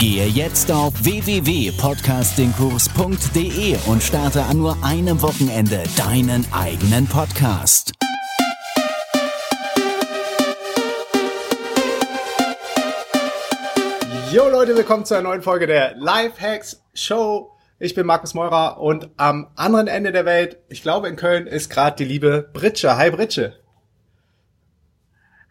Gehe 0.00 0.26
jetzt 0.28 0.72
auf 0.72 0.94
www.podcastingkurs.de 1.04 3.76
und 3.86 4.02
starte 4.02 4.42
an 4.44 4.56
nur 4.56 4.82
einem 4.82 5.20
Wochenende 5.20 5.82
deinen 5.98 6.46
eigenen 6.54 7.06
Podcast. 7.06 7.92
Jo 14.32 14.48
Leute, 14.48 14.74
willkommen 14.74 15.04
zu 15.04 15.12
einer 15.12 15.28
neuen 15.28 15.42
Folge 15.42 15.66
der 15.66 15.96
Lifehacks 15.96 16.82
Show. 16.94 17.52
Ich 17.78 17.94
bin 17.94 18.06
Markus 18.06 18.32
Meurer 18.32 18.80
und 18.80 19.10
am 19.18 19.48
anderen 19.54 19.86
Ende 19.86 20.12
der 20.12 20.24
Welt, 20.24 20.60
ich 20.70 20.80
glaube 20.80 21.08
in 21.08 21.16
Köln, 21.16 21.46
ist 21.46 21.68
gerade 21.68 21.96
die 21.96 22.06
liebe 22.06 22.48
Britsche. 22.54 22.96
Hi 22.96 23.10
Britsche. 23.10 23.52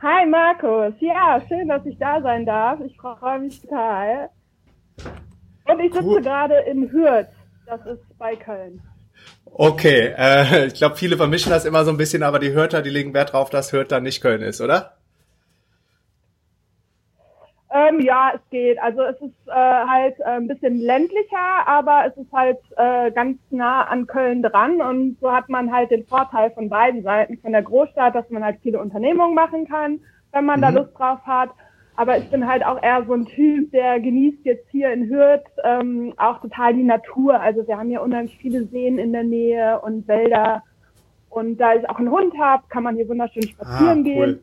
Hi 0.02 0.26
Markus, 0.26 0.96
ja, 1.02 1.40
schön, 1.48 1.68
dass 1.68 1.86
ich 1.86 2.00
da 2.00 2.20
sein 2.24 2.48
darf. 2.48 2.80
Ich 2.80 2.98
freue 2.98 3.42
mich 3.42 3.62
total. 3.62 4.32
Und 5.66 5.80
ich 5.80 5.94
sitze 5.94 6.06
Cool. 6.06 6.22
gerade 6.22 6.56
in 6.62 6.92
Hürth, 6.92 7.30
das 7.66 7.86
ist 7.86 8.18
bei 8.18 8.36
Köln. 8.36 8.82
Okay, 9.46 10.14
äh, 10.18 10.68
ich 10.68 10.76
glaube, 10.76 10.96
viele 10.96 11.18
vermischen 11.18 11.52
das 11.52 11.66
immer 11.66 11.84
so 11.86 11.92
ein 11.92 11.98
bisschen, 11.98 12.24
aber 12.24 12.40
die 12.40 12.54
Hörter, 12.54 12.82
die 12.82 12.90
legen 12.90 13.14
Wert 13.14 13.34
drauf, 13.34 13.50
dass 13.50 13.72
Hürth 13.74 13.90
dann 13.92 14.04
nicht 14.04 14.22
Köln 14.22 14.42
ist, 14.42 14.62
oder? 14.62 14.98
Ähm, 17.72 18.00
ja, 18.02 18.32
es 18.36 18.42
geht. 18.50 18.80
Also 18.82 19.04
es 19.04 19.16
ist 19.22 19.48
äh, 19.48 19.52
halt 19.52 20.20
äh, 20.22 20.24
ein 20.24 20.48
bisschen 20.48 20.80
ländlicher, 20.80 21.68
aber 21.68 22.06
es 22.08 22.18
ist 22.18 22.32
halt 22.34 22.58
äh, 22.78 23.12
ganz 23.12 23.38
nah 23.52 23.84
an 23.84 24.08
Köln 24.08 24.42
dran 24.42 24.82
und 24.82 25.18
so 25.22 25.32
hat 25.32 25.50
man 25.50 25.72
halt 25.72 25.92
den 25.92 26.04
Vorteil 26.08 26.50
von 26.52 26.68
beiden 26.70 27.04
Seiten, 27.04 27.38
von 27.38 27.52
der 27.52 27.62
Großstadt, 27.62 28.16
dass 28.16 28.28
man 28.32 28.44
halt 28.44 28.60
viele 28.64 28.80
Unternehmungen 28.80 29.36
machen 29.36 29.68
kann, 29.68 30.00
wenn 30.32 30.46
man 30.46 30.62
da 30.62 30.72
Mhm. 30.72 30.78
Lust 30.78 30.98
drauf 30.98 31.20
hat. 31.28 31.52
Aber 32.00 32.18
ich 32.18 32.32
bin 32.32 32.48
halt 32.48 32.66
auch 32.66 32.82
eher 32.82 33.04
so 33.06 33.14
ein 33.14 33.26
Typ, 33.26 33.72
der 33.74 34.00
genießt 34.00 34.46
jetzt 34.46 34.70
hier 34.70 34.90
in 34.94 35.10
Hürth 35.10 35.44
ähm, 35.66 36.14
auch 36.16 36.40
total 36.40 36.74
die 36.74 36.84
Natur. 36.84 37.38
Also 37.38 37.68
wir 37.68 37.78
haben 37.78 37.90
hier 37.90 38.02
unheimlich 38.02 38.38
viele 38.38 38.64
Seen 38.68 38.98
in 38.98 39.12
der 39.12 39.26
Nähe 39.26 39.82
und 39.82 40.08
Wälder. 40.08 40.64
Und 41.30 41.58
da 41.58 41.76
ich 41.76 41.90
auch 41.90 42.00
einen 42.00 42.10
Hund 42.10 42.34
habe, 42.40 42.64
kann 42.70 42.84
man 42.84 42.96
hier 42.96 43.10
wunderschön 43.10 43.44
spazieren 43.44 44.06
gehen. 44.06 44.40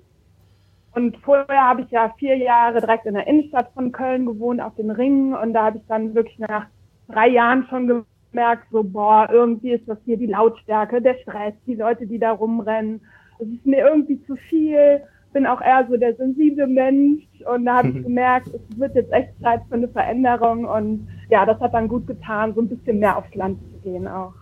Und 0.95 1.17
vorher 1.25 1.67
habe 1.67 1.81
ich 1.81 1.91
ja 1.91 2.12
vier 2.19 2.37
Jahre 2.37 2.81
direkt 2.81 3.07
in 3.07 3.15
der 3.15 3.27
Innenstadt 3.27 3.71
von 3.73 3.91
Köln 3.91 4.27
gewohnt, 4.27 4.61
auf 4.61 4.75
den 4.75 4.91
Ringen. 4.91 5.34
Und 5.34 5.55
da 5.55 5.65
habe 5.65 5.79
ich 5.79 5.84
dann 5.89 6.15
wirklich 6.15 6.39
nach 6.39 6.67
drei 7.09 7.29
Jahren 7.29 7.65
schon 7.71 8.05
gemerkt, 8.33 8.67
so, 8.71 8.83
boah, 8.83 9.31
irgendwie 9.33 9.73
ist 9.73 9.89
das 9.89 9.97
hier 10.05 10.19
die 10.19 10.27
Lautstärke, 10.27 11.01
der 11.01 11.15
Stress, 11.23 11.55
die 11.67 11.77
Leute, 11.77 12.07
die 12.07 12.19
da 12.19 12.33
rumrennen. 12.33 13.01
Es 13.39 13.49
ist 13.49 13.65
mir 13.65 13.89
irgendwie 13.89 14.23
zu 14.27 14.37
viel. 14.37 15.01
Bin 15.37 15.47
auch 15.47 15.61
eher 15.61 15.87
so 15.87 15.98
der 15.98 16.15
sensible 16.17 16.67
Mensch. 16.67 17.25
Und 17.45 17.67
da 17.67 17.77
habe 17.77 17.89
ich 17.89 18.03
gemerkt, 18.03 18.48
es 18.48 18.79
wird 18.79 18.95
jetzt 18.95 19.12
echt 19.12 19.39
Zeit 19.43 19.61
für 19.69 19.75
eine 19.75 19.89
Veränderung. 19.89 20.65
Und 20.65 21.09
ja, 21.28 21.45
das 21.45 21.61
hat 21.61 21.75
dann 21.75 21.89
gut 21.89 22.06
getan, 22.06 22.55
so 22.55 22.62
ein 22.62 22.69
bisschen 22.69 23.01
mehr 23.01 23.19
aufs 23.19 23.34
Land 23.34 23.59
zu 23.70 23.78
gehen 23.81 24.09
auch. 24.09 24.33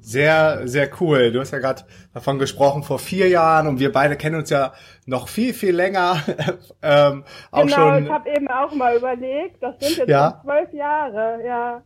Sehr, 0.00 0.68
sehr 0.68 0.90
cool. 1.00 1.32
Du 1.32 1.40
hast 1.40 1.52
ja 1.52 1.60
gerade 1.60 1.84
davon 2.12 2.38
gesprochen 2.38 2.82
vor 2.82 2.98
vier 2.98 3.28
Jahren 3.28 3.68
und 3.68 3.78
wir 3.80 3.90
beide 3.90 4.16
kennen 4.16 4.34
uns 4.36 4.50
ja 4.50 4.72
noch 5.06 5.28
viel, 5.28 5.54
viel 5.54 5.74
länger. 5.74 6.16
ähm, 6.82 7.24
auch 7.50 7.62
genau, 7.62 7.76
schon 7.76 8.04
ich 8.04 8.10
habe 8.10 8.28
eben 8.28 8.48
auch 8.48 8.74
mal 8.74 8.96
überlegt, 8.96 9.62
das 9.62 9.76
sind 9.80 9.96
jetzt 9.96 10.08
Ja. 10.10 10.42
zwölf 10.44 10.72
Jahre, 10.74 11.40
ja. 11.46 11.82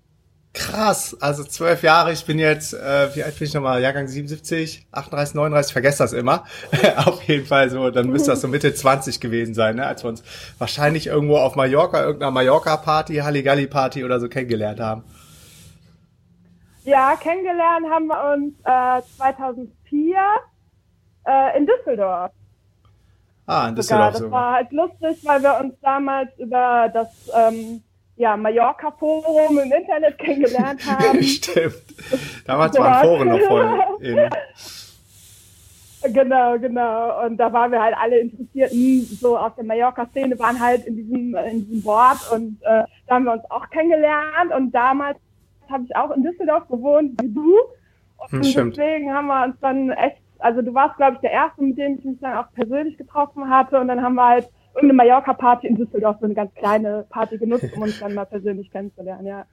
Krass. 0.57 1.17
Also 1.21 1.45
zwölf 1.45 1.83
Jahre. 1.83 2.13
Ich 2.13 2.25
bin 2.25 2.39
jetzt, 2.39 2.73
äh, 2.73 3.15
wie 3.15 3.23
alt 3.23 3.39
bin 3.39 3.47
ich 3.47 3.55
nochmal? 3.55 3.83
Jahrgang 3.83 4.09
77, 4.09 4.87
38, 4.91 5.35
39. 5.35 5.69
Ich 5.69 5.73
vergesse 5.73 5.99
das 5.99 6.13
immer. 6.13 6.45
auf 6.97 7.23
jeden 7.25 7.47
Fall 7.47 7.71
so. 7.71 7.91
Dann 7.91 8.09
müsste 8.09 8.31
das 8.31 8.41
so 8.41 8.49
Mitte 8.49 8.75
20 8.75 9.21
gewesen 9.21 9.55
sein, 9.55 9.77
ne? 9.77 9.87
als 9.87 10.03
wir 10.03 10.09
uns 10.09 10.25
wahrscheinlich 10.59 11.07
irgendwo 11.07 11.37
auf 11.37 11.55
Mallorca, 11.57 12.03
irgendeiner 12.03 12.33
Mallorca-Party, 12.33 13.17
Halligalli-Party 13.17 14.05
oder 14.05 14.19
so 14.19 14.29
kennengelernt 14.29 14.81
haben. 14.81 15.05
Ja, 16.85 17.17
kennengelernt 17.17 17.87
haben 17.91 18.07
wir 18.07 18.35
uns 18.35 18.55
äh, 18.65 19.03
2004 19.19 20.17
äh, 21.27 21.59
in 21.59 21.67
Düsseldorf. 21.67 22.33
Ah, 23.47 23.69
in 23.69 23.77
Sogar. 23.77 24.11
Düsseldorf 24.11 24.13
Das 24.13 24.19
sogar. 24.21 24.41
war 24.41 24.55
halt 24.55 24.73
lustig, 24.73 25.25
weil 25.25 25.43
wir 25.43 25.61
uns 25.61 25.75
damals 25.81 26.31
über 26.39 26.89
das 26.93 27.09
ähm, 27.35 27.83
ja, 28.17 28.37
Mallorca-Forum 28.37 29.59
im 29.59 29.73
Internet 29.73 30.19
kennengelernt 30.19 30.81
haben. 30.87 31.23
Stimmt. 31.23 31.75
Damals 32.47 32.79
waren 32.79 33.05
Foren 33.07 33.29
noch 33.29 33.41
voll 33.41 33.81
in. 34.01 34.19
Genau, 36.13 36.59
genau. 36.59 37.25
Und 37.25 37.37
da 37.39 37.53
waren 37.53 37.73
wir 37.73 37.83
halt 37.83 37.97
alle 37.97 38.19
Interessierten, 38.21 39.03
so 39.21 39.37
aus 39.37 39.53
der 39.57 39.65
Mallorca-Szene, 39.65 40.39
waren 40.39 40.61
halt 40.61 40.87
in 40.87 40.97
diesem, 40.97 41.35
in 41.35 41.67
diesem 41.67 41.83
Board 41.83 42.19
und 42.33 42.59
äh, 42.63 42.85
da 43.07 43.15
haben 43.15 43.25
wir 43.25 43.33
uns 43.33 43.51
auch 43.51 43.69
kennengelernt. 43.71 44.53
Und 44.57 44.71
damals 44.73 45.19
habe 45.69 45.85
ich 45.85 45.97
auch 45.97 46.11
in 46.13 46.23
Düsseldorf 46.23 46.69
gewohnt, 46.69 47.21
wie 47.23 47.33
du. 47.33 47.55
Und 48.19 48.31
Hm, 48.33 48.45
stimmt. 48.45 48.77
deswegen 48.77 49.13
haben 49.13 49.27
wir 49.27 49.45
uns 49.47 49.57
dann 49.61 49.91
echt, 49.91 50.19
also 50.39 50.63
du 50.63 50.73
warst, 50.75 50.97
glaube 50.97 51.15
ich, 51.15 51.21
der 51.21 51.33
Erste, 51.33 51.63
mit 51.63 51.77
dem 51.77 51.99
ich 51.99 52.05
mich 52.05 52.19
dann 52.21 52.37
auch 52.37 52.53
persönlich 52.53 52.97
getroffen 52.99 53.49
hatte. 53.51 53.81
Und 53.81 53.89
dann 53.89 54.01
haben 54.03 54.15
wir 54.15 54.27
halt 54.29 54.49
irgendeine 54.77 54.95
Mallorca-Party 54.95 55.67
in 55.67 55.77
Düsseldorf, 55.77 56.17
so 56.21 56.27
eine 56.27 56.35
ganz 56.35 56.55
kleine 56.55 57.07
Party 57.09 57.39
genutzt, 57.39 57.67
um 57.75 57.83
uns 57.83 57.99
dann 57.99 58.15
mal 58.15 58.27
persönlich 58.27 58.71
kennenzulernen, 58.71 59.27
ja. 59.27 59.47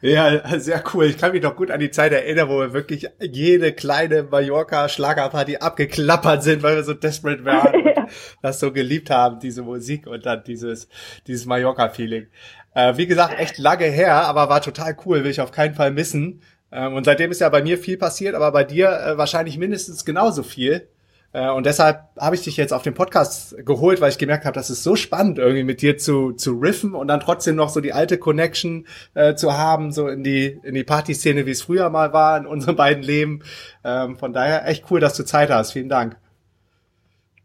Ja, 0.00 0.58
sehr 0.58 0.82
cool. 0.92 1.06
Ich 1.06 1.16
kann 1.16 1.32
mich 1.32 1.42
noch 1.42 1.56
gut 1.56 1.70
an 1.70 1.80
die 1.80 1.90
Zeit 1.90 2.12
erinnern, 2.12 2.48
wo 2.48 2.58
wir 2.58 2.72
wirklich 2.72 3.08
jede 3.20 3.72
kleine 3.72 4.24
Mallorca-Schlagerparty 4.24 5.58
abgeklappert 5.58 6.42
sind, 6.42 6.62
weil 6.62 6.76
wir 6.76 6.82
so 6.82 6.92
desperate 6.92 7.44
waren 7.44 7.74
und 7.96 8.08
das 8.42 8.60
so 8.60 8.72
geliebt 8.72 9.10
haben, 9.10 9.38
diese 9.38 9.62
Musik 9.62 10.06
und 10.06 10.26
dann 10.26 10.44
dieses, 10.44 10.88
dieses 11.26 11.46
Mallorca-Feeling. 11.46 12.26
Äh, 12.74 12.96
wie 12.96 13.06
gesagt, 13.06 13.38
echt 13.38 13.58
lange 13.58 13.84
her, 13.84 14.26
aber 14.26 14.48
war 14.48 14.60
total 14.60 14.96
cool, 15.06 15.24
will 15.24 15.30
ich 15.30 15.40
auf 15.40 15.52
keinen 15.52 15.74
Fall 15.74 15.90
missen. 15.90 16.42
Ähm, 16.70 16.94
und 16.94 17.04
seitdem 17.04 17.30
ist 17.30 17.40
ja 17.40 17.48
bei 17.48 17.62
mir 17.62 17.78
viel 17.78 17.96
passiert, 17.96 18.34
aber 18.34 18.50
bei 18.50 18.64
dir 18.64 18.88
äh, 18.88 19.18
wahrscheinlich 19.18 19.58
mindestens 19.58 20.04
genauso 20.04 20.42
viel. 20.42 20.88
Äh, 21.32 21.48
Und 21.50 21.66
deshalb 21.66 22.02
habe 22.18 22.34
ich 22.36 22.42
dich 22.42 22.56
jetzt 22.56 22.72
auf 22.72 22.82
den 22.82 22.94
Podcast 22.94 23.56
geholt, 23.64 24.00
weil 24.00 24.10
ich 24.10 24.18
gemerkt 24.18 24.44
habe, 24.44 24.54
das 24.54 24.70
ist 24.70 24.82
so 24.82 24.96
spannend, 24.96 25.38
irgendwie 25.38 25.64
mit 25.64 25.82
dir 25.82 25.96
zu, 25.98 26.32
zu 26.32 26.58
riffen 26.58 26.94
und 26.94 27.08
dann 27.08 27.20
trotzdem 27.20 27.56
noch 27.56 27.70
so 27.70 27.80
die 27.80 27.92
alte 27.92 28.18
Connection 28.18 28.86
äh, 29.14 29.34
zu 29.34 29.56
haben, 29.56 29.92
so 29.92 30.08
in 30.08 30.22
die, 30.22 30.58
in 30.62 30.74
die 30.74 30.84
Partyszene, 30.84 31.46
wie 31.46 31.50
es 31.50 31.62
früher 31.62 31.90
mal 31.90 32.12
war 32.12 32.36
in 32.38 32.46
unseren 32.46 32.76
beiden 32.76 33.02
Leben. 33.02 33.40
Ähm, 33.84 34.16
von 34.16 34.32
daher 34.32 34.68
echt 34.68 34.84
cool, 34.90 35.00
dass 35.00 35.16
du 35.16 35.24
Zeit 35.24 35.50
hast. 35.50 35.72
Vielen 35.72 35.88
Dank. 35.88 36.16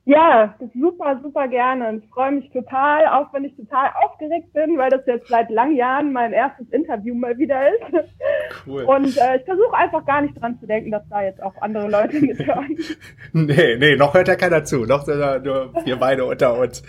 Ja, 0.07 0.55
super, 0.73 1.19
super 1.21 1.49
gerne. 1.49 1.89
Und 1.89 2.03
ich 2.03 2.09
freue 2.09 2.31
mich 2.31 2.49
total, 2.51 3.07
auch 3.07 3.33
wenn 3.33 3.43
ich 3.43 3.53
total 3.57 3.89
aufgeregt 4.05 4.53
bin, 4.53 4.77
weil 4.77 4.89
das 4.89 5.01
jetzt 5.05 5.27
seit 5.27 5.49
langen 5.49 5.75
Jahren 5.75 6.13
mein 6.13 6.31
erstes 6.31 6.65
Interview 6.69 7.13
mal 7.13 7.37
wieder 7.37 7.59
ist. 7.67 8.05
Cool. 8.65 8.83
Und 8.83 9.17
äh, 9.17 9.35
ich 9.37 9.43
versuche 9.43 9.73
einfach 9.73 10.05
gar 10.05 10.21
nicht 10.21 10.39
dran 10.41 10.57
zu 10.61 10.65
denken, 10.65 10.91
dass 10.91 11.03
da 11.09 11.23
jetzt 11.23 11.43
auch 11.43 11.53
andere 11.61 11.89
Leute 11.89 12.21
mithören. 12.21 12.77
Nee, 13.33 13.75
nee, 13.77 13.95
noch 13.97 14.13
hört 14.13 14.29
ja 14.29 14.35
keiner 14.35 14.63
zu. 14.63 14.85
Noch 14.85 15.03
sind 15.03 15.19
ja 15.19 15.37
nur 15.39 15.73
wir 15.83 15.97
beide 15.97 16.23
unter 16.25 16.57
uns. 16.57 16.81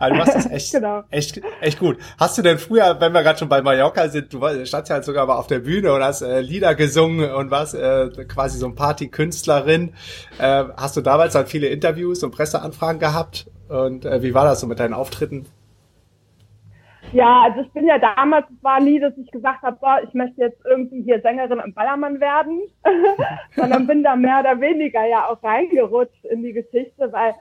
Also 0.00 0.12
du 0.12 0.18
machst 0.18 0.34
das 0.34 0.50
echt, 0.50 0.72
Genau. 0.72 1.02
echt, 1.10 1.40
echt 1.60 1.78
gut. 1.78 1.98
Hast 2.18 2.36
du 2.36 2.42
denn 2.42 2.58
früher, 2.58 2.96
wenn 3.00 3.12
wir 3.12 3.22
gerade 3.22 3.38
schon 3.38 3.48
bei 3.48 3.62
Mallorca 3.62 4.08
sind, 4.08 4.32
du 4.32 4.40
standst 4.66 4.90
ja 4.90 5.00
sogar 5.02 5.26
mal 5.26 5.36
auf 5.36 5.46
der 5.46 5.60
Bühne 5.60 5.92
und 5.92 6.02
hast 6.02 6.22
äh, 6.22 6.40
Lieder 6.40 6.74
gesungen 6.74 7.32
und 7.32 7.50
warst 7.52 7.74
äh, 7.74 8.08
quasi 8.28 8.58
so 8.58 8.66
ein 8.66 8.74
Partykünstlerin. 8.74 9.94
Äh, 10.38 10.64
hast 10.76 10.96
du 10.96 11.00
damals 11.00 11.34
dann 11.34 11.46
viele 11.46 11.68
Interviews 11.68 12.22
und 12.24 12.32
Presseanfragen 12.64 13.00
gehabt? 13.00 13.50
Und 13.68 14.04
äh, 14.04 14.22
wie 14.22 14.34
war 14.34 14.44
das 14.44 14.60
so 14.60 14.66
mit 14.66 14.80
deinen 14.80 14.94
Auftritten? 14.94 15.46
Ja, 17.12 17.42
also 17.42 17.60
ich 17.60 17.70
bin 17.72 17.86
ja 17.86 17.98
damals, 17.98 18.46
es 18.50 18.64
war 18.64 18.80
nie, 18.80 18.98
dass 18.98 19.16
ich 19.16 19.30
gesagt 19.30 19.62
habe, 19.62 19.78
so, 19.80 19.86
ich 20.08 20.14
möchte 20.14 20.40
jetzt 20.40 20.60
irgendwie 20.64 21.02
hier 21.02 21.20
Sängerin 21.20 21.60
im 21.64 21.72
Ballermann 21.72 22.18
werden, 22.18 22.62
sondern 23.54 23.86
bin 23.86 24.02
da 24.02 24.16
mehr 24.16 24.40
oder 24.40 24.60
weniger 24.60 25.04
ja 25.06 25.28
auch 25.28 25.40
reingerutscht 25.42 26.24
in 26.24 26.42
die 26.42 26.52
Geschichte, 26.52 27.12
weil 27.12 27.34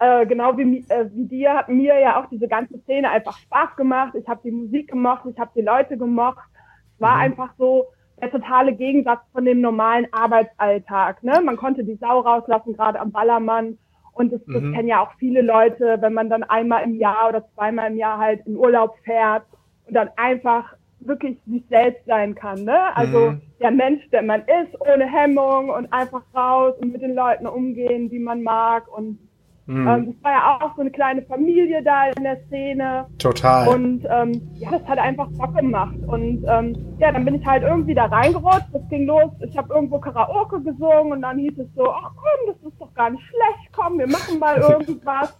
äh, 0.00 0.26
genau 0.26 0.56
wie, 0.56 0.84
äh, 0.88 1.08
wie 1.12 1.26
dir 1.26 1.54
hat 1.54 1.68
mir 1.68 2.00
ja 2.00 2.20
auch 2.20 2.26
diese 2.28 2.48
ganze 2.48 2.78
Szene 2.80 3.10
einfach 3.10 3.38
Spaß 3.38 3.76
gemacht. 3.76 4.14
Ich 4.14 4.26
habe 4.26 4.40
die 4.42 4.50
Musik 4.50 4.90
gemocht, 4.90 5.22
ich 5.30 5.38
habe 5.38 5.52
die 5.54 5.62
Leute 5.62 5.96
gemocht. 5.96 6.48
Es 6.94 7.00
war 7.00 7.16
einfach 7.16 7.52
so 7.56 7.86
der 8.20 8.30
totale 8.30 8.74
Gegensatz 8.74 9.20
von 9.32 9.44
dem 9.44 9.60
normalen 9.60 10.08
Arbeitsalltag. 10.12 11.22
Ne? 11.22 11.40
Man 11.44 11.56
konnte 11.56 11.84
die 11.84 11.96
Sau 11.96 12.20
rauslassen, 12.20 12.72
gerade 12.72 12.98
am 12.98 13.12
Ballermann. 13.12 13.78
Und 14.12 14.32
das, 14.32 14.40
das 14.46 14.62
Mhm. 14.62 14.74
kennen 14.74 14.88
ja 14.88 15.00
auch 15.02 15.12
viele 15.18 15.42
Leute, 15.42 15.98
wenn 16.00 16.12
man 16.14 16.28
dann 16.30 16.42
einmal 16.44 16.84
im 16.84 16.96
Jahr 16.98 17.28
oder 17.28 17.44
zweimal 17.54 17.90
im 17.90 17.96
Jahr 17.96 18.18
halt 18.18 18.46
in 18.46 18.56
Urlaub 18.56 18.96
fährt 19.04 19.44
und 19.86 19.94
dann 19.94 20.10
einfach 20.16 20.74
wirklich 21.00 21.38
sich 21.46 21.64
selbst 21.70 22.04
sein 22.06 22.34
kann, 22.34 22.64
ne? 22.64 22.94
Also 22.96 23.32
Mhm. 23.32 23.42
der 23.60 23.70
Mensch, 23.70 24.08
der 24.10 24.22
man 24.22 24.42
ist, 24.42 24.78
ohne 24.80 25.06
Hemmung 25.06 25.70
und 25.70 25.92
einfach 25.92 26.22
raus 26.34 26.74
und 26.78 26.92
mit 26.92 27.02
den 27.02 27.14
Leuten 27.14 27.46
umgehen, 27.46 28.10
die 28.10 28.18
man 28.18 28.42
mag. 28.42 28.86
Und 28.88 29.18
Mhm. 29.70 29.86
ähm, 29.86 30.06
das 30.06 30.24
war 30.24 30.32
ja 30.32 30.58
auch 30.60 30.74
so 30.74 30.80
eine 30.80 30.90
kleine 30.90 31.22
Familie 31.22 31.80
da 31.84 32.08
in 32.08 32.24
der 32.24 32.38
Szene. 32.46 33.06
Total. 33.18 33.68
Und 33.68 34.04
ähm, 34.10 34.50
ja, 34.56 34.70
das 34.72 34.84
hat 34.88 34.98
einfach 34.98 35.28
Bock 35.38 35.56
gemacht. 35.56 35.94
Und 36.08 36.44
ähm, 36.48 36.96
ja, 36.98 37.12
dann 37.12 37.24
bin 37.24 37.36
ich 37.36 37.46
halt 37.46 37.62
irgendwie 37.62 37.94
da 37.94 38.06
reingerutscht. 38.06 38.66
Das 38.72 38.82
ging 38.88 39.06
los. 39.06 39.30
Ich 39.48 39.56
habe 39.56 39.72
irgendwo 39.72 40.00
Karaoke 40.00 40.60
gesungen 40.60 41.12
und 41.12 41.22
dann 41.22 41.38
hieß 41.38 41.56
es 41.58 41.68
so, 41.76 41.88
ach 41.88 42.10
komm, 42.16 42.48
das 42.52 42.56
ist 42.72 42.80
doch 42.80 42.92
gar 42.94 43.10
nicht 43.10 43.22
schlecht, 43.22 43.72
komm, 43.72 43.98
wir 43.98 44.08
machen 44.08 44.40
mal 44.40 44.56
irgendwas. 44.70 45.38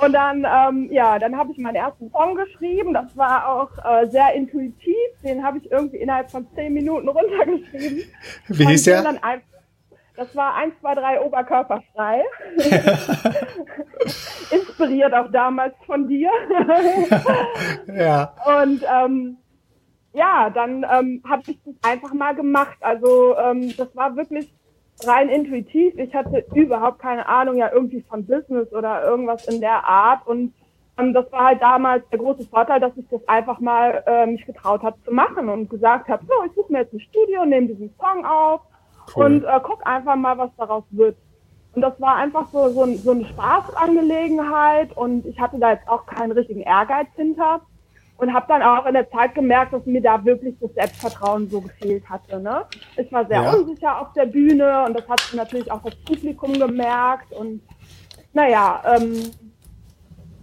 Und 0.00 0.12
dann, 0.12 0.46
ähm, 0.46 0.88
ja, 0.92 1.18
dann 1.18 1.36
habe 1.36 1.50
ich 1.50 1.58
meinen 1.58 1.76
ersten 1.76 2.10
Song 2.12 2.36
geschrieben. 2.36 2.94
Das 2.94 3.16
war 3.16 3.48
auch 3.48 3.70
äh, 3.84 4.06
sehr 4.06 4.32
intuitiv. 4.34 4.94
Den 5.24 5.42
habe 5.42 5.58
ich 5.58 5.70
irgendwie 5.72 5.96
innerhalb 5.96 6.30
von 6.30 6.46
zehn 6.54 6.72
Minuten 6.72 7.08
runtergeschrieben. 7.08 8.04
Wie 8.48 8.66
hieß 8.66 8.84
der? 8.84 9.02
Dann 9.02 9.18
ein, 9.22 9.40
das 10.16 10.34
war 10.34 10.54
1, 10.54 10.74
2, 10.80 10.94
3 10.94 11.20
oberkörperfrei. 11.20 12.24
Inspiriert 14.50 15.12
auch 15.14 15.30
damals 15.30 15.74
von 15.86 16.08
dir. 16.08 16.30
Ja. 17.86 18.34
Und 18.62 18.82
ähm, 18.82 19.38
ja, 20.12 20.50
dann 20.50 20.84
ähm, 20.90 21.22
habe 21.28 21.42
ich 21.46 21.58
das 21.64 21.74
einfach 21.82 22.12
mal 22.12 22.34
gemacht. 22.34 22.76
Also 22.80 23.36
ähm, 23.38 23.74
das 23.76 23.94
war 23.94 24.16
wirklich 24.16 24.52
rein 25.04 25.28
intuitiv. 25.28 25.94
Ich 25.96 26.14
hatte 26.14 26.44
überhaupt 26.54 26.98
keine 26.98 27.26
Ahnung 27.28 27.56
ja 27.56 27.70
irgendwie 27.72 28.02
von 28.02 28.26
Business 28.26 28.72
oder 28.72 29.04
irgendwas 29.04 29.46
in 29.46 29.60
der 29.60 29.84
Art. 29.84 30.26
Und 30.26 30.52
ähm, 30.98 31.12
das 31.12 31.30
war 31.32 31.46
halt 31.46 31.62
damals 31.62 32.08
der 32.10 32.18
große 32.18 32.46
Vorteil, 32.48 32.80
dass 32.80 32.96
ich 32.96 33.06
das 33.08 33.26
einfach 33.28 33.60
mal 33.60 34.02
äh, 34.06 34.26
mich 34.26 34.44
getraut 34.44 34.82
habe 34.82 34.96
zu 35.04 35.12
machen 35.12 35.48
und 35.48 35.70
gesagt 35.70 36.08
habe, 36.08 36.24
so, 36.26 36.32
ich 36.44 36.52
suche 36.54 36.72
mir 36.72 36.80
jetzt 36.80 36.92
ein 36.92 37.00
Studio, 37.00 37.44
nehme 37.44 37.68
diesen 37.68 37.94
Song 37.98 38.24
auf 38.24 38.62
Cool. 39.16 39.24
und 39.26 39.44
äh, 39.44 39.60
guck 39.62 39.86
einfach 39.86 40.16
mal, 40.16 40.36
was 40.38 40.50
daraus 40.56 40.84
wird. 40.90 41.16
Und 41.74 41.82
das 41.82 42.00
war 42.00 42.16
einfach 42.16 42.46
so, 42.52 42.68
so, 42.70 42.82
ein- 42.84 42.98
so 42.98 43.10
eine 43.12 43.24
Spaßangelegenheit 43.26 44.96
und 44.96 45.26
ich 45.26 45.38
hatte 45.40 45.58
da 45.58 45.72
jetzt 45.72 45.88
auch 45.88 46.06
keinen 46.06 46.32
richtigen 46.32 46.60
Ehrgeiz 46.62 47.08
hinter 47.16 47.60
und 48.18 48.32
habe 48.32 48.46
dann 48.48 48.62
auch 48.62 48.86
in 48.86 48.94
der 48.94 49.10
Zeit 49.10 49.34
gemerkt, 49.34 49.72
dass 49.74 49.84
mir 49.84 50.00
da 50.00 50.24
wirklich 50.24 50.54
das 50.60 50.72
Selbstvertrauen 50.74 51.48
so 51.50 51.60
gefehlt 51.60 52.08
hatte. 52.08 52.40
Ne? 52.40 52.64
Ich 52.96 53.12
war 53.12 53.26
sehr 53.26 53.42
Ja. 53.42 53.52
unsicher 53.52 54.00
auf 54.00 54.12
der 54.14 54.26
Bühne 54.26 54.84
und 54.86 54.98
das 54.98 55.06
hat 55.08 55.20
natürlich 55.34 55.70
auch 55.70 55.82
das 55.82 55.94
Publikum 56.04 56.54
gemerkt 56.58 57.32
und 57.32 57.60
naja, 58.32 58.82
ähm, 58.86 59.14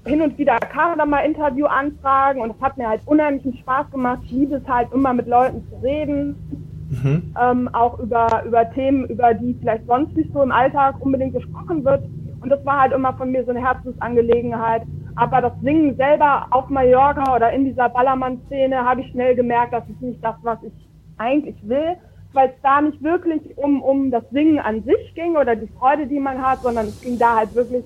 hin 0.06 0.22
und 0.22 0.38
wieder 0.38 0.58
kamen 0.60 0.98
dann 0.98 1.10
mal 1.10 1.20
Interviewanfragen 1.22 2.42
und 2.42 2.52
es 2.56 2.62
hat 2.62 2.78
mir 2.78 2.90
halt 2.90 3.02
unheimlichen 3.06 3.58
Spaß 3.58 3.90
gemacht. 3.92 4.20
Ich 4.26 4.32
liebe 4.32 4.56
es 4.56 4.68
halt 4.68 4.92
immer 4.92 5.14
mit 5.14 5.28
Leuten 5.28 5.66
zu 5.70 5.76
reden, 5.78 6.63
Mhm. 7.02 7.34
ähm, 7.42 7.70
auch 7.74 8.00
über, 8.00 8.44
über 8.46 8.70
Themen, 8.72 9.06
über 9.06 9.34
die 9.34 9.56
vielleicht 9.60 9.86
sonst 9.88 10.16
nicht 10.16 10.32
so 10.34 10.42
im 10.42 10.52
Alltag 10.52 10.96
unbedingt 11.00 11.34
gesprochen 11.34 11.84
wird. 11.84 12.04
Und 12.42 12.50
das 12.50 12.64
war 12.66 12.82
halt 12.82 12.94
immer 12.94 13.14
von 13.14 13.32
mir 13.32 13.44
so 13.46 13.52
eine 13.52 13.62
Herzensangelegenheit. 13.62 14.84
Aber 15.16 15.42
das 15.42 15.54
Singen 15.62 15.96
selber 15.96 16.48
auf 16.52 16.70
Mallorca 16.70 17.36
oder 17.36 17.52
in 17.52 17.66
dieser 17.66 17.90
Ballermann-Szene 17.90 18.84
habe 18.84 19.02
ich 19.02 19.12
schnell 19.12 19.36
gemerkt, 19.36 19.74
das 19.74 19.88
ist 19.88 20.02
nicht 20.02 20.24
das, 20.24 20.36
was 20.42 20.58
ich 20.64 20.74
eigentlich 21.18 21.56
will, 21.68 21.96
weil 22.34 22.50
es 22.50 22.62
da 22.64 22.82
nicht 22.82 23.02
wirklich 23.02 23.58
um, 23.58 23.82
um 23.82 24.12
das 24.12 24.24
Singen 24.32 24.60
an 24.60 24.84
sich 24.84 25.14
ging 25.16 25.38
oder 25.38 25.56
die 25.56 25.70
Freude, 25.80 26.08
die 26.08 26.20
man 26.20 26.42
hat, 26.42 26.62
sondern 26.62 26.88
es 26.88 27.00
ging 27.02 27.18
da 27.20 27.38
halt 27.38 27.54
wirklich 27.54 27.84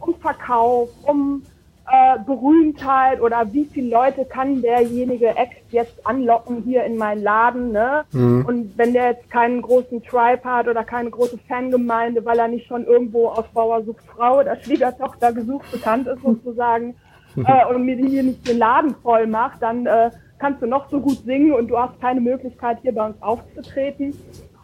um 0.00 0.14
Verkauf, 0.14 0.88
um 1.02 1.42
äh, 1.90 2.18
Berühmtheit 2.24 3.20
oder 3.20 3.52
wie 3.52 3.64
viele 3.64 3.90
Leute 3.90 4.24
kann 4.24 4.60
derjenige 4.60 5.28
Ex 5.28 5.56
jetzt 5.70 6.06
anlocken 6.06 6.62
hier 6.62 6.84
in 6.84 6.96
meinen 6.96 7.22
Laden, 7.22 7.72
ne? 7.72 8.04
Und 8.46 8.76
wenn 8.76 8.92
der 8.92 9.12
jetzt 9.12 9.30
keinen 9.30 9.62
großen 9.62 10.02
Tribe 10.02 10.44
hat 10.44 10.68
oder 10.68 10.84
keine 10.84 11.10
große 11.10 11.38
Fangemeinde, 11.48 12.24
weil 12.24 12.38
er 12.38 12.48
nicht 12.48 12.66
schon 12.66 12.84
irgendwo 12.84 13.28
aus 13.28 13.46
Bauer 13.54 13.82
sucht 13.84 14.04
Frau 14.06 14.40
oder 14.40 14.56
Schwiegertochter 14.56 15.32
gesucht 15.32 15.70
bekannt 15.72 16.06
ist 16.08 16.22
sozusagen 16.22 16.94
äh, 17.36 17.66
und 17.66 17.84
mir 17.84 17.96
hier 17.96 18.22
nicht 18.22 18.46
den 18.46 18.58
Laden 18.58 18.94
voll 19.02 19.26
macht, 19.26 19.62
dann 19.62 19.86
äh, 19.86 20.10
kannst 20.38 20.62
du 20.62 20.66
noch 20.66 20.90
so 20.90 21.00
gut 21.00 21.24
singen 21.24 21.52
und 21.52 21.68
du 21.68 21.78
hast 21.78 22.00
keine 22.00 22.20
Möglichkeit 22.20 22.78
hier 22.82 22.94
bei 22.94 23.06
uns 23.06 23.20
aufzutreten. 23.22 24.14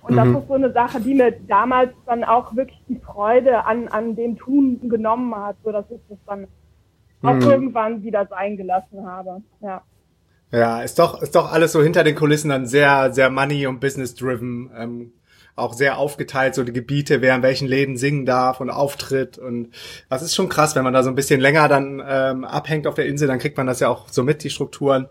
Und 0.03 0.17
das 0.17 0.29
ist 0.29 0.49
so 0.49 0.55
eine 0.55 0.71
Sache, 0.71 1.00
die 1.00 1.15
mir 1.15 1.32
damals 1.49 1.91
dann 2.05 2.25
auch 2.25 2.55
wirklich 2.55 2.79
die 2.88 3.00
Freude 3.00 3.65
an, 3.65 3.88
an 3.88 4.15
dem 4.15 4.37
Tun 4.37 4.79
genommen 4.91 5.35
hat, 5.35 5.56
so 5.65 5.73
dass 5.73 5.91
ich 5.91 6.00
das 6.11 6.19
dann 6.26 6.47
auch 7.25 7.41
irgendwann 7.41 8.03
wieder 8.03 8.26
sein 8.26 8.56
gelassen 8.56 9.06
habe. 9.06 9.43
Ja. 9.61 9.82
Ja, 10.53 10.82
ist 10.82 10.99
doch, 10.99 11.21
ist 11.21 11.35
doch 11.35 11.53
alles 11.53 11.73
so 11.73 11.82
hinter 11.82 12.05
den 12.05 12.15
Kulissen 12.15 12.49
dann 12.49 12.67
sehr, 12.67 13.12
sehr 13.12 13.29
money- 13.29 13.67
und 13.67 13.81
business-driven. 13.81 14.71
Ähm, 14.76 15.12
auch 15.56 15.75
sehr 15.75 15.99
aufgeteilt, 15.99 16.55
so 16.55 16.65
die 16.65 16.73
Gebiete, 16.73 17.21
wer 17.21 17.35
in 17.37 17.43
welchen 17.43 17.69
Läden 17.69 17.97
singen 17.97 18.26
darf 18.26 18.61
und 18.61 18.71
auftritt. 18.71 19.38
Und 19.38 19.69
das 20.09 20.23
ist 20.23 20.35
schon 20.35 20.49
krass, 20.49 20.75
wenn 20.75 20.82
man 20.82 20.93
da 20.93 21.03
so 21.03 21.11
ein 21.11 21.15
bisschen 21.15 21.41
länger 21.41 21.69
dann 21.69 22.03
ähm, 22.06 22.44
abhängt 22.44 22.87
auf 22.87 22.94
der 22.94 23.06
Insel, 23.06 23.29
dann 23.29 23.38
kriegt 23.38 23.56
man 23.56 23.67
das 23.67 23.81
ja 23.81 23.88
auch 23.88 24.09
so 24.09 24.25
mit, 24.25 24.43
die 24.43 24.50
Strukturen. 24.50 25.09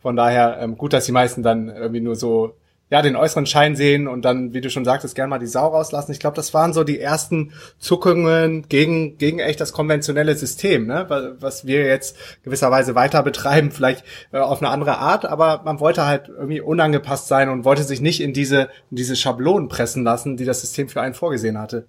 Von 0.00 0.16
daher 0.16 0.58
ähm, 0.60 0.78
gut, 0.78 0.94
dass 0.94 1.04
die 1.04 1.12
meisten 1.12 1.42
dann 1.42 1.68
irgendwie 1.68 2.00
nur 2.00 2.16
so 2.16 2.56
ja, 2.92 3.00
den 3.00 3.16
äußeren 3.16 3.46
Schein 3.46 3.74
sehen 3.74 4.06
und 4.06 4.22
dann, 4.26 4.52
wie 4.52 4.60
du 4.60 4.68
schon 4.68 4.84
sagtest, 4.84 5.14
gerne 5.14 5.30
mal 5.30 5.38
die 5.38 5.46
Sau 5.46 5.68
rauslassen. 5.68 6.12
Ich 6.12 6.20
glaube, 6.20 6.36
das 6.36 6.52
waren 6.52 6.74
so 6.74 6.84
die 6.84 7.00
ersten 7.00 7.54
Zuckungen 7.78 8.68
gegen, 8.68 9.16
gegen 9.16 9.38
echt 9.38 9.62
das 9.62 9.72
konventionelle 9.72 10.34
System, 10.34 10.86
ne? 10.86 11.06
Wa- 11.08 11.32
was 11.40 11.66
wir 11.66 11.86
jetzt 11.86 12.18
gewisserweise 12.44 12.94
weiter 12.94 13.22
betreiben, 13.22 13.70
vielleicht 13.70 14.04
äh, 14.30 14.40
auf 14.40 14.60
eine 14.60 14.70
andere 14.70 14.98
Art, 14.98 15.24
aber 15.24 15.62
man 15.64 15.80
wollte 15.80 16.04
halt 16.04 16.28
irgendwie 16.28 16.60
unangepasst 16.60 17.28
sein 17.28 17.48
und 17.48 17.64
wollte 17.64 17.82
sich 17.82 18.02
nicht 18.02 18.20
in 18.20 18.34
diese, 18.34 18.68
in 18.90 18.98
diese 18.98 19.16
Schablonen 19.16 19.68
pressen 19.68 20.04
lassen, 20.04 20.36
die 20.36 20.44
das 20.44 20.60
System 20.60 20.90
für 20.90 21.00
einen 21.00 21.14
vorgesehen 21.14 21.58
hatte. 21.58 21.86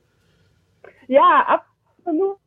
Ja, 1.07 1.59
absolut. 1.99 2.37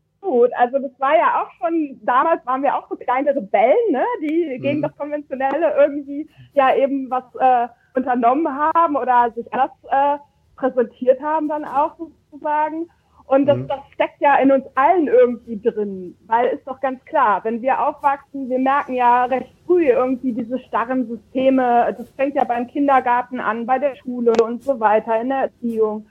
Also 0.56 0.78
das 0.78 0.92
war 0.98 1.14
ja 1.14 1.42
auch 1.42 1.50
schon, 1.60 2.00
damals 2.04 2.44
waren 2.46 2.62
wir 2.62 2.74
auch 2.74 2.88
so 2.88 2.96
kleine 2.96 3.36
Rebellen, 3.36 3.90
ne, 3.90 4.04
die 4.22 4.58
gegen 4.62 4.80
das 4.80 4.96
Konventionelle 4.96 5.74
irgendwie 5.78 6.26
ja 6.54 6.74
eben 6.74 7.10
was 7.10 7.24
äh, 7.38 7.68
unternommen 7.96 8.48
haben 8.48 8.96
oder 8.96 9.32
sich 9.34 9.52
anders 9.52 9.70
äh, 9.90 10.18
präsentiert 10.56 11.20
haben 11.20 11.48
dann 11.48 11.64
auch 11.64 11.96
sozusagen. 11.98 12.88
Und 13.26 13.46
das, 13.46 13.58
das 13.66 13.80
steckt 13.92 14.20
ja 14.20 14.36
in 14.36 14.52
uns 14.52 14.64
allen 14.76 15.08
irgendwie 15.08 15.60
drin, 15.60 16.16
weil 16.26 16.46
ist 16.46 16.66
doch 16.66 16.80
ganz 16.80 17.04
klar, 17.06 17.42
wenn 17.42 17.60
wir 17.60 17.84
aufwachsen, 17.84 18.48
wir 18.48 18.60
merken 18.60 18.94
ja 18.94 19.24
recht 19.24 19.52
früh 19.66 19.88
irgendwie 19.88 20.32
diese 20.32 20.60
starren 20.60 21.08
Systeme, 21.08 21.92
das 21.98 22.08
fängt 22.10 22.36
ja 22.36 22.44
beim 22.44 22.68
Kindergarten 22.68 23.40
an, 23.40 23.66
bei 23.66 23.80
der 23.80 23.96
Schule 23.96 24.32
und 24.44 24.62
so 24.62 24.78
weiter, 24.78 25.20
in 25.20 25.30
der 25.30 25.38
Erziehung. 25.38 26.06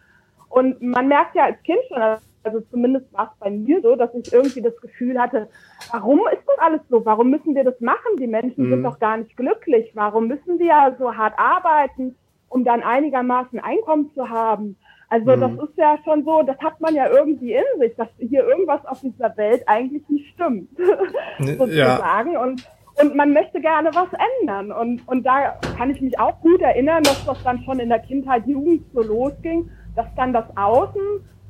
Und 0.50 0.82
man 0.82 1.08
merkt 1.08 1.36
ja 1.36 1.46
als 1.46 1.64
Kind 1.64 1.80
schon, 1.88 2.18
also 2.46 2.62
zumindest 2.72 3.12
war 3.14 3.32
es 3.34 3.40
bei 3.40 3.50
mir 3.50 3.82
so, 3.82 3.96
dass 3.96 4.14
ich 4.14 4.32
irgendwie 4.32 4.62
das 4.62 4.80
Gefühl 4.82 5.20
hatte, 5.20 5.48
warum 5.92 6.20
ist 6.32 6.44
das 6.48 6.60
alles 6.60 6.82
so? 6.90 7.06
Warum 7.06 7.30
müssen 7.30 7.56
wir 7.56 7.64
das 7.64 7.80
machen? 7.82 8.18
Die 8.20 8.28
Menschen 8.28 8.70
sind 8.70 8.84
doch 8.84 9.00
gar 9.00 9.18
nicht 9.18 9.36
glücklich. 9.36 9.92
Warum 9.94 10.28
müssen 10.28 10.60
wir 10.60 10.96
so 11.00 11.16
hart 11.16 11.34
arbeiten, 11.38 12.16
um 12.50 12.64
dann 12.64 12.84
einigermaßen 12.84 13.60
Einkommen 13.60 14.12
zu 14.14 14.30
haben? 14.30 14.78
Also 15.10 15.36
das 15.36 15.52
ist 15.52 15.78
ja 15.78 15.98
schon 16.04 16.26
so, 16.26 16.42
das 16.42 16.58
hat 16.60 16.82
man 16.82 16.96
ja 16.96 17.10
irgendwie 17.10 17.54
in 17.54 17.80
sich, 17.80 17.96
dass 17.96 18.08
hier 18.18 18.46
irgendwas 18.48 18.86
auf 18.86 19.02
dieser 19.02 19.36
Welt 19.38 19.64
eigentlich 19.68 20.08
nicht 20.10 20.34
stimmt, 20.34 20.70
sozusagen. 21.40 22.38
Und 22.38 22.68
und 23.02 23.16
man 23.16 23.34
möchte 23.34 23.60
gerne 23.60 23.90
was 23.94 24.08
ändern. 24.40 24.72
Und, 24.72 25.06
und 25.08 25.26
da 25.26 25.60
kann 25.78 25.90
ich 25.90 26.00
mich 26.00 26.18
auch 26.18 26.40
gut 26.40 26.62
erinnern, 26.62 27.04
dass 27.04 27.26
das 27.26 27.44
dann 27.44 27.62
schon 27.64 27.80
in 27.80 27.90
der 27.90 28.00
Kindheit, 28.00 28.48
Jugend 28.48 28.86
so 28.94 29.02
losging, 29.02 29.70
dass 29.96 30.08
dann 30.16 30.32
das 30.32 30.46
Außen 30.56 31.02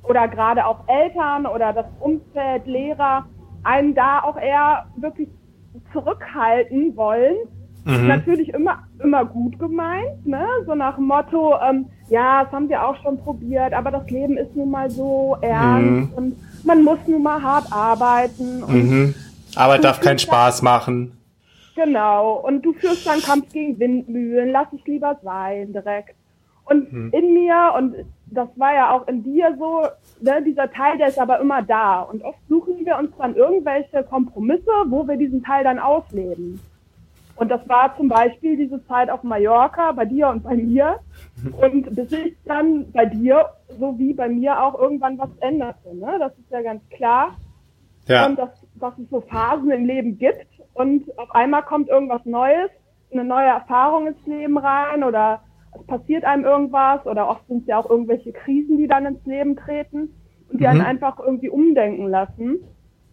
oder 0.07 0.27
gerade 0.27 0.65
auch 0.65 0.79
Eltern 0.87 1.45
oder 1.45 1.73
das 1.73 1.85
Umfeld, 1.99 2.65
Lehrer 2.65 3.25
einen 3.63 3.95
da 3.95 4.21
auch 4.23 4.37
eher 4.37 4.85
wirklich 4.97 5.29
zurückhalten 5.91 6.95
wollen. 6.95 7.35
Natürlich 7.87 8.49
immer, 8.49 8.79
immer 9.03 9.25
gut 9.25 9.59
gemeint, 9.59 10.25
ne? 10.25 10.43
So 10.65 10.73
nach 10.73 10.95
dem 10.95 11.05
Motto, 11.05 11.53
ähm, 11.61 11.85
ja, 12.09 12.43
das 12.43 12.51
haben 12.51 12.67
wir 12.67 12.83
auch 12.83 12.95
schon 13.03 13.19
probiert, 13.19 13.73
aber 13.73 13.91
das 13.91 14.09
Leben 14.09 14.37
ist 14.37 14.55
nun 14.55 14.71
mal 14.71 14.89
so 14.89 15.37
ernst 15.41 16.11
und 16.17 16.35
man 16.63 16.83
muss 16.83 16.97
nun 17.05 17.21
mal 17.21 17.39
hart 17.39 17.71
arbeiten 17.71 18.63
und 18.63 18.73
Mhm. 18.73 19.15
Aber 19.55 19.77
darf 19.77 19.99
keinen 19.99 20.17
Spaß 20.17 20.63
machen. 20.63 21.15
Genau. 21.75 22.33
Und 22.37 22.63
du 22.63 22.73
führst 22.73 23.05
dann 23.05 23.21
Kampf 23.21 23.51
gegen 23.53 23.77
Windmühlen, 23.79 24.49
lass 24.49 24.67
ich 24.71 24.83
lieber 24.85 25.19
sein, 25.23 25.71
direkt. 25.71 26.15
Und 26.63 26.87
in 27.13 27.33
mir, 27.35 27.73
und 27.77 27.95
das 28.27 28.49
war 28.57 28.73
ja 28.73 28.91
auch 28.91 29.07
in 29.07 29.23
dir 29.23 29.55
so, 29.57 29.83
ne, 30.21 30.41
dieser 30.43 30.71
Teil, 30.71 30.97
der 30.97 31.07
ist 31.07 31.19
aber 31.19 31.39
immer 31.39 31.61
da. 31.61 32.01
Und 32.01 32.23
oft 32.23 32.39
suchen 32.49 32.85
wir 32.85 32.97
uns 32.97 33.11
dann 33.17 33.35
irgendwelche 33.35 34.03
Kompromisse, 34.03 34.71
wo 34.87 35.07
wir 35.07 35.17
diesen 35.17 35.43
Teil 35.43 35.63
dann 35.63 35.79
ausleben. 35.79 36.59
Und 37.37 37.49
das 37.51 37.67
war 37.67 37.95
zum 37.97 38.07
Beispiel 38.07 38.55
diese 38.55 38.85
Zeit 38.87 39.09
auf 39.09 39.21
Mallorca, 39.23 39.91
bei 39.91 40.05
dir 40.05 40.29
und 40.29 40.43
bei 40.43 40.55
mir. 40.55 40.99
Und 41.61 41.93
bis 41.93 42.09
sich 42.09 42.35
dann 42.45 42.91
bei 42.93 43.05
dir, 43.05 43.45
so 43.77 43.99
wie 43.99 44.13
bei 44.13 44.29
mir 44.29 44.61
auch 44.63 44.79
irgendwann 44.79 45.17
was 45.17 45.29
änderte. 45.41 45.93
Ne? 45.93 46.15
Das 46.17 46.31
ist 46.37 46.49
ja 46.49 46.61
ganz 46.61 46.81
klar 46.89 47.35
Ja. 48.07 48.25
und 48.25 48.37
dass, 48.39 48.49
dass 48.75 48.97
es 48.97 49.09
so 49.09 49.19
Phasen 49.21 49.69
im 49.71 49.85
Leben 49.85 50.17
gibt 50.17 50.47
und 50.73 51.05
auf 51.17 51.29
einmal 51.35 51.63
kommt 51.63 51.89
irgendwas 51.89 52.23
Neues, 52.25 52.69
eine 53.11 53.23
neue 53.25 53.47
Erfahrung 53.47 54.07
ins 54.07 54.25
Leben 54.25 54.57
rein 54.57 55.03
oder 55.03 55.41
passiert 55.87 56.23
einem 56.23 56.45
irgendwas 56.45 57.05
oder 57.05 57.29
oft 57.29 57.47
sind 57.47 57.61
es 57.61 57.67
ja 57.67 57.77
auch 57.77 57.89
irgendwelche 57.89 58.31
Krisen, 58.31 58.77
die 58.77 58.87
dann 58.87 59.05
ins 59.05 59.25
Leben 59.25 59.55
treten 59.55 60.09
und 60.49 60.59
die 60.59 60.63
mhm. 60.63 60.69
einen 60.69 60.81
einfach 60.81 61.19
irgendwie 61.19 61.49
umdenken 61.49 62.07
lassen. 62.07 62.59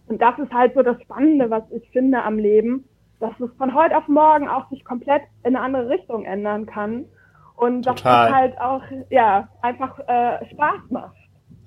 Und 0.07 0.21
das 0.21 0.37
ist 0.39 0.53
halt 0.53 0.73
so 0.73 0.81
das 0.81 1.01
Spannende, 1.01 1.49
was 1.49 1.63
ich 1.71 1.89
finde 1.91 2.23
am 2.23 2.37
Leben, 2.37 2.85
dass 3.19 3.31
es 3.39 3.49
von 3.57 3.73
heute 3.73 3.97
auf 3.97 4.07
morgen 4.07 4.47
auch 4.47 4.69
sich 4.69 4.83
komplett 4.83 5.21
in 5.43 5.55
eine 5.55 5.61
andere 5.61 5.89
Richtung 5.89 6.25
ändern 6.25 6.65
kann. 6.65 7.05
Und 7.55 7.83
dass 7.83 7.95
Total. 7.95 8.27
das 8.27 8.35
halt 8.35 8.61
auch, 8.61 8.81
ja, 9.09 9.47
einfach 9.61 9.99
äh, 9.99 10.45
Spaß 10.51 10.81
macht. 10.89 11.15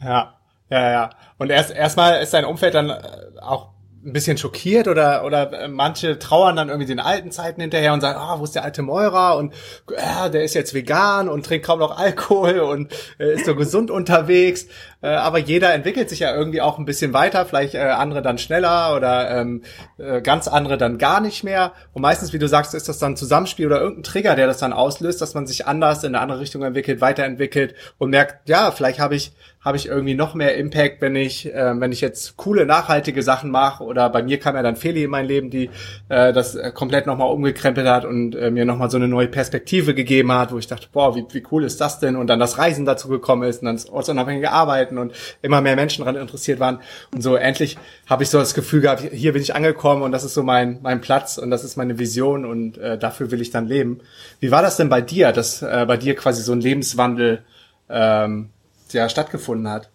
Ja, 0.02 0.34
ja, 0.68 0.90
ja. 0.90 1.10
Und 1.38 1.50
erst 1.50 1.74
erstmal 1.74 2.20
ist 2.20 2.34
dein 2.34 2.44
Umfeld 2.44 2.74
dann 2.74 2.90
äh, 2.90 2.96
auch 3.40 3.70
ein 4.06 4.12
bisschen 4.12 4.38
schockiert 4.38 4.86
oder 4.86 5.24
oder 5.24 5.52
äh, 5.52 5.68
manche 5.68 6.18
trauern 6.18 6.56
dann 6.56 6.68
irgendwie 6.68 6.86
den 6.86 7.00
alten 7.00 7.32
Zeiten 7.32 7.60
hinterher 7.60 7.92
und 7.92 8.00
sagen, 8.00 8.18
ah, 8.18 8.38
wo 8.38 8.44
ist 8.44 8.54
der 8.54 8.64
alte 8.64 8.82
Meurer 8.82 9.36
und 9.36 9.52
ja, 9.90 10.28
der 10.28 10.44
ist 10.44 10.54
jetzt 10.54 10.74
vegan 10.74 11.28
und 11.28 11.44
trinkt 11.44 11.66
kaum 11.66 11.80
noch 11.80 11.98
Alkohol 11.98 12.60
und 12.60 12.92
äh, 13.18 13.34
ist 13.34 13.46
so 13.46 13.56
gesund 13.56 13.90
unterwegs. 13.90 14.66
Äh, 15.02 15.08
aber 15.08 15.38
jeder 15.38 15.74
entwickelt 15.74 16.08
sich 16.08 16.20
ja 16.20 16.34
irgendwie 16.34 16.60
auch 16.60 16.78
ein 16.78 16.84
bisschen 16.84 17.12
weiter, 17.12 17.44
vielleicht 17.46 17.74
äh, 17.74 17.80
andere 17.80 18.22
dann 18.22 18.38
schneller 18.38 18.94
oder 18.96 19.30
ähm, 19.30 19.62
äh, 19.98 20.22
ganz 20.22 20.48
andere 20.48 20.78
dann 20.78 20.98
gar 20.98 21.20
nicht 21.20 21.44
mehr. 21.44 21.72
Und 21.92 22.02
meistens, 22.02 22.32
wie 22.32 22.38
du 22.38 22.48
sagst, 22.48 22.74
ist 22.74 22.88
das 22.88 22.98
dann 22.98 23.16
Zusammenspiel 23.16 23.66
oder 23.66 23.80
irgendein 23.80 24.04
Trigger, 24.04 24.36
der 24.36 24.46
das 24.46 24.58
dann 24.58 24.72
auslöst, 24.72 25.20
dass 25.20 25.34
man 25.34 25.46
sich 25.46 25.66
anders 25.66 26.04
in 26.04 26.14
eine 26.14 26.20
andere 26.20 26.40
Richtung 26.40 26.62
entwickelt, 26.62 27.00
weiterentwickelt 27.00 27.74
und 27.98 28.10
merkt, 28.10 28.48
ja, 28.48 28.70
vielleicht 28.70 29.00
habe 29.00 29.16
ich 29.16 29.32
habe 29.66 29.76
ich 29.76 29.88
irgendwie 29.88 30.14
noch 30.14 30.34
mehr 30.34 30.54
Impact, 30.54 31.02
wenn 31.02 31.16
ich, 31.16 31.52
äh, 31.52 31.80
wenn 31.80 31.90
ich 31.90 32.00
jetzt 32.00 32.36
coole, 32.36 32.66
nachhaltige 32.66 33.20
Sachen 33.24 33.50
mache. 33.50 33.82
Oder 33.82 34.08
bei 34.10 34.22
mir 34.22 34.38
kam 34.38 34.54
ja 34.54 34.62
dann 34.62 34.76
Feli 34.76 35.02
in 35.02 35.10
mein 35.10 35.26
Leben, 35.26 35.50
die 35.50 35.70
äh, 36.08 36.32
das 36.32 36.54
äh, 36.54 36.70
komplett 36.70 37.06
nochmal 37.06 37.32
umgekrempelt 37.32 37.84
hat 37.88 38.04
und 38.04 38.36
äh, 38.36 38.52
mir 38.52 38.64
nochmal 38.64 38.90
so 38.92 38.96
eine 38.96 39.08
neue 39.08 39.26
Perspektive 39.26 39.92
gegeben 39.92 40.30
hat, 40.30 40.52
wo 40.52 40.58
ich 40.58 40.68
dachte, 40.68 40.86
boah, 40.92 41.16
wie, 41.16 41.24
wie 41.32 41.42
cool 41.50 41.64
ist 41.64 41.80
das 41.80 41.98
denn? 41.98 42.14
Und 42.14 42.28
dann 42.28 42.38
das 42.38 42.58
Reisen 42.58 42.84
dazu 42.84 43.08
gekommen 43.08 43.42
ist 43.42 43.60
und 43.60 43.66
dann 43.66 43.74
das 43.74 43.90
ortsunabhängige 43.90 44.52
Arbeiten 44.52 44.98
und 44.98 45.12
immer 45.42 45.60
mehr 45.60 45.74
Menschen 45.74 46.04
daran 46.04 46.14
interessiert 46.14 46.60
waren. 46.60 46.78
Und 47.12 47.22
so 47.22 47.34
endlich 47.34 47.76
habe 48.08 48.22
ich 48.22 48.30
so 48.30 48.38
das 48.38 48.54
Gefühl 48.54 48.82
gehabt, 48.82 49.02
hier 49.10 49.32
bin 49.32 49.42
ich 49.42 49.56
angekommen 49.56 50.02
und 50.02 50.12
das 50.12 50.22
ist 50.22 50.34
so 50.34 50.44
mein, 50.44 50.78
mein 50.82 51.00
Platz 51.00 51.38
und 51.38 51.50
das 51.50 51.64
ist 51.64 51.76
meine 51.76 51.98
Vision 51.98 52.44
und 52.44 52.78
äh, 52.78 52.98
dafür 52.98 53.32
will 53.32 53.40
ich 53.40 53.50
dann 53.50 53.66
leben. 53.66 53.98
Wie 54.38 54.52
war 54.52 54.62
das 54.62 54.76
denn 54.76 54.88
bei 54.88 55.00
dir, 55.00 55.32
dass 55.32 55.60
äh, 55.62 55.86
bei 55.88 55.96
dir 55.96 56.14
quasi 56.14 56.40
so 56.44 56.52
ein 56.52 56.60
Lebenswandel 56.60 57.42
ähm, 57.88 58.50
ja 58.96 59.08
stattgefunden 59.08 59.70
hat. 59.70 59.90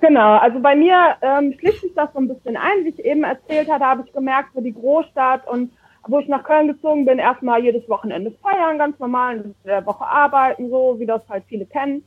Genau, 0.00 0.36
also 0.36 0.60
bei 0.60 0.76
mir 0.76 1.16
ähm, 1.22 1.54
schließt 1.58 1.80
sich 1.80 1.94
das 1.94 2.12
so 2.12 2.18
ein 2.18 2.28
bisschen 2.28 2.56
ein. 2.56 2.84
Wie 2.84 2.90
ich 2.90 3.02
eben 3.04 3.24
erzählt 3.24 3.70
hatte, 3.70 3.84
habe 3.84 4.02
ich 4.04 4.12
gemerkt, 4.12 4.50
so 4.54 4.60
die 4.60 4.74
Großstadt 4.74 5.48
und 5.48 5.72
wo 6.06 6.18
ich 6.18 6.28
nach 6.28 6.44
Köln 6.44 6.68
gezogen 6.68 7.06
bin, 7.06 7.18
erstmal 7.18 7.62
jedes 7.62 7.88
Wochenende 7.88 8.30
feiern, 8.42 8.76
ganz 8.76 8.98
normal, 8.98 9.36
in 9.36 9.54
der 9.64 9.86
Woche 9.86 10.04
arbeiten, 10.04 10.68
so 10.68 10.96
wie 10.98 11.06
das 11.06 11.22
halt 11.28 11.44
viele 11.48 11.64
kennen. 11.64 12.04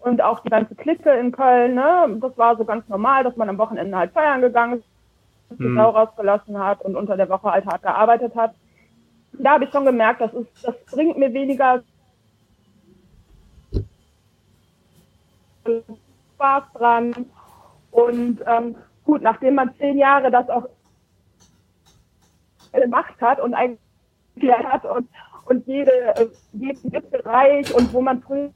Und 0.00 0.20
auch 0.20 0.40
die 0.40 0.50
ganze 0.50 0.74
Clique 0.74 1.10
in 1.10 1.32
Köln, 1.32 1.74
ne, 1.74 2.18
das 2.20 2.36
war 2.36 2.56
so 2.56 2.64
ganz 2.64 2.88
normal, 2.88 3.24
dass 3.24 3.36
man 3.36 3.48
am 3.48 3.58
Wochenende 3.58 3.96
halt 3.96 4.12
feiern 4.12 4.40
gegangen 4.40 4.78
ist, 4.78 4.88
die 5.58 5.64
hm. 5.64 5.76
Sau 5.76 5.90
rausgelassen 5.90 6.58
hat 6.58 6.82
und 6.82 6.96
unter 6.96 7.16
der 7.16 7.28
Woche 7.28 7.50
halt 7.50 7.66
hart 7.66 7.82
gearbeitet 7.82 8.34
hat. 8.34 8.54
Da 9.32 9.52
habe 9.52 9.64
ich 9.64 9.70
schon 9.70 9.84
gemerkt, 9.84 10.20
das 10.20 10.32
ist, 10.34 10.48
das 10.64 10.74
bringt 10.90 11.18
mir 11.18 11.32
weniger 11.32 11.82
Spaß 16.34 16.64
dran. 16.74 17.12
Und 17.90 18.40
ähm, 18.46 18.76
gut, 19.04 19.22
nachdem 19.22 19.54
man 19.54 19.74
zehn 19.78 19.98
Jahre 19.98 20.30
das 20.30 20.48
auch 20.48 20.68
gemacht 22.72 23.14
hat 23.20 23.40
und 23.40 23.54
eigentlich 23.54 23.78
hat 24.64 24.84
und, 24.84 25.08
und 25.46 25.66
jede, 25.66 25.90
äh, 26.16 26.26
jeden 26.52 27.10
Bereich 27.10 27.74
und 27.74 27.92
wo 27.92 28.00
man 28.00 28.22
früher 28.22 28.50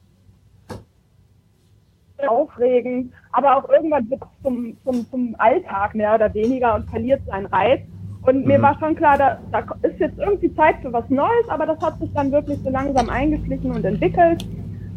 aufregend, 2.27 3.11
aber 3.33 3.57
auch 3.57 3.69
irgendwann 3.69 4.09
wird 4.09 4.21
es 4.21 4.43
zum, 4.43 4.77
zum, 4.83 5.09
zum 5.09 5.35
Alltag 5.39 5.93
mehr 5.93 6.15
oder 6.15 6.33
weniger 6.33 6.75
und 6.75 6.89
verliert 6.89 7.21
seinen 7.25 7.47
Reiz. 7.47 7.81
Und 8.21 8.43
mhm. 8.43 8.47
mir 8.47 8.61
war 8.61 8.79
schon 8.79 8.95
klar, 8.95 9.17
da, 9.17 9.39
da 9.51 9.65
ist 9.81 9.99
jetzt 9.99 10.17
irgendwie 10.17 10.53
Zeit 10.55 10.77
für 10.81 10.93
was 10.93 11.09
Neues, 11.09 11.49
aber 11.49 11.65
das 11.65 11.81
hat 11.81 11.99
sich 11.99 12.13
dann 12.13 12.31
wirklich 12.31 12.59
so 12.59 12.69
langsam 12.69 13.09
eingeschlichen 13.09 13.71
und 13.71 13.83
entwickelt 13.83 14.45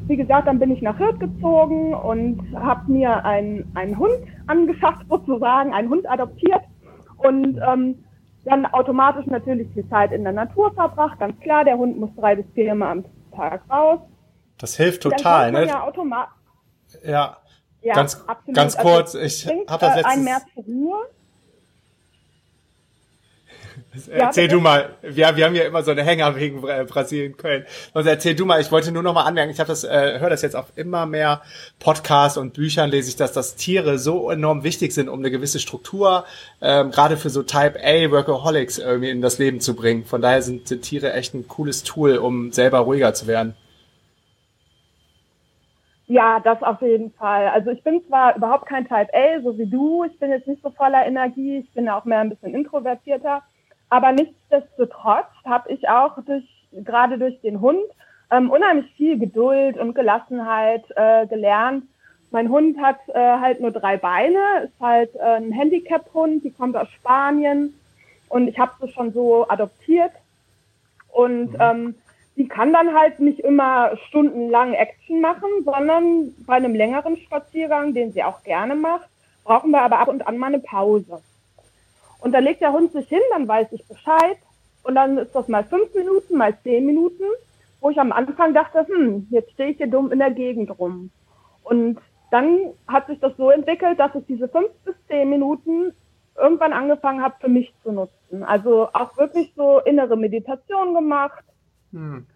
wie 0.07 0.17
gesagt, 0.17 0.47
dann 0.47 0.59
bin 0.59 0.71
ich 0.71 0.83
nach 0.83 0.99
Hürth 0.99 1.19
gezogen 1.19 1.95
und 1.95 2.41
habe 2.55 2.91
mir 2.91 3.25
einen, 3.25 3.71
einen 3.75 3.99
Hund 3.99 4.19
angeschafft, 4.47 5.07
sozusagen, 5.09 5.73
einen 5.73 5.89
Hund 5.89 6.09
adoptiert 6.09 6.63
und 7.19 7.61
ähm, 7.69 8.05
dann 8.45 8.67
automatisch 8.67 9.27
natürlich 9.27 9.69
viel 9.75 9.89
Zeit 9.89 10.13
in 10.13 10.23
der 10.23 10.33
Natur 10.33 10.73
verbracht. 10.73 11.19
Ganz 11.19 11.39
klar, 11.41 11.65
der 11.65 11.77
Hund 11.77 11.99
muss 11.99 12.11
drei 12.17 12.37
bis 12.37 12.47
vier 12.55 12.75
Mal 12.75 12.91
am 12.93 13.05
Tag 13.35 13.63
raus. 13.69 14.01
Das 14.59 14.77
hilft 14.77 15.03
total, 15.03 15.53
ne? 15.53 15.67
Ja, 15.67 15.83
automatisch. 15.83 16.33
Ja. 17.05 17.39
ja, 17.83 17.95
ganz, 17.95 18.25
absolut. 18.27 18.55
ganz 18.55 18.77
also 18.77 18.89
kurz, 18.89 19.15
ich 19.15 19.47
habe 19.47 19.81
das 19.81 19.97
letztes... 19.97 20.05
Ein 20.17 20.25
Mehr 20.25 20.41
zur 20.55 20.65
Ruhe 20.65 20.99
Erzähl 24.09 24.49
du 24.49 24.61
mal. 24.61 24.91
Wir, 25.03 25.37
wir 25.37 25.45
haben 25.45 25.55
ja 25.55 25.65
immer 25.65 25.83
so 25.83 25.91
eine 25.91 26.03
Hänger 26.03 26.37
wegen 26.37 26.61
Brasilien, 26.61 27.37
Köln. 27.37 27.65
Also 27.95 28.09
erzähl 28.09 28.35
du 28.35 28.47
mal. 28.47 28.61
Ich 28.61 28.71
wollte 28.73 28.93
nur 28.93 29.03
noch 29.03 29.15
mal 29.15 29.25
anmerken. 29.25 29.51
Ich 29.51 29.61
habe 29.61 29.69
das, 29.69 29.85
äh, 29.85 30.19
höre 30.19 30.31
das 30.31 30.43
jetzt 30.43 30.57
auf 30.57 30.67
immer 30.77 31.07
mehr 31.07 31.43
Podcasts 31.79 32.39
und 32.39 32.55
Büchern 32.55 32.91
lese 32.91 33.09
ich, 33.09 33.17
dass 33.17 33.33
dass 33.33 33.57
Tiere 33.57 33.99
so 33.99 34.31
enorm 34.31 34.65
wichtig 34.65 34.93
sind, 34.93 35.09
um 35.09 35.19
eine 35.21 35.31
gewisse 35.31 35.59
Struktur, 35.59 36.25
ähm, 36.61 36.91
gerade 36.91 37.17
für 37.17 37.31
so 37.31 37.43
Type 37.43 37.79
A 37.83 38.11
Workaholics 38.11 38.79
irgendwie 38.79 39.11
in 39.11 39.21
das 39.21 39.39
Leben 39.39 39.61
zu 39.61 39.77
bringen. 39.77 40.05
Von 40.05 40.23
daher 40.23 40.43
sind, 40.43 40.69
sind 40.69 40.83
Tiere 40.83 41.13
echt 41.13 41.35
ein 41.35 41.49
cooles 41.49 41.83
Tool, 41.83 42.17
um 42.17 42.53
selber 42.53 42.81
ruhiger 42.81 43.15
zu 43.15 43.27
werden. 43.27 43.55
Ja, 46.09 46.39
das 46.41 46.63
auf 46.63 46.81
jeden 46.83 47.13
Fall. 47.13 47.49
Also 47.49 47.71
ich 47.71 47.83
bin 47.83 48.01
zwar 48.07 48.37
überhaupt 48.37 48.67
kein 48.67 48.85
Type 48.85 49.09
A, 49.13 49.41
so 49.43 49.59
wie 49.59 49.67
du. 49.67 50.05
Ich 50.05 50.17
bin 50.19 50.31
jetzt 50.31 50.47
nicht 50.47 50.63
so 50.63 50.71
voller 50.71 51.05
Energie. 51.05 51.59
Ich 51.59 51.73
bin 51.73 51.89
auch 51.89 52.05
mehr 52.05 52.21
ein 52.21 52.31
bisschen 52.31 52.55
introvertierter. 52.55 53.43
Aber 53.89 54.13
nichtsdestotrotz 54.13 55.31
habe 55.45 55.73
ich 55.73 55.89
auch 55.89 56.17
durch, 56.25 56.45
gerade 56.73 57.19
durch 57.19 57.41
den 57.41 57.61
Hund 57.61 57.83
ähm, 58.31 58.51
unheimlich 58.51 58.93
viel 58.97 59.19
Geduld 59.19 59.79
und 59.79 59.95
Gelassenheit 59.95 60.85
äh, 60.97 61.27
gelernt. 61.27 61.85
Mein 62.31 62.49
Hund 62.49 62.79
hat 62.79 62.99
äh, 63.09 63.15
halt 63.15 63.61
nur 63.61 63.71
drei 63.71 63.97
Beine, 63.97 64.39
ist 64.65 64.81
halt 64.81 65.15
äh, 65.15 65.37
ein 65.37 65.53
Handicap-Hund, 65.53 66.43
die 66.45 66.51
kommt 66.51 66.77
aus 66.77 66.91
Spanien 66.91 67.73
und 68.29 68.49
ich 68.49 68.59
habe 68.59 68.73
sie 68.81 68.93
schon 68.93 69.13
so 69.13 69.49
adoptiert. 69.49 70.13
Und 71.13 71.53
mhm. 71.53 71.59
ähm, 71.61 71.95
die 72.37 72.49
kann 72.49 72.73
dann 72.73 72.95
halt 72.95 73.21
nicht 73.21 73.41
immer 73.41 73.97
stundenlang 74.09 74.75
Action 74.75 75.21
machen, 75.21 75.49
sondern 75.65 76.35
bei 76.47 76.55
einem 76.55 76.75
längeren 76.75 77.17
Spaziergang, 77.17 77.95
den 77.95 78.13
sie 78.13 78.23
auch 78.23 78.43
gerne 78.43 78.75
macht, 78.75 79.09
brauchen 79.45 79.71
wir 79.71 79.81
aber 79.81 80.01
ab 80.01 80.09
und 80.09 80.27
an 80.27 80.37
mal 80.37 80.49
eine 80.49 80.59
Pause. 80.59 81.23
Und 82.21 82.33
dann 82.33 82.45
legt 82.45 82.61
der 82.61 82.73
Hund 82.73 82.93
sich 82.93 83.09
hin, 83.09 83.21
dann 83.31 83.47
weiß 83.47 83.69
ich 83.73 83.87
Bescheid. 83.87 84.39
Und 84.83 84.95
dann 84.95 85.19
ist 85.19 85.35
das 85.35 85.49
mal 85.49 85.65
fünf 85.65 85.93
Minuten, 85.95 86.37
mal 86.37 86.57
zehn 86.63 86.87
Minuten, 86.87 87.25
wo 87.81 87.91
ich 87.91 87.99
am 87.99 88.13
Anfang 88.13 88.55
dachte, 88.55 88.87
hm, 88.87 89.27
jetzt 89.31 89.53
stehe 89.53 89.71
ich 89.71 89.79
hier 89.79 89.89
dumm 89.89 90.13
in 90.13 90.21
der 90.21 90.31
Gegend 90.31 90.79
rum. 90.79 91.11
Und 91.65 91.99
dann 92.31 92.59
hat 92.87 93.09
sich 93.09 93.19
das 93.19 93.37
so 93.37 93.51
entwickelt, 93.51 93.99
dass 93.99 94.15
ich 94.15 94.25
diese 94.27 94.49
fünf 94.49 94.71
bis 94.85 94.95
zehn 95.09 95.29
Minuten 95.29 95.93
irgendwann 96.37 96.73
angefangen 96.73 97.23
habe, 97.23 97.35
für 97.41 97.49
mich 97.49 97.73
zu 97.83 97.93
nutzen. 97.93 98.45
Also 98.45 98.89
auch 98.93 99.17
wirklich 99.17 99.53
so 99.57 99.81
innere 99.81 100.17
Meditation 100.17 100.95
gemacht. 100.95 101.45
Hm. 101.93 102.27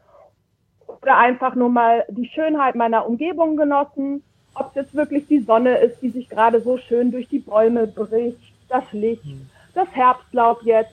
Oder 1.02 1.18
einfach 1.18 1.54
nur 1.54 1.68
mal 1.68 2.04
die 2.08 2.26
Schönheit 2.26 2.74
meiner 2.74 3.06
Umgebung 3.06 3.56
genossen. 3.56 4.24
Ob 4.54 4.70
es 4.70 4.74
jetzt 4.74 4.94
wirklich 4.94 5.28
die 5.28 5.40
Sonne 5.40 5.78
ist, 5.78 6.02
die 6.02 6.10
sich 6.10 6.28
gerade 6.28 6.60
so 6.60 6.78
schön 6.78 7.12
durch 7.12 7.28
die 7.28 7.38
Bäume 7.38 7.86
bricht, 7.86 8.40
das 8.68 8.84
Licht. 8.92 9.24
Hm 9.24 9.48
das 9.74 9.88
Herbstlaub 9.92 10.62
jetzt 10.62 10.92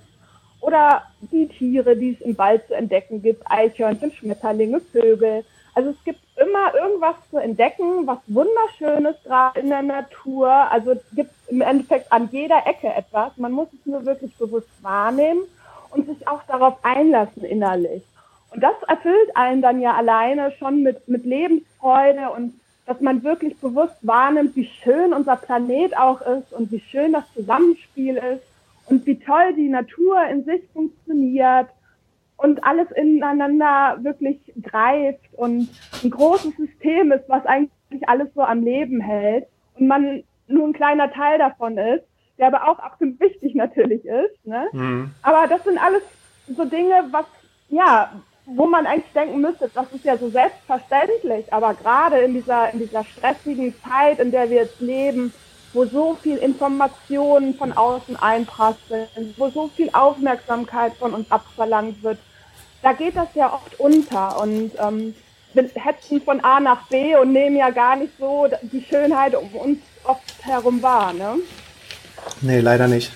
oder 0.62 1.04
die 1.32 1.48
Tiere, 1.48 1.96
die 1.96 2.14
es 2.14 2.22
im 2.22 2.38
Wald 2.38 2.68
zu 2.68 2.74
entdecken 2.74 3.22
gibt, 3.22 3.50
Eichhörnchen, 3.50 4.12
Schmetterlinge, 4.12 4.80
Vögel. 4.80 5.46
Also 5.76 5.92
es 5.92 6.04
gibt 6.04 6.20
immer 6.38 6.74
irgendwas 6.74 7.16
zu 7.30 7.38
entdecken, 7.38 8.08
was 8.08 8.18
wunderschönes 8.28 9.16
gerade 9.24 9.60
in 9.60 9.70
der 9.70 9.84
Natur. 9.84 10.50
Also 10.50 10.92
es 10.92 11.02
gibt 11.14 11.32
im 11.48 11.62
Endeffekt 11.62 12.12
an 12.12 12.30
jeder 12.32 12.66
Ecke 12.66 12.88
etwas. 12.88 13.38
Man 13.38 13.52
muss 13.52 13.68
es 13.74 13.86
nur 13.86 14.06
wirklich 14.06 14.36
bewusst 14.38 14.70
wahrnehmen 14.82 15.42
und 15.92 16.08
sich 16.08 16.28
auch 16.28 16.42
darauf 16.48 16.84
einlassen 16.84 17.44
innerlich. 17.44 18.04
Und 18.52 18.64
das 18.64 18.76
erfüllt 18.88 19.36
einen 19.36 19.62
dann 19.62 19.82
ja 19.82 19.96
alleine 19.96 20.52
schon 20.54 20.82
mit, 20.82 21.08
mit 21.08 21.26
Lebensfreude 21.26 22.30
und 22.36 22.60
dass 22.86 23.02
man 23.02 23.24
wirklich 23.24 23.58
bewusst 23.58 23.98
wahrnimmt, 24.02 24.56
wie 24.56 24.66
schön 24.66 25.14
unser 25.14 25.36
Planet 25.36 25.98
auch 25.98 26.22
ist 26.22 26.54
und 26.54 26.72
wie 26.72 26.80
schön 26.80 27.12
das 27.12 27.26
Zusammenspiel 27.36 28.16
ist 28.16 28.44
und 28.88 29.06
wie 29.06 29.20
toll 29.20 29.54
die 29.56 29.70
Natur 29.70 30.24
in 30.30 30.44
sich 30.46 30.62
funktioniert 30.74 31.68
und 32.38 32.64
alles 32.64 32.90
ineinander 32.92 33.98
wirklich 34.02 34.40
greift 34.62 35.34
und 35.34 35.70
ein 36.04 36.10
großes 36.10 36.56
System 36.56 37.12
ist, 37.12 37.28
was 37.28 37.46
eigentlich 37.46 37.72
alles 38.08 38.30
so 38.36 38.42
am 38.42 38.64
Leben 38.64 39.02
hält 39.02 39.48
und 39.76 39.88
man 39.88 40.24
nur 40.48 40.68
ein 40.68 40.74
kleiner 40.74 41.12
Teil 41.12 41.40
davon 41.40 41.78
ist, 41.78 42.04
der 42.38 42.48
aber 42.48 42.68
auch 42.68 42.80
absolut 42.80 43.20
wichtig 43.20 43.56
natürlich 43.56 44.06
ist. 44.06 44.46
Ne? 44.46 44.68
Mhm. 44.72 45.12
Aber 45.24 45.48
das 45.48 45.64
sind 45.64 45.84
alles 45.84 46.04
so 46.48 46.64
Dinge, 46.66 47.06
was, 47.12 47.26
ja, 47.70 48.12
wo 48.46 48.66
man 48.66 48.86
eigentlich 48.86 49.12
denken 49.14 49.42
müsste, 49.42 49.70
das 49.74 49.92
ist 49.92 50.06
ja 50.06 50.16
so 50.18 50.30
selbstverständlich, 50.30 51.52
aber 51.52 51.74
gerade 51.74 52.20
in 52.20 52.34
dieser, 52.34 52.72
in 52.72 52.80
dieser 52.80 53.04
stressigen 53.04 53.74
Zeit, 53.82 54.20
in 54.20 54.32
der 54.32 54.50
wir 54.50 54.58
jetzt 54.58 54.80
leben, 54.80 55.34
wo 55.78 55.86
so 55.86 56.18
viel 56.24 56.38
Informationen 56.38 57.54
von 57.54 57.72
außen 57.72 58.16
einprasseln, 58.16 59.08
wo 59.38 59.50
so 59.50 59.68
viel 59.68 59.92
Aufmerksamkeit 59.94 60.94
von 60.96 61.14
uns 61.14 61.30
abverlangt 61.30 62.02
wird, 62.02 62.18
da 62.82 62.94
geht 62.94 63.16
das 63.16 63.28
ja 63.36 63.54
oft 63.54 63.80
unter 63.80 64.42
und 64.42 64.72
ähm, 64.80 65.14
wir 65.54 65.70
hetzen 65.76 66.20
von 66.22 66.44
A 66.44 66.60
nach 66.60 66.88
B 66.88 67.16
und 67.16 67.32
nehmen 67.32 67.58
ja 67.58 67.70
gar 67.70 67.96
nicht 67.96 68.12
so 68.18 68.48
die 68.64 68.84
Schönheit 68.84 69.36
um 69.36 69.54
uns 69.54 69.78
oft 70.04 70.34
herum 70.42 70.82
wahr, 70.82 71.14
ne? 71.14 71.36
Nee, 72.42 72.60
leider 72.60 72.88
nicht. 72.88 73.12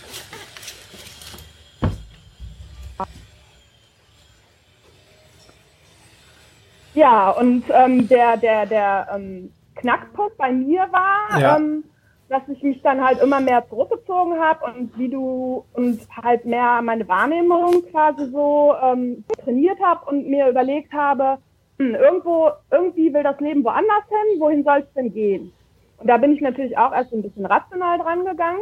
Ja, 6.93 7.31
und 7.31 7.63
ähm, 7.71 8.07
der, 8.07 8.37
der, 8.37 8.65
der 8.67 9.07
ähm, 9.15 9.51
Knackpunkt 9.75 10.37
bei 10.37 10.51
mir 10.51 10.81
war, 10.91 11.39
ja. 11.39 11.57
ähm, 11.57 11.83
dass 12.31 12.47
ich 12.47 12.63
mich 12.63 12.81
dann 12.81 13.03
halt 13.03 13.21
immer 13.21 13.41
mehr 13.41 13.67
zurückgezogen 13.67 14.39
habe 14.39 14.63
und 14.65 14.97
wie 14.97 15.09
du 15.09 15.65
und 15.73 15.99
halt 16.23 16.45
mehr 16.45 16.81
meine 16.81 17.05
Wahrnehmung 17.09 17.83
quasi 17.91 18.31
so 18.31 18.73
ähm, 18.81 19.25
trainiert 19.43 19.77
habe 19.81 20.09
und 20.09 20.29
mir 20.29 20.47
überlegt 20.47 20.93
habe, 20.93 21.39
hm, 21.77 21.93
irgendwo, 21.93 22.49
irgendwie 22.71 23.13
will 23.13 23.23
das 23.23 23.37
Leben 23.41 23.65
woanders 23.65 24.05
hin, 24.07 24.39
wohin 24.39 24.63
soll 24.63 24.79
es 24.79 24.93
denn 24.93 25.13
gehen? 25.13 25.51
Und 25.97 26.07
da 26.07 26.17
bin 26.17 26.31
ich 26.31 26.39
natürlich 26.39 26.77
auch 26.77 26.93
erst 26.93 27.13
ein 27.13 27.21
bisschen 27.21 27.45
rational 27.45 27.99
dran 27.99 28.23
gegangen 28.23 28.61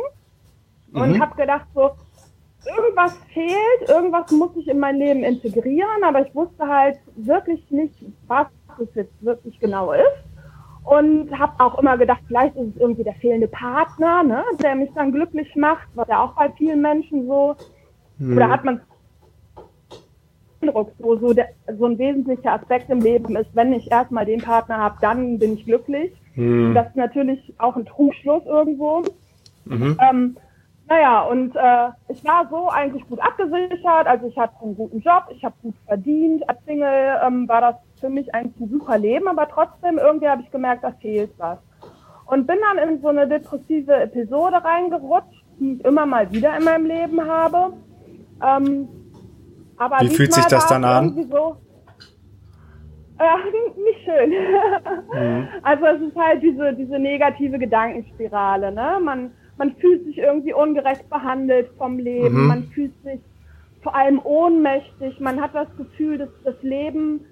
und 0.93 1.11
mhm. 1.13 1.21
habe 1.21 1.35
gedacht 1.35 1.67
so, 1.75 1.91
irgendwas 2.75 3.15
fehlt, 3.31 3.87
irgendwas 3.87 4.31
muss 4.31 4.49
ich 4.57 4.67
in 4.67 4.79
mein 4.79 4.95
Leben 4.95 5.23
integrieren, 5.23 6.03
aber 6.03 6.25
ich 6.25 6.33
wusste 6.33 6.67
halt 6.67 6.97
wirklich 7.15 7.69
nicht, 7.69 7.93
was 8.25 8.47
es 8.79 8.95
jetzt 8.95 9.23
wirklich 9.23 9.59
genau 9.59 9.91
ist 9.91 10.28
und 10.89 11.37
habe 11.37 11.53
auch 11.59 11.77
immer 11.77 11.97
gedacht, 11.97 12.21
vielleicht 12.25 12.55
ist 12.55 12.75
es 12.75 12.81
irgendwie 12.81 13.03
der 13.03 13.13
fehlende 13.15 13.47
Partner, 13.47 14.23
ne, 14.23 14.43
der 14.61 14.75
mich 14.75 14.89
dann 14.95 15.11
glücklich 15.11 15.55
macht, 15.55 15.87
was 15.93 16.07
ja 16.07 16.23
auch 16.23 16.33
bei 16.33 16.49
vielen 16.57 16.81
Menschen 16.81 17.27
so, 17.27 17.55
hm. 18.17 18.35
oder 18.35 18.49
hat 18.49 18.65
man 18.65 18.81
Eindruck, 20.61 20.91
wo 20.97 21.15
so, 21.15 21.33
der, 21.33 21.49
so 21.77 21.85
ein 21.85 21.97
wesentlicher 21.99 22.53
Aspekt 22.53 22.89
im 22.89 23.01
Leben 23.01 23.35
ist, 23.35 23.49
wenn 23.53 23.71
ich 23.71 23.89
erstmal 23.91 24.25
den 24.25 24.41
Partner 24.41 24.77
habe, 24.77 24.97
dann 24.99 25.37
bin 25.37 25.53
ich 25.53 25.65
glücklich. 25.65 26.11
Hm. 26.33 26.73
Das 26.73 26.87
ist 26.87 26.95
natürlich 26.95 27.53
auch 27.59 27.75
ein 27.75 27.85
Trugschluss 27.85 28.45
irgendwo. 28.45 29.03
Mhm. 29.65 29.97
Ähm, 30.01 30.37
naja, 30.87 31.21
und 31.21 31.55
äh, 31.55 31.89
ich 32.11 32.25
war 32.25 32.47
so 32.49 32.67
eigentlich 32.67 33.07
gut 33.07 33.19
abgesichert, 33.21 34.07
also 34.07 34.27
ich 34.27 34.37
hatte 34.37 34.55
einen 34.63 34.75
guten 34.75 34.99
Job, 34.99 35.25
ich 35.29 35.43
habe 35.45 35.55
gut 35.61 35.75
verdient. 35.85 36.49
Als 36.49 36.59
Single 36.65 37.19
ähm, 37.25 37.47
war 37.47 37.61
das 37.61 37.75
für 37.99 38.09
mich 38.09 38.33
eigentlich 38.33 38.59
ein 38.59 38.69
super 38.69 38.97
Leben, 38.97 39.27
aber 39.27 39.47
trotzdem 39.47 39.97
irgendwie 39.97 40.27
habe 40.27 40.41
ich 40.41 40.51
gemerkt, 40.51 40.83
da 40.83 40.91
fehlt 40.91 41.31
was. 41.37 41.59
Und 42.25 42.45
bin 42.45 42.57
dann 42.61 42.89
in 42.89 43.01
so 43.01 43.07
eine 43.07 43.27
depressive 43.27 43.93
Episode 43.93 44.63
reingerutscht, 44.63 45.43
die 45.59 45.73
ich 45.73 45.85
immer 45.85 46.05
mal 46.05 46.31
wieder 46.31 46.55
in 46.57 46.63
meinem 46.63 46.85
Leben 46.85 47.21
habe. 47.25 47.73
Ähm, 48.41 48.87
aber 49.77 49.99
Wie 50.01 50.09
fühlt 50.09 50.33
sich 50.33 50.45
das 50.45 50.67
dann 50.67 50.83
an? 50.83 51.27
So, 51.31 51.57
ja, 53.19 53.37
nicht 53.75 53.99
schön. 54.05 54.29
Mhm. 55.13 55.47
Also 55.63 55.85
es 55.85 56.01
ist 56.01 56.15
halt 56.15 56.41
diese, 56.43 56.73
diese 56.73 56.99
negative 56.99 57.57
Gedankenspirale, 57.57 58.71
ne? 58.71 58.99
Man 59.03 59.31
man 59.59 59.75
fühlt 59.75 60.05
sich 60.05 60.17
irgendwie 60.17 60.53
ungerecht 60.53 61.09
behandelt 61.09 61.69
vom 61.77 61.99
Leben, 61.99 62.43
mhm. 62.43 62.47
man 62.47 62.63
fühlt 62.69 62.93
sich 63.03 63.19
vor 63.83 63.93
allem 63.93 64.19
ohnmächtig, 64.23 65.19
man 65.19 65.39
hat 65.39 65.53
das 65.53 65.67
Gefühl, 65.77 66.17
dass 66.17 66.29
das 66.43 66.55
Leben 66.63 67.25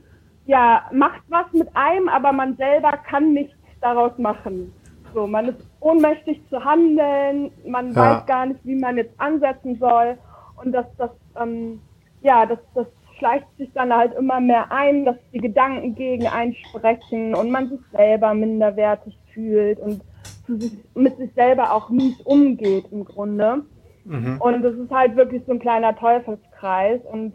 ja 0.48 0.84
macht 0.92 1.22
was 1.30 1.46
mit 1.54 1.70
einem, 1.76 2.10
aber 2.10 2.32
man 2.32 2.58
selber 2.58 2.94
kann 3.10 3.34
nichts 3.34 3.56
daraus 3.82 4.18
machen. 4.18 4.74
So, 5.14 5.28
man 5.28 5.50
ist 5.50 5.60
ohnmächtig 5.80 6.42
zu 6.50 6.64
handeln, 6.64 7.52
man 7.66 7.94
ja. 7.94 7.96
weiß 7.96 8.26
gar 8.26 8.46
nicht, 8.46 8.60
wie 8.64 8.76
man 8.76 8.98
jetzt 8.98 9.20
ansetzen 9.20 9.78
soll 9.80 10.18
und 10.64 10.72
das, 10.72 10.86
das, 10.98 11.12
ähm, 11.40 11.80
ja, 12.22 12.46
das, 12.46 12.60
das 12.74 12.88
schleicht 13.18 13.48
sich 13.58 13.72
dann 13.74 13.94
halt 13.94 14.14
immer 14.16 14.40
mehr 14.40 14.72
ein, 14.72 15.06
dass 15.06 15.16
die 15.34 15.40
Gedanken 15.40 15.96
gegen 15.96 16.28
einen 16.28 16.56
sprechen 16.56 17.36
und 17.36 17.52
man 17.52 17.70
sich 17.70 17.80
selber 17.92 18.34
minderwertig 18.34 19.18
fühlt 19.34 19.80
und 19.80 20.02
sich, 20.48 20.78
mit 20.96 21.18
sich 21.18 21.34
selber 21.34 21.74
auch 21.74 21.90
mies 21.90 22.20
umgeht 22.22 22.86
im 22.92 23.06
Grunde. 23.06 23.64
Mhm. 24.06 24.38
Und 24.40 24.62
das 24.62 24.76
ist 24.76 24.92
halt 24.92 25.16
wirklich 25.16 25.44
so 25.46 25.54
ein 25.54 25.60
kleiner 25.60 25.96
Teufelskreis. 25.96 27.02
Und 27.12 27.34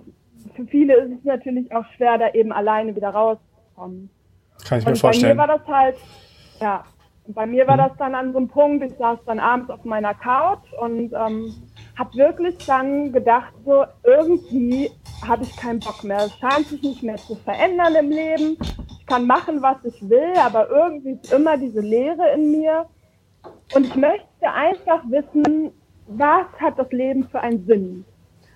für 0.54 0.66
viele 0.66 0.94
ist 0.94 1.18
es 1.18 1.24
natürlich 1.24 1.74
auch 1.74 1.84
schwer, 1.96 2.18
da 2.18 2.30
eben 2.32 2.52
alleine 2.52 2.94
wieder 2.94 3.10
rauszukommen. 3.10 4.10
Kann 4.64 4.78
ich 4.78 4.84
mir 4.84 4.92
und 4.92 4.98
vorstellen. 4.98 5.36
Bei 5.36 5.46
mir 5.46 5.48
war 5.48 5.58
das 5.58 5.68
halt, 5.68 5.96
ja, 6.60 6.84
bei 7.28 7.46
mir 7.46 7.66
war 7.66 7.76
mhm. 7.76 7.88
das 7.88 7.96
dann 7.98 8.14
an 8.14 8.32
so 8.32 8.38
einem 8.38 8.48
Punkt, 8.48 8.84
ich 8.84 8.96
saß 8.96 9.18
dann 9.26 9.38
abends 9.38 9.70
auf 9.70 9.84
meiner 9.84 10.14
Couch 10.14 10.72
und 10.80 11.12
ähm, 11.12 11.54
habe 11.96 12.14
wirklich 12.16 12.58
dann 12.66 13.12
gedacht, 13.12 13.52
so 13.64 13.84
irgendwie 14.02 14.90
habe 15.26 15.44
ich 15.44 15.56
keinen 15.56 15.80
Bock 15.80 16.02
mehr. 16.02 16.24
Es 16.24 16.36
scheint 16.38 16.66
sich 16.66 16.82
nicht 16.82 17.02
mehr 17.02 17.16
zu 17.16 17.36
verändern 17.36 17.94
im 17.94 18.10
Leben. 18.10 18.58
Ich 18.98 19.06
kann 19.06 19.26
machen, 19.26 19.62
was 19.62 19.84
ich 19.84 20.08
will, 20.08 20.32
aber 20.36 20.68
irgendwie 20.68 21.12
ist 21.12 21.32
immer 21.32 21.56
diese 21.56 21.80
Leere 21.80 22.32
in 22.34 22.50
mir. 22.50 22.86
Und 23.74 23.86
ich 23.86 23.94
möchte 23.94 24.50
einfach 24.52 25.02
wissen, 25.08 25.72
was 26.06 26.46
hat 26.60 26.78
das 26.78 26.90
Leben 26.90 27.28
für 27.28 27.40
einen 27.40 27.64
Sinn? 27.66 28.04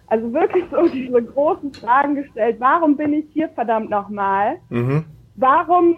Also 0.09 0.33
wirklich 0.33 0.65
so 0.71 0.87
diese 0.89 1.23
großen 1.23 1.73
Fragen 1.75 2.15
gestellt. 2.15 2.57
Warum 2.59 2.97
bin 2.97 3.13
ich 3.13 3.27
hier 3.33 3.49
verdammt 3.51 3.91
nochmal? 3.91 4.57
Mhm. 4.69 5.05
Warum 5.35 5.97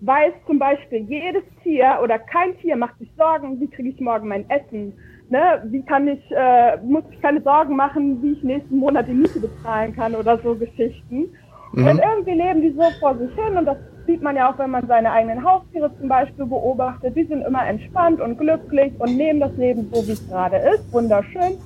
weiß 0.00 0.34
zum 0.46 0.58
Beispiel 0.58 1.00
jedes 1.08 1.42
Tier 1.62 1.98
oder 2.02 2.18
kein 2.18 2.56
Tier 2.58 2.76
macht 2.76 2.98
sich 2.98 3.10
Sorgen, 3.16 3.60
wie 3.60 3.68
kriege 3.68 3.88
ich 3.88 4.00
morgen 4.00 4.28
mein 4.28 4.48
Essen? 4.50 4.92
Ne? 5.30 5.62
Wie 5.66 5.82
kann 5.82 6.06
ich, 6.06 6.22
äh, 6.30 6.76
muss 6.84 7.02
ich 7.10 7.20
keine 7.20 7.40
Sorgen 7.40 7.76
machen, 7.76 8.22
wie 8.22 8.32
ich 8.32 8.42
nächsten 8.44 8.78
Monat 8.78 9.08
die 9.08 9.14
Miete 9.14 9.40
bezahlen 9.40 9.96
kann 9.96 10.14
oder 10.14 10.38
so 10.38 10.54
Geschichten. 10.54 11.30
Mhm. 11.72 11.86
Und 11.86 11.98
irgendwie 11.98 12.32
leben 12.32 12.60
die 12.60 12.70
so 12.72 12.82
vor 13.00 13.16
sich 13.16 13.34
hin 13.34 13.56
und 13.56 13.64
das 13.64 13.78
sieht 14.06 14.22
man 14.22 14.36
ja 14.36 14.52
auch, 14.52 14.58
wenn 14.58 14.70
man 14.70 14.86
seine 14.86 15.10
eigenen 15.10 15.42
Haustiere 15.42 15.90
zum 15.98 16.08
Beispiel 16.08 16.46
beobachtet. 16.46 17.16
Die 17.16 17.24
sind 17.24 17.42
immer 17.42 17.66
entspannt 17.66 18.20
und 18.20 18.38
glücklich 18.38 18.92
und 19.00 19.16
nehmen 19.16 19.40
das 19.40 19.56
Leben 19.56 19.90
so, 19.92 20.06
wie 20.06 20.12
es 20.12 20.28
gerade 20.28 20.56
ist. 20.58 20.92
Wunderschön. 20.92 21.58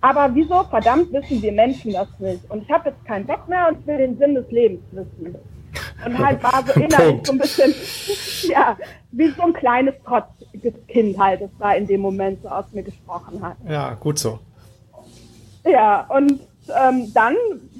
Aber 0.00 0.34
wieso, 0.34 0.62
verdammt, 0.64 1.12
wissen 1.12 1.42
wir 1.42 1.52
Menschen 1.52 1.92
das 1.92 2.08
nicht? 2.18 2.48
Und 2.50 2.62
ich 2.62 2.70
habe 2.70 2.90
jetzt 2.90 3.04
keinen 3.04 3.26
Bock 3.26 3.48
mehr 3.48 3.68
und 3.68 3.86
will 3.86 3.98
den 3.98 4.18
Sinn 4.18 4.34
des 4.34 4.50
Lebens 4.50 4.82
wissen. 4.92 5.36
Und 6.04 6.18
halt 6.18 6.42
war 6.42 6.62
so 6.66 6.80
innerlich 6.80 7.26
so 7.26 7.32
ein 7.32 7.38
bisschen, 7.38 7.74
ja, 8.50 8.76
wie 9.12 9.28
so 9.30 9.42
ein 9.42 9.52
kleines, 9.52 9.94
trotziges 10.04 10.74
Kind 10.88 11.18
halt, 11.18 11.40
das 11.40 11.50
da 11.58 11.72
in 11.72 11.86
dem 11.86 12.00
Moment 12.00 12.42
so 12.42 12.48
aus 12.48 12.66
mir 12.72 12.82
gesprochen 12.82 13.42
hat. 13.42 13.56
Ja, 13.68 13.94
gut 13.94 14.18
so. 14.18 14.38
Ja, 15.64 16.06
und 16.08 16.40
ähm, 16.68 17.12
dann 17.12 17.34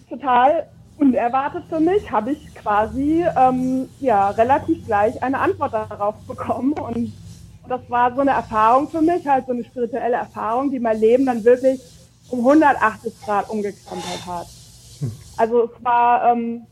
total 0.09 0.67
unerwartet 0.99 1.65
für 1.69 1.81
mich 1.81 2.11
habe 2.11 2.33
ich 2.33 2.55
quasi 2.55 3.25
ähm, 3.37 3.89
ja 4.01 4.31
relativ 4.31 4.87
gleich 4.87 5.23
eine 5.23 5.39
Antwort 5.39 5.75
darauf 5.75 6.15
bekommen 6.27 6.73
und 6.73 7.13
das 7.69 7.81
war 7.89 8.15
so 8.15 8.21
eine 8.21 8.31
Erfahrung 8.31 8.89
für 8.89 9.03
mich, 9.03 9.27
halt 9.27 9.47
so 9.47 9.53
eine 9.53 9.65
spirituelle 9.65 10.17
Erfahrung, 10.17 10.71
die 10.71 10.79
mein 10.79 10.99
Leben 10.99 11.27
dann 11.27 11.45
wirklich 11.45 11.81
um 12.31 12.41
180 12.41 13.21
Grad 13.25 13.49
umgekrempelt 13.49 14.27
hat. 14.27 14.47
Also 15.37 15.65
es 15.65 15.85
war, 15.85 16.33
ähm, 16.33 16.63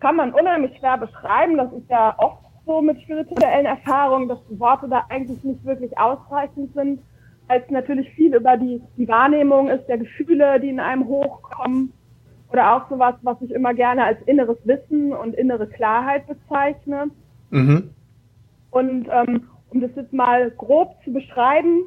kann 0.00 0.16
man 0.16 0.32
unheimlich 0.32 0.76
schwer 0.78 0.98
beschreiben. 0.98 1.56
Das 1.56 1.72
ist 1.72 1.88
ja 1.88 2.14
oft 2.18 2.42
so 2.66 2.82
mit 2.82 3.00
spirituellen 3.02 3.66
Erfahrungen, 3.66 4.28
dass 4.28 4.38
die 4.50 4.58
Worte 4.58 4.88
da 4.88 5.04
eigentlich 5.08 5.42
nicht 5.44 5.64
wirklich 5.64 5.96
ausreichend 5.98 6.74
sind, 6.74 7.00
als 7.48 7.68
natürlich 7.70 8.08
viel 8.14 8.34
über 8.34 8.56
die, 8.56 8.80
die 8.96 9.06
Wahrnehmung 9.06 9.68
ist, 9.68 9.86
der 9.86 9.98
Gefühle, 9.98 10.60
die 10.60 10.70
in 10.70 10.80
einem 10.80 11.06
hochkommen 11.06 11.92
oder 12.50 12.74
auch 12.74 12.88
sowas, 12.88 13.14
was 13.22 13.40
ich 13.42 13.50
immer 13.50 13.74
gerne 13.74 14.04
als 14.04 14.18
inneres 14.26 14.58
Wissen 14.64 15.12
und 15.12 15.34
innere 15.34 15.66
Klarheit 15.66 16.26
bezeichne. 16.26 17.10
Mhm. 17.50 17.90
Und 18.70 19.08
ähm, 19.10 19.48
um 19.70 19.80
das 19.80 19.90
jetzt 19.96 20.12
mal 20.12 20.50
grob 20.52 20.94
zu 21.04 21.12
beschreiben, 21.12 21.84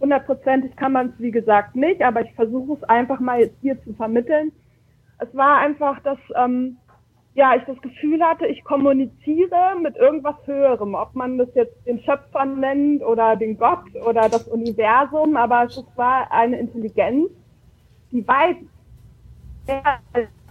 hundertprozentig 0.00 0.76
kann 0.76 0.92
man 0.92 1.08
es 1.08 1.12
wie 1.18 1.30
gesagt 1.30 1.76
nicht, 1.76 2.02
aber 2.02 2.22
ich 2.22 2.32
versuche 2.34 2.74
es 2.74 2.82
einfach 2.84 3.20
mal 3.20 3.40
jetzt 3.40 3.56
hier 3.60 3.82
zu 3.82 3.92
vermitteln. 3.94 4.52
Es 5.18 5.34
war 5.34 5.58
einfach, 5.58 6.00
dass 6.02 6.18
ähm, 6.36 6.76
ja 7.34 7.54
ich 7.56 7.64
das 7.64 7.80
Gefühl 7.82 8.22
hatte, 8.22 8.46
ich 8.46 8.62
kommuniziere 8.64 9.76
mit 9.82 9.96
irgendwas 9.96 10.36
Höherem, 10.46 10.94
ob 10.94 11.14
man 11.14 11.38
das 11.38 11.48
jetzt 11.54 11.74
den 11.86 12.00
Schöpfer 12.00 12.44
nennt 12.44 13.02
oder 13.02 13.36
den 13.36 13.58
Gott 13.58 13.94
oder 14.06 14.28
das 14.28 14.46
Universum, 14.48 15.36
aber 15.36 15.64
es 15.64 15.84
war 15.96 16.30
eine 16.30 16.58
Intelligenz, 16.58 17.30
die 18.12 18.26
weit 18.26 18.56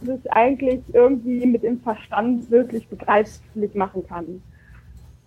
es 0.05 0.27
eigentlich 0.27 0.81
irgendwie 0.93 1.45
mit 1.45 1.63
dem 1.63 1.79
Verstand 1.81 2.51
wirklich 2.51 2.87
begreiflich 2.87 3.73
machen 3.73 4.05
kann. 4.07 4.43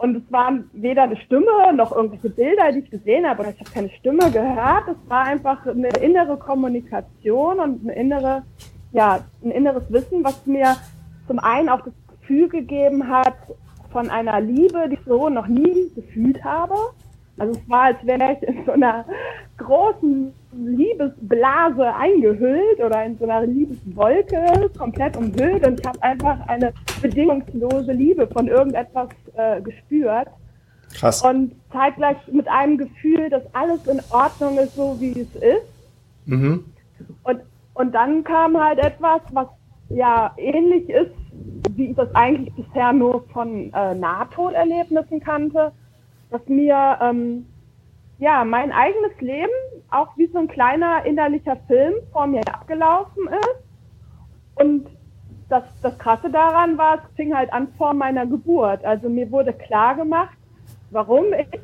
Und 0.00 0.16
es 0.16 0.32
waren 0.32 0.70
weder 0.72 1.02
eine 1.02 1.16
Stimme 1.18 1.74
noch 1.74 1.94
irgendwelche 1.94 2.30
Bilder, 2.30 2.72
die 2.72 2.78
ich 2.78 2.90
gesehen 2.90 3.28
habe, 3.28 3.40
oder 3.40 3.50
ich 3.50 3.60
habe 3.60 3.70
keine 3.70 3.90
Stimme 3.90 4.30
gehört. 4.30 4.88
Es 4.88 5.10
war 5.10 5.24
einfach 5.24 5.66
eine 5.66 5.90
innere 6.00 6.38
Kommunikation 6.38 7.60
und 7.60 7.82
eine 7.82 7.94
innere, 7.96 8.42
ja, 8.92 9.20
ein 9.44 9.50
inneres 9.50 9.82
Wissen, 9.92 10.24
was 10.24 10.46
mir 10.46 10.74
zum 11.26 11.38
einen 11.38 11.68
auch 11.68 11.82
das 11.82 11.92
Gefühl 12.18 12.48
gegeben 12.48 13.08
hat 13.08 13.34
von 13.92 14.08
einer 14.08 14.40
Liebe, 14.40 14.88
die 14.88 14.94
ich 14.94 15.04
so 15.04 15.28
noch 15.28 15.48
nie 15.48 15.90
gefühlt 15.94 16.42
habe. 16.42 16.76
Also 17.36 17.60
es 17.60 17.68
war, 17.68 17.82
als 17.82 18.06
wäre 18.06 18.32
ich 18.32 18.48
in 18.48 18.64
so 18.64 18.72
einer 18.72 19.04
großen 19.58 20.32
Liebesblase 20.52 21.94
eingehüllt 21.94 22.80
oder 22.84 23.04
in 23.04 23.16
so 23.18 23.24
einer 23.24 23.46
Liebeswolke 23.46 24.70
komplett 24.76 25.16
umhüllt 25.16 25.66
und 25.66 25.80
ich 25.80 25.86
habe 25.86 26.02
einfach 26.02 26.46
eine 26.48 26.72
bedingungslose 27.00 27.92
Liebe 27.92 28.26
von 28.26 28.48
irgendetwas 28.48 29.08
äh, 29.36 29.60
gespürt. 29.60 30.28
Krass. 30.94 31.22
Und 31.22 31.54
zeitgleich 31.72 32.16
mit 32.32 32.48
einem 32.48 32.78
Gefühl, 32.78 33.30
dass 33.30 33.42
alles 33.54 33.86
in 33.86 34.00
Ordnung 34.10 34.58
ist, 34.58 34.74
so 34.74 34.96
wie 34.98 35.20
es 35.20 35.34
ist. 35.36 36.26
Mhm. 36.26 36.64
Und, 37.22 37.40
und 37.74 37.94
dann 37.94 38.24
kam 38.24 38.58
halt 38.58 38.80
etwas, 38.80 39.20
was 39.32 39.46
ja 39.88 40.32
ähnlich 40.36 40.88
ist, 40.88 41.14
wie 41.76 41.90
ich 41.90 41.96
das 41.96 42.12
eigentlich 42.14 42.52
bisher 42.54 42.92
nur 42.92 43.22
von 43.32 43.72
äh, 43.72 43.94
Nahtoderlebnissen 43.94 45.20
kannte, 45.20 45.72
dass 46.30 46.46
mir 46.46 46.98
ähm, 47.00 47.46
ja 48.18 48.44
mein 48.44 48.72
eigenes 48.72 49.18
Leben 49.20 49.48
auch 49.90 50.16
wie 50.16 50.26
so 50.26 50.38
ein 50.38 50.48
kleiner 50.48 51.04
innerlicher 51.04 51.56
Film 51.66 51.94
vor 52.12 52.26
mir 52.26 52.40
abgelaufen 52.46 53.28
ist. 53.28 54.62
Und 54.62 54.86
das, 55.48 55.64
das 55.82 55.98
Krasse 55.98 56.30
daran 56.30 56.78
war, 56.78 56.96
es 56.96 57.16
fing 57.16 57.34
halt 57.34 57.52
an 57.52 57.68
vor 57.76 57.92
meiner 57.94 58.26
Geburt. 58.26 58.84
Also 58.84 59.08
mir 59.08 59.30
wurde 59.30 59.52
klar 59.52 59.96
gemacht, 59.96 60.36
warum 60.90 61.32
ich 61.32 61.60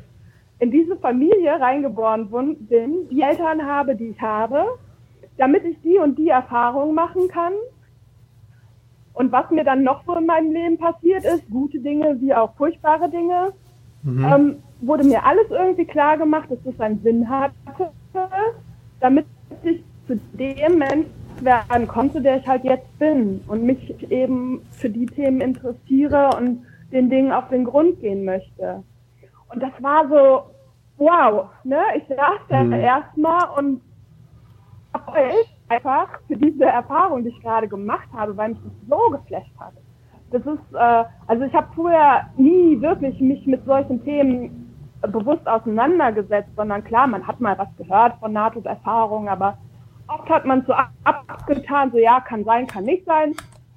in 0.59 0.71
diese 0.71 0.97
Familie 0.97 1.59
reingeboren 1.59 2.29
bin, 2.59 3.07
die 3.09 3.21
Eltern 3.21 3.65
habe, 3.65 3.95
die 3.95 4.09
ich 4.09 4.21
habe, 4.21 4.65
damit 5.37 5.63
ich 5.65 5.79
die 5.81 5.97
und 5.97 6.17
die 6.17 6.29
Erfahrung 6.29 6.93
machen 6.93 7.27
kann. 7.27 7.53
Und 9.13 9.31
was 9.31 9.49
mir 9.51 9.63
dann 9.63 9.83
noch 9.83 10.03
so 10.05 10.15
in 10.15 10.25
meinem 10.25 10.51
Leben 10.51 10.77
passiert 10.77 11.25
ist, 11.25 11.49
gute 11.49 11.79
Dinge 11.79 12.19
wie 12.21 12.33
auch 12.33 12.55
furchtbare 12.55 13.09
Dinge, 13.09 13.53
mhm. 14.03 14.25
ähm, 14.25 14.63
wurde 14.81 15.03
mir 15.03 15.25
alles 15.25 15.49
irgendwie 15.49 15.85
klar 15.85 16.17
gemacht, 16.17 16.49
dass 16.49 16.59
das 16.63 16.79
einen 16.79 17.01
Sinn 17.01 17.29
hatte, 17.29 17.91
damit 18.99 19.25
ich 19.63 19.83
zu 20.07 20.17
dem 20.33 20.77
Mensch 20.77 21.07
werden 21.41 21.87
konnte, 21.87 22.21
der 22.21 22.37
ich 22.37 22.47
halt 22.47 22.63
jetzt 22.63 22.97
bin 22.99 23.41
und 23.47 23.63
mich 23.63 24.11
eben 24.11 24.61
für 24.71 24.89
die 24.89 25.05
Themen 25.05 25.41
interessiere 25.41 26.29
und 26.37 26.65
den 26.91 27.09
Dingen 27.09 27.31
auf 27.31 27.49
den 27.49 27.65
Grund 27.65 27.99
gehen 27.99 28.25
möchte. 28.25 28.83
Und 29.49 29.61
das 29.61 29.71
war 29.81 30.07
so, 30.07 30.51
wow, 30.97 31.49
ne? 31.63 31.81
Ich 31.97 32.07
saß 32.07 32.39
da 32.49 32.63
mhm. 32.63 32.73
erstmal 32.73 33.49
und 33.57 33.81
heult 35.05 35.47
einfach 35.69 36.07
für 36.27 36.37
diese 36.37 36.65
Erfahrung, 36.65 37.23
die 37.23 37.29
ich 37.29 37.41
gerade 37.41 37.67
gemacht 37.67 38.07
habe, 38.13 38.35
weil 38.35 38.49
mich 38.49 38.59
das 38.63 38.89
so 38.89 39.09
geflasht 39.11 39.51
hat. 39.59 39.73
Das 40.31 40.41
ist, 40.41 40.73
äh, 40.73 41.03
also 41.27 41.43
ich 41.43 41.53
habe 41.53 41.67
vorher 41.75 42.29
nie 42.37 42.81
wirklich 42.81 43.19
mich 43.19 43.45
mit 43.45 43.63
solchen 43.65 44.03
Themen 44.03 44.66
bewusst 45.01 45.47
auseinandergesetzt, 45.47 46.49
sondern 46.55 46.83
klar, 46.83 47.07
man 47.07 47.25
hat 47.27 47.39
mal 47.39 47.57
was 47.57 47.69
gehört 47.77 48.17
von 48.19 48.33
NATO-Erfahrungen, 48.33 49.29
aber 49.29 49.57
oft 50.07 50.29
hat 50.29 50.45
man 50.45 50.65
so 50.65 50.73
abgetan, 51.03 51.91
so 51.91 51.97
ja, 51.97 52.19
kann 52.21 52.43
sein, 52.43 52.67
kann 52.67 52.83
nicht 52.83 53.05
sein. 53.05 53.35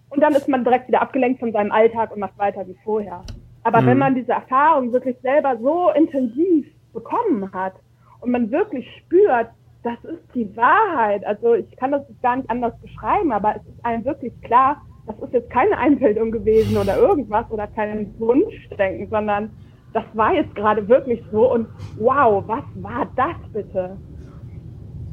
Und 0.08 0.20
dann 0.20 0.34
ist 0.34 0.48
man 0.48 0.64
direkt 0.64 0.88
wieder 0.88 1.02
abgelenkt 1.02 1.40
von 1.40 1.52
seinem 1.52 1.72
Alltag 1.72 2.12
und 2.12 2.20
macht 2.20 2.38
weiter 2.38 2.66
wie 2.66 2.76
vorher. 2.82 3.22
Aber 3.62 3.82
mhm. 3.82 3.86
wenn 3.86 3.98
man 3.98 4.14
diese 4.14 4.32
Erfahrung 4.32 4.92
wirklich 4.92 5.16
selber 5.22 5.56
so 5.58 5.90
intensiv 5.90 6.66
bekommen 6.92 7.52
hat 7.52 7.74
und 8.20 8.30
man 8.30 8.50
wirklich 8.50 8.86
spürt, 8.98 9.48
das 9.82 10.02
ist 10.04 10.22
die 10.34 10.54
Wahrheit. 10.56 11.24
Also 11.24 11.54
ich 11.54 11.76
kann 11.76 11.92
das 11.92 12.02
gar 12.22 12.36
nicht 12.36 12.50
anders 12.50 12.78
beschreiben, 12.80 13.32
aber 13.32 13.56
es 13.56 13.62
ist 13.62 13.84
einem 13.84 14.04
wirklich 14.04 14.32
klar, 14.42 14.82
das 15.06 15.18
ist 15.20 15.32
jetzt 15.32 15.50
keine 15.50 15.78
Einbildung 15.78 16.30
gewesen 16.30 16.76
oder 16.76 16.96
irgendwas 16.96 17.50
oder 17.50 17.66
kein 17.66 18.14
Wunschdenken, 18.18 19.08
sondern 19.08 19.50
das 19.92 20.04
war 20.14 20.32
jetzt 20.34 20.54
gerade 20.54 20.86
wirklich 20.88 21.22
so 21.32 21.52
und 21.52 21.66
wow, 21.98 22.44
was 22.46 22.64
war 22.76 23.06
das 23.16 23.36
bitte? 23.52 23.96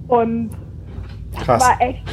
Und 0.08 0.52
das 1.34 1.44
Krass. 1.44 1.64
war 1.64 1.82
echt 1.82 2.04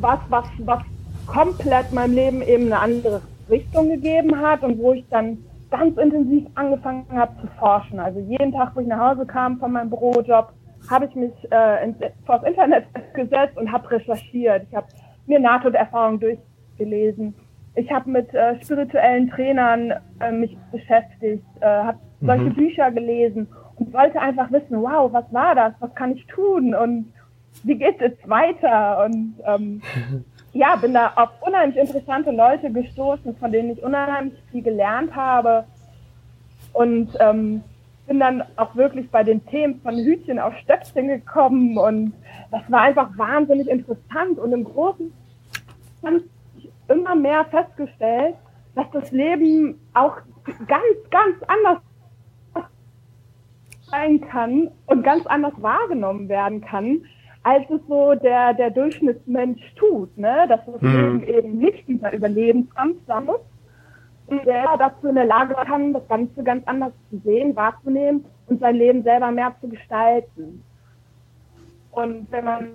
was, 0.00 0.18
was, 0.28 0.46
was 0.58 0.80
komplett 1.26 1.92
meinem 1.92 2.14
Leben 2.14 2.42
eben 2.42 2.66
eine 2.66 2.80
andere 2.80 3.22
Richtung 3.48 3.88
gegeben 3.88 4.38
hat 4.40 4.62
und 4.62 4.78
wo 4.78 4.92
ich 4.92 5.04
dann 5.10 5.38
ganz 5.70 5.96
intensiv 5.98 6.46
angefangen 6.54 7.06
habe 7.12 7.32
zu 7.40 7.46
forschen. 7.58 8.00
Also 8.00 8.20
jeden 8.20 8.52
Tag, 8.52 8.72
wo 8.74 8.80
ich 8.80 8.86
nach 8.86 9.10
Hause 9.10 9.26
kam 9.26 9.58
von 9.58 9.72
meinem 9.72 9.90
Bürojob, 9.90 10.52
habe 10.90 11.06
ich 11.06 11.14
mich 11.14 11.32
äh, 11.50 11.84
ins, 11.84 11.96
vors 12.24 12.42
Internet 12.44 12.84
gesetzt 13.14 13.56
und 13.56 13.70
habe 13.70 13.90
recherchiert. 13.90 14.66
Ich 14.68 14.74
habe 14.74 14.86
mir 15.26 15.38
NATO-Erfahrungen 15.38 16.20
durchgelesen. 16.20 17.34
Ich 17.74 17.90
habe 17.92 18.10
mit 18.10 18.32
äh, 18.34 18.60
spirituellen 18.62 19.30
Trainern 19.30 19.92
äh, 20.20 20.32
mich 20.32 20.56
beschäftigt, 20.72 21.44
äh, 21.60 21.66
habe 21.66 21.98
solche 22.20 22.44
mhm. 22.44 22.54
Bücher 22.54 22.90
gelesen 22.90 23.48
und 23.76 23.92
wollte 23.92 24.20
einfach 24.20 24.50
wissen, 24.50 24.82
wow, 24.82 25.12
was 25.12 25.32
war 25.32 25.54
das? 25.54 25.72
Was 25.80 25.94
kann 25.94 26.12
ich 26.12 26.26
tun? 26.26 26.74
Und 26.74 27.12
wie 27.62 27.76
geht 27.76 28.00
es 28.00 28.12
weiter? 28.28 29.04
Und 29.04 29.34
ähm, 29.46 29.82
ja, 30.52 30.76
bin 30.76 30.94
da 30.94 31.12
auf 31.16 31.30
unheimlich 31.40 31.76
interessante 31.76 32.30
Leute 32.30 32.70
gestoßen, 32.70 33.36
von 33.36 33.52
denen 33.52 33.70
ich 33.70 33.82
unheimlich 33.82 34.34
viel 34.50 34.62
gelernt 34.62 35.14
habe. 35.14 35.64
Und 36.72 37.10
ähm, 37.20 37.62
bin 38.08 38.18
dann 38.18 38.42
auch 38.56 38.74
wirklich 38.74 39.10
bei 39.10 39.22
den 39.22 39.44
Themen 39.46 39.80
von 39.82 39.96
Hütchen 39.96 40.38
auf 40.38 40.56
Stöckchen 40.58 41.08
gekommen 41.08 41.76
und 41.76 42.14
das 42.50 42.62
war 42.68 42.80
einfach 42.80 43.10
wahnsinnig 43.18 43.68
interessant 43.68 44.38
und 44.38 44.52
im 44.52 44.64
Großen 44.64 45.12
habe 46.02 46.22
ich 46.56 46.70
immer 46.88 47.14
mehr 47.14 47.44
festgestellt, 47.44 48.34
dass 48.74 48.86
das 48.92 49.12
Leben 49.12 49.78
auch 49.92 50.16
ganz, 50.66 51.10
ganz 51.10 51.36
anders 51.46 51.78
sein 53.90 54.20
kann 54.20 54.70
und 54.86 55.02
ganz 55.02 55.26
anders 55.26 55.54
wahrgenommen 55.58 56.28
werden 56.28 56.60
kann, 56.60 57.02
als 57.42 57.64
es 57.70 57.80
so 57.88 58.14
der, 58.14 58.54
der 58.54 58.70
Durchschnittsmensch 58.70 59.74
tut, 59.76 60.16
ne? 60.18 60.46
Dass 60.48 60.60
das 60.66 60.80
mhm. 60.82 61.22
Leben 61.22 61.22
eben 61.24 61.58
nicht 61.58 61.88
dieser 61.88 62.12
Überlebenskampf 62.12 62.96
sein 63.06 63.24
muss, 63.24 63.40
der 64.44 64.76
dazu 64.78 65.08
in 65.08 65.14
der 65.14 65.24
Lage 65.24 65.54
kann, 65.54 65.92
das 65.92 66.06
Ganze 66.08 66.42
ganz 66.42 66.66
anders 66.66 66.92
zu 67.10 67.18
sehen, 67.24 67.56
wahrzunehmen 67.56 68.24
und 68.46 68.60
sein 68.60 68.76
Leben 68.76 69.02
selber 69.02 69.30
mehr 69.30 69.54
zu 69.60 69.68
gestalten. 69.68 70.62
Und 71.90 72.30
wenn 72.30 72.44
man 72.44 72.68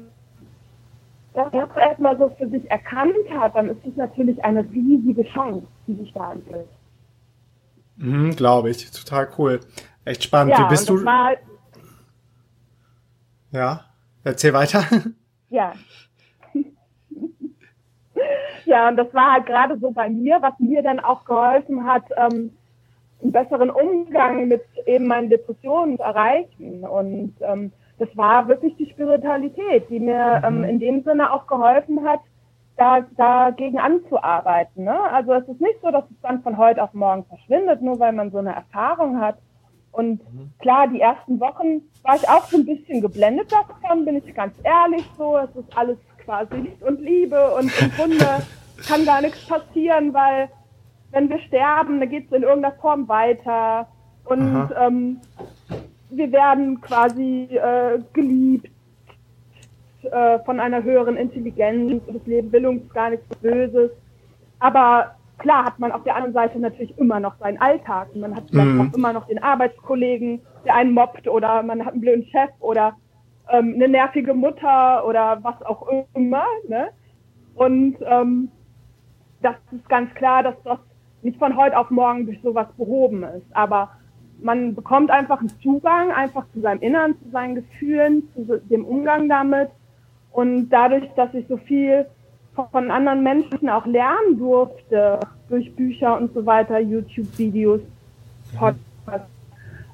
das 1.34 1.52
erstmal 1.76 2.17
so 2.17 2.30
für 2.38 2.47
sich 2.49 2.69
erkannt 2.69 3.13
hat, 3.38 3.56
dann 3.56 3.69
ist 3.69 3.86
es 3.86 3.95
natürlich 3.95 4.43
eine 4.43 4.62
riesige 4.71 5.23
Chance, 5.26 5.67
die 5.88 5.95
sich 5.95 6.13
da 6.13 6.34
entwickelt. 6.34 6.67
Mhm, 7.97 8.36
Glaube 8.36 8.71
ich, 8.71 8.89
total 8.91 9.30
cool. 9.38 9.60
Echt 10.06 10.24
spannend. 10.24 10.54
Ja, 10.54 10.66
Wie 10.66 10.70
bist 10.70 10.89
du? 10.89 11.04
War, 11.06 11.34
ja, 13.52 13.86
erzähl 14.24 14.54
weiter. 14.54 14.84
Ja. 15.50 15.74
ja, 18.66 18.88
und 18.88 18.96
das 18.98 19.13
war 19.13 19.34
halt 19.34 19.46
gerade 19.46 19.78
so 19.78 19.92
bei 19.92 20.10
mir, 20.10 20.42
was 20.42 20.58
mir 20.58 20.82
dann 20.82 21.00
auch 21.00 21.26
geholfen 21.26 21.86
hat, 21.86 22.06
ähm, 22.18 22.58
einen 23.22 23.32
besseren 23.32 23.70
Umgang 23.70 24.48
mit 24.48 24.63
eben 24.88 25.06
meinen 25.06 25.30
Depressionen 25.30 25.98
zu 25.98 26.04
erreichen. 26.04 26.84
Und 26.84 27.36
ähm, 27.42 27.72
das 28.00 28.10
war 28.18 28.48
wirklich 28.48 28.76
die 28.78 28.89
Spiritualität, 28.89 29.88
die 29.92 30.00
mir 30.00 30.39
mhm. 30.39 30.63
ähm, 30.63 30.63
in 30.63 30.80
dem 30.80 31.04
Sinne 31.04 31.32
auch 31.32 31.46
geholfen 31.46 32.04
hat, 32.04 32.22
da, 32.76 33.02
dagegen 33.16 33.78
anzuarbeiten. 33.78 34.86
Ne? 34.86 35.00
Also 35.00 35.34
es 35.34 35.48
ist 35.48 35.62
nicht 35.62 35.80
so, 35.84 35.92
dass 35.92 36.06
es 36.06 36.20
dann 36.22 36.42
von 36.42 36.58
heute 36.58 36.82
auf 36.82 36.94
morgen 36.94 37.26
verschwindet, 37.26 37.84
nur 37.84 38.00
weil 38.00 38.13
man 38.13 38.32
so 38.32 38.39
eine 38.39 38.56
Erfahrung 38.56 39.22
hat. 39.22 39.38
Und 39.94 40.22
mhm. 40.34 40.52
klar, 40.60 40.88
die 40.88 41.00
ersten 41.00 41.40
Wochen 41.40 41.84
war 42.02 42.16
ich 42.16 42.28
auch 42.28 42.46
so 42.46 42.58
ein 42.58 42.66
bisschen 42.66 43.00
geblendet 43.00 43.52
davon, 43.52 44.04
bin 44.04 44.18
ich 44.18 44.36
ganz 44.36 44.56
ehrlich 44.64 45.06
so. 45.18 45.38
Es 45.38 45.56
ist 45.56 45.78
alles 45.78 45.98
quasi 46.26 46.56
Licht 46.56 46.82
und 46.82 47.00
Liebe 47.00 47.56
und 47.56 47.72
im 47.80 47.92
Grunde 47.92 48.26
kann 48.88 49.06
gar 49.06 49.22
nichts 49.22 49.48
passieren, 49.48 50.14
weil 50.14 50.50
wenn 51.12 51.30
wir 51.30 51.40
sterben, 51.40 52.00
dann 52.00 52.10
geht 52.10 52.26
es 52.26 52.36
in 52.36 52.44
irgendeiner 52.44 52.76
Form 52.76 53.08
weiter. 53.08 53.88
Und 54.26 54.70
ähm, 54.80 55.22
wir 56.10 56.32
werden 56.32 56.82
quasi 56.82 57.50
äh, 57.52 58.00
geliebt 58.14 58.72
äh, 60.02 60.40
von 60.40 60.60
einer 60.60 60.82
höheren 60.82 61.18
Intelligenz. 61.18 62.02
Das 62.08 62.26
Leben 62.26 62.52
will 62.52 62.66
uns 62.66 62.92
gar 62.94 63.12
nichts 63.12 63.28
Böses. 63.38 63.92
Aber 64.60 65.16
klar 65.44 65.66
hat 65.66 65.78
man 65.78 65.92
auf 65.92 66.04
der 66.04 66.16
anderen 66.16 66.34
Seite 66.34 66.58
natürlich 66.58 66.98
immer 66.98 67.20
noch 67.20 67.36
seinen 67.38 67.62
Alltag. 67.62 68.16
Man 68.16 68.36
hat 68.36 68.46
vielleicht 68.50 68.70
mhm. 68.70 68.82
auch 68.82 68.98
immer 68.98 69.14
noch 69.14 69.28
den 69.28 69.44
Arbeitskollegen, 69.44 70.42
der 70.66 70.76
einen 70.76 70.94
mobbt 70.94 71.28
oder 71.28 71.62
man 71.62 71.86
hat 71.86 71.94
einen 71.94 72.02
blöden 72.02 72.26
Chef 72.26 72.50
oder 72.60 72.96
ähm, 73.50 73.74
eine 73.76 73.90
nervige 73.90 74.34
Mutter 74.34 75.06
oder 75.06 75.40
was 75.44 75.62
auch 75.64 75.88
immer. 76.16 76.46
Ne? 76.68 76.88
Und 77.56 77.98
ähm, 78.02 78.50
das 79.42 79.56
ist 79.72 79.88
ganz 79.90 80.14
klar, 80.16 80.42
dass 80.44 80.56
das 80.64 80.80
nicht 81.22 81.38
von 81.38 81.56
heute 81.58 81.78
auf 81.78 81.92
morgen 81.92 82.26
durch 82.26 82.42
sowas 82.42 82.68
behoben 82.78 83.24
ist. 83.24 83.46
Aber 83.54 83.90
man 84.42 84.74
bekommt 84.74 85.12
einfach 85.12 85.40
einen 85.40 85.52
Zugang, 85.62 86.12
einfach 86.12 86.46
zu 86.54 86.62
seinem 86.62 86.82
Innern, 86.82 87.16
zu 87.22 87.30
seinen 87.32 87.56
Gefühlen, 87.56 88.30
zu 88.34 88.60
dem 88.70 88.86
Umgang 88.86 89.28
damit. 89.28 89.70
Und 90.32 90.70
dadurch, 90.70 91.08
dass 91.16 91.34
ich 91.34 91.46
so 91.48 91.58
viel 91.58 92.08
von 92.56 92.92
anderen 92.92 93.24
Menschen 93.24 93.70
auch 93.70 93.86
lernen 93.86 94.38
durfte, 94.38 95.20
durch 95.50 95.76
Bücher 95.76 96.18
und 96.18 96.34
so 96.34 96.46
weiter, 96.46 96.80
YouTube-Videos, 96.80 97.82
Podcasts, 98.58 99.30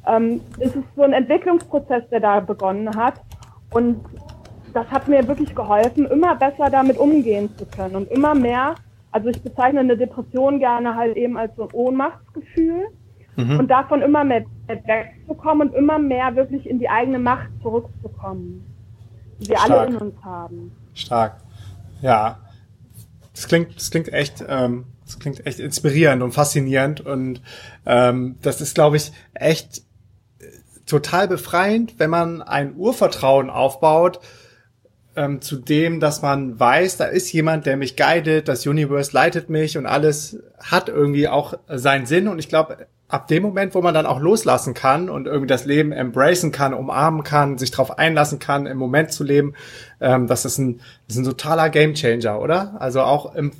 ähm, 0.08 0.42
ist 0.60 0.76
es 0.76 0.84
so 0.96 1.04
ein 1.04 1.14
Entwicklungsprozess, 1.14 2.04
der 2.10 2.20
da 2.20 2.40
begonnen 2.40 2.96
hat. 2.96 3.22
Und 3.72 4.04
das 4.74 4.88
hat 4.88 5.08
mir 5.08 5.28
wirklich 5.28 5.56
geholfen, 5.56 6.06
immer 6.06 6.36
besser 6.36 6.70
damit 6.70 6.98
umgehen 6.98 7.50
zu 7.58 7.66
können 7.66 7.96
und 7.96 8.12
immer 8.12 8.36
mehr, 8.36 8.76
also 9.12 9.30
ich 9.30 9.42
bezeichne 9.42 9.80
eine 9.80 9.98
Depression 9.98 10.60
gerne 10.60 10.96
halt 10.96 11.18
eben 11.18 11.38
als 11.38 11.56
so 11.56 11.64
ein 11.64 11.74
Ohnmachtsgefühl 11.74 12.88
mhm. 13.36 13.60
und 13.60 13.68
davon 13.70 14.02
immer 14.02 14.24
mehr 14.24 14.46
wegzukommen 14.68 15.70
und 15.70 15.76
immer 15.76 15.98
mehr 15.98 16.36
wirklich 16.36 16.70
in 16.70 16.80
die 16.80 16.90
eigene 16.90 17.20
Macht 17.20 17.50
zurückzukommen, 17.62 18.64
die 19.40 19.50
wir 19.50 19.58
Stark. 19.58 19.72
alle 19.72 19.88
in 19.88 19.98
uns 19.98 20.16
haben. 20.24 20.72
Stark. 20.94 21.38
Ja. 22.02 22.38
Das 23.40 23.48
klingt, 23.48 23.74
das 23.78 23.90
klingt 23.90 24.12
echt, 24.12 24.44
ähm, 24.50 24.84
das 25.06 25.18
klingt 25.18 25.48
echt 25.48 25.60
inspirierend 25.60 26.22
und 26.22 26.34
faszinierend 26.34 27.00
und 27.00 27.42
ähm, 27.86 28.36
das 28.42 28.60
ist, 28.60 28.76
glaube 28.76 28.98
ich, 28.98 29.14
echt 29.34 29.84
total 30.86 31.30
befreiend, 31.30 31.96
wenn 32.00 32.10
man 32.10 32.42
ein 32.42 32.76
Urvertrauen 32.76 33.50
aufbaut 33.50 34.20
ähm, 35.16 35.40
zu 35.40 35.56
dem, 35.56 36.02
dass 36.02 36.22
man 36.22 36.60
weiß, 36.60 36.98
da 36.98 37.06
ist 37.06 37.32
jemand, 37.32 37.66
der 37.66 37.78
mich 37.78 37.96
guidet, 37.96 38.50
das 38.50 38.68
Universe 38.68 39.12
leitet 39.14 39.50
mich 39.50 39.78
und 39.78 39.86
alles 39.86 40.40
hat 40.62 40.90
irgendwie 40.90 41.30
auch 41.30 41.54
seinen 41.70 42.08
Sinn. 42.08 42.28
Und 42.28 42.40
ich 42.40 42.50
glaube, 42.50 42.88
ab 43.10 43.28
dem 43.28 43.44
Moment, 43.44 43.76
wo 43.76 43.82
man 43.82 43.94
dann 43.94 44.06
auch 44.06 44.20
loslassen 44.20 44.74
kann 44.74 45.10
und 45.10 45.26
irgendwie 45.26 45.48
das 45.48 45.66
Leben 45.66 45.92
embracen 45.92 46.52
kann, 46.52 46.74
umarmen 46.74 47.24
kann, 47.24 47.58
sich 47.58 47.72
darauf 47.72 47.98
einlassen 47.98 48.40
kann, 48.40 48.68
im 48.68 48.78
Moment 48.78 49.12
zu 49.12 49.24
leben, 49.24 49.56
ähm, 50.00 50.28
das 50.28 50.46
ist 50.46 50.60
ein, 50.60 50.80
das 51.08 51.18
ist 51.18 51.24
ein 51.24 51.26
totaler 51.26 51.70
Gamechanger, 51.70 52.40
oder? 52.40 52.76
Also 52.80 53.02
auch 53.02 53.36
im 53.36 53.52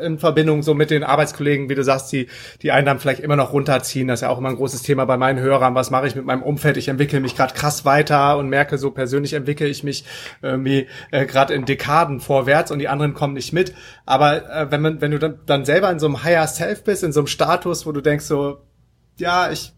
in 0.00 0.18
Verbindung 0.18 0.62
so 0.62 0.74
mit 0.74 0.90
den 0.90 1.04
Arbeitskollegen, 1.04 1.68
wie 1.68 1.74
du 1.74 1.84
sagst, 1.84 2.12
die, 2.12 2.28
die 2.62 2.72
einen 2.72 2.86
dann 2.86 2.98
vielleicht 2.98 3.20
immer 3.20 3.36
noch 3.36 3.52
runterziehen. 3.52 4.08
Das 4.08 4.18
ist 4.18 4.22
ja 4.22 4.28
auch 4.28 4.38
immer 4.38 4.50
ein 4.50 4.56
großes 4.56 4.82
Thema 4.82 5.04
bei 5.04 5.16
meinen 5.16 5.38
Hörern. 5.40 5.74
Was 5.74 5.90
mache 5.90 6.06
ich 6.06 6.14
mit 6.14 6.24
meinem 6.24 6.42
Umfeld? 6.42 6.76
Ich 6.76 6.88
entwickle 6.88 7.20
mich 7.20 7.36
gerade 7.36 7.54
krass 7.54 7.84
weiter 7.84 8.38
und 8.38 8.48
merke, 8.48 8.78
so 8.78 8.90
persönlich 8.90 9.34
entwickle 9.34 9.66
ich 9.66 9.84
mich 9.84 10.04
irgendwie 10.42 10.86
äh, 11.10 11.26
gerade 11.26 11.54
in 11.54 11.64
Dekaden 11.64 12.20
vorwärts 12.20 12.70
und 12.70 12.78
die 12.78 12.88
anderen 12.88 13.14
kommen 13.14 13.34
nicht 13.34 13.52
mit. 13.52 13.74
Aber 14.06 14.48
äh, 14.50 14.70
wenn 14.70 14.80
man, 14.80 15.00
wenn 15.00 15.10
du 15.10 15.18
dann, 15.18 15.40
dann 15.46 15.64
selber 15.64 15.90
in 15.90 15.98
so 15.98 16.06
einem 16.06 16.22
Higher 16.22 16.46
Self 16.46 16.84
bist, 16.84 17.02
in 17.02 17.12
so 17.12 17.20
einem 17.20 17.26
Status, 17.26 17.86
wo 17.86 17.92
du 17.92 18.00
denkst 18.00 18.24
so, 18.24 18.58
ja, 19.18 19.50
ich 19.50 19.72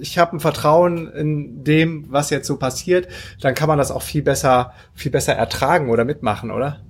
ich 0.00 0.18
habe 0.18 0.36
ein 0.36 0.40
Vertrauen 0.40 1.10
in 1.12 1.64
dem, 1.64 2.06
was 2.08 2.30
jetzt 2.30 2.46
so 2.46 2.56
passiert, 2.56 3.08
dann 3.40 3.54
kann 3.54 3.68
man 3.68 3.78
das 3.78 3.90
auch 3.90 4.02
viel 4.02 4.22
besser, 4.22 4.72
viel 4.94 5.10
besser 5.10 5.34
ertragen 5.34 5.90
oder 5.90 6.04
mitmachen, 6.04 6.50
oder? 6.50 6.80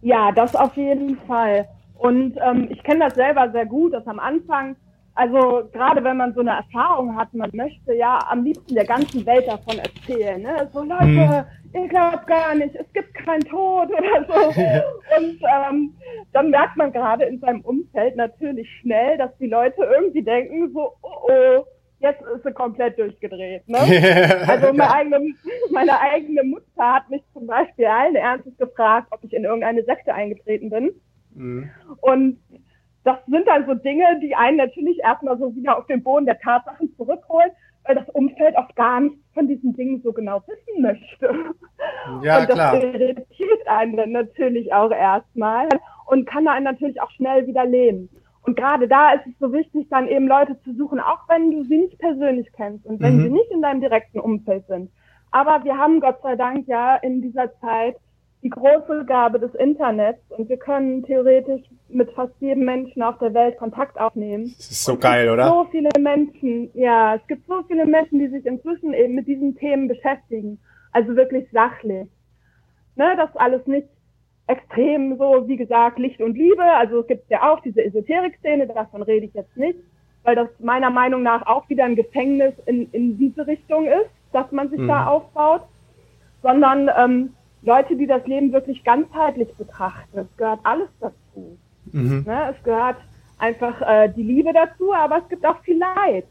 Ja, 0.00 0.32
das 0.32 0.54
auf 0.54 0.76
jeden 0.76 1.16
Fall. 1.26 1.68
Und 1.98 2.36
ähm, 2.40 2.68
ich 2.70 2.82
kenne 2.84 3.06
das 3.06 3.14
selber 3.14 3.50
sehr 3.50 3.66
gut, 3.66 3.92
dass 3.92 4.06
am 4.06 4.20
Anfang, 4.20 4.76
also 5.14 5.68
gerade 5.72 6.02
wenn 6.04 6.16
man 6.16 6.32
so 6.32 6.40
eine 6.40 6.52
Erfahrung 6.52 7.16
hat, 7.16 7.34
man 7.34 7.50
möchte 7.52 7.94
ja 7.94 8.20
am 8.30 8.44
liebsten 8.44 8.74
der 8.74 8.84
ganzen 8.84 9.26
Welt 9.26 9.48
davon 9.48 9.78
erzählen. 9.78 10.40
Ne? 10.40 10.68
So 10.72 10.84
Leute, 10.84 11.04
hm. 11.04 11.44
ihr 11.74 11.88
glaubt 11.88 12.26
gar 12.28 12.54
nicht, 12.54 12.74
es 12.76 12.92
gibt 12.92 13.12
keinen 13.14 13.44
Tod 13.44 13.88
oder 13.90 14.26
so. 14.28 14.48
Und 15.18 15.40
ähm, 15.42 15.94
dann 16.32 16.50
merkt 16.50 16.76
man 16.76 16.92
gerade 16.92 17.24
in 17.24 17.40
seinem 17.40 17.62
Umfeld 17.62 18.14
natürlich 18.14 18.68
schnell, 18.80 19.18
dass 19.18 19.36
die 19.38 19.48
Leute 19.48 19.82
irgendwie 19.82 20.22
denken, 20.22 20.72
so, 20.72 20.92
oh, 21.02 21.30
oh 21.32 21.64
jetzt 22.00 22.22
ist 22.22 22.44
sie 22.44 22.52
komplett 22.52 22.98
durchgedreht. 22.98 23.68
Ne? 23.68 23.78
also 24.46 24.72
meine 24.72 24.92
eigene, 24.92 25.34
meine 25.70 26.00
eigene 26.00 26.44
Mutter 26.44 26.94
hat 26.94 27.10
mich 27.10 27.22
zum 27.32 27.46
Beispiel 27.46 27.86
allen 27.86 28.16
Ernstes 28.16 28.56
gefragt, 28.56 29.08
ob 29.10 29.22
ich 29.24 29.32
in 29.32 29.44
irgendeine 29.44 29.84
Sekte 29.84 30.14
eingetreten 30.14 30.70
bin. 30.70 30.90
Mhm. 31.34 31.70
Und 32.00 32.38
das 33.04 33.18
sind 33.26 33.46
dann 33.46 33.66
so 33.66 33.74
Dinge, 33.74 34.04
die 34.20 34.34
einen 34.34 34.58
natürlich 34.58 34.98
erstmal 35.00 35.38
so 35.38 35.54
wieder 35.54 35.78
auf 35.78 35.86
den 35.86 36.02
Boden 36.02 36.26
der 36.26 36.38
Tatsachen 36.40 36.94
zurückholen, 36.96 37.50
weil 37.84 37.94
das 37.94 38.08
Umfeld 38.10 38.56
auch 38.56 38.74
gar 38.74 39.00
nichts 39.00 39.18
von 39.32 39.48
diesen 39.48 39.74
Dingen 39.74 40.02
so 40.02 40.12
genau 40.12 40.42
wissen 40.46 40.82
möchte. 40.82 41.54
Ja, 42.22 42.40
und 42.40 42.48
das 42.48 42.54
klar. 42.54 42.82
irritiert 42.82 43.66
einen 43.66 44.12
natürlich 44.12 44.72
auch 44.72 44.90
erstmal 44.90 45.68
und 46.06 46.26
kann 46.26 46.46
einen 46.48 46.64
natürlich 46.64 47.00
auch 47.00 47.10
schnell 47.12 47.46
wieder 47.46 47.64
leben. 47.64 48.08
Und 48.42 48.56
gerade 48.56 48.88
da 48.88 49.12
ist 49.12 49.26
es 49.26 49.38
so 49.38 49.52
wichtig, 49.52 49.88
dann 49.90 50.08
eben 50.08 50.26
Leute 50.26 50.58
zu 50.62 50.74
suchen, 50.74 51.00
auch 51.00 51.28
wenn 51.28 51.50
du 51.50 51.64
sie 51.64 51.78
nicht 51.78 51.98
persönlich 51.98 52.50
kennst 52.52 52.86
und 52.86 53.00
wenn 53.00 53.16
mhm. 53.16 53.22
sie 53.22 53.30
nicht 53.30 53.50
in 53.50 53.62
deinem 53.62 53.80
direkten 53.80 54.20
Umfeld 54.20 54.66
sind. 54.66 54.90
Aber 55.30 55.64
wir 55.64 55.76
haben 55.76 56.00
Gott 56.00 56.20
sei 56.22 56.36
Dank 56.36 56.66
ja 56.66 56.96
in 56.96 57.20
dieser 57.20 57.52
Zeit 57.60 57.96
die 58.42 58.50
große 58.50 59.04
Gabe 59.06 59.40
des 59.40 59.52
Internets 59.54 60.20
und 60.30 60.48
wir 60.48 60.58
können 60.58 61.02
theoretisch 61.02 61.62
mit 61.88 62.10
fast 62.12 62.32
jedem 62.40 62.64
Menschen 62.64 63.02
auf 63.02 63.18
der 63.18 63.34
Welt 63.34 63.58
Kontakt 63.58 63.98
aufnehmen. 63.98 64.54
Das 64.56 64.70
ist 64.70 64.84
so 64.84 64.96
geil, 64.96 65.28
oder? 65.28 65.48
So 65.48 65.66
viele 65.70 65.88
Menschen, 65.98 66.70
ja, 66.74 67.16
es 67.16 67.26
gibt 67.26 67.46
so 67.48 67.62
viele 67.66 67.84
Menschen, 67.84 68.20
die 68.20 68.28
sich 68.28 68.46
inzwischen 68.46 68.94
eben 68.94 69.14
mit 69.14 69.26
diesen 69.26 69.56
Themen 69.56 69.88
beschäftigen. 69.88 70.58
Also 70.92 71.16
wirklich 71.16 71.50
sachlich. 71.52 72.08
Ne, 72.96 73.14
das 73.16 73.34
alles 73.36 73.66
nicht 73.66 73.88
extrem 74.48 75.16
so, 75.18 75.46
wie 75.46 75.56
gesagt, 75.56 75.98
Licht 75.98 76.20
und 76.20 76.36
Liebe. 76.36 76.64
Also 76.64 77.00
es 77.00 77.06
gibt 77.06 77.30
ja 77.30 77.52
auch 77.52 77.60
diese 77.60 77.84
Esoterik-Szene, 77.84 78.66
davon 78.66 79.02
rede 79.02 79.26
ich 79.26 79.34
jetzt 79.34 79.56
nicht, 79.56 79.78
weil 80.24 80.34
das 80.34 80.48
meiner 80.58 80.90
Meinung 80.90 81.22
nach 81.22 81.46
auch 81.46 81.68
wieder 81.68 81.84
ein 81.84 81.96
Gefängnis 81.96 82.54
in, 82.66 82.90
in 82.92 83.18
diese 83.18 83.46
Richtung 83.46 83.86
ist, 83.86 84.10
dass 84.32 84.50
man 84.50 84.70
sich 84.70 84.80
mhm. 84.80 84.88
da 84.88 85.06
aufbaut, 85.06 85.62
sondern 86.42 86.90
ähm, 86.96 87.34
Leute, 87.62 87.94
die 87.96 88.06
das 88.06 88.26
Leben 88.26 88.52
wirklich 88.52 88.82
ganzheitlich 88.84 89.52
betrachten. 89.54 90.18
Es 90.18 90.36
gehört 90.36 90.60
alles 90.62 90.88
dazu. 91.00 91.58
Mhm. 91.92 92.24
Ne? 92.26 92.54
Es 92.56 92.64
gehört 92.64 92.96
einfach 93.38 93.80
äh, 93.82 94.08
die 94.08 94.22
Liebe 94.22 94.52
dazu, 94.52 94.94
aber 94.94 95.18
es 95.18 95.28
gibt 95.28 95.44
auch 95.44 95.60
viel 95.60 95.78
Leid. 95.78 96.26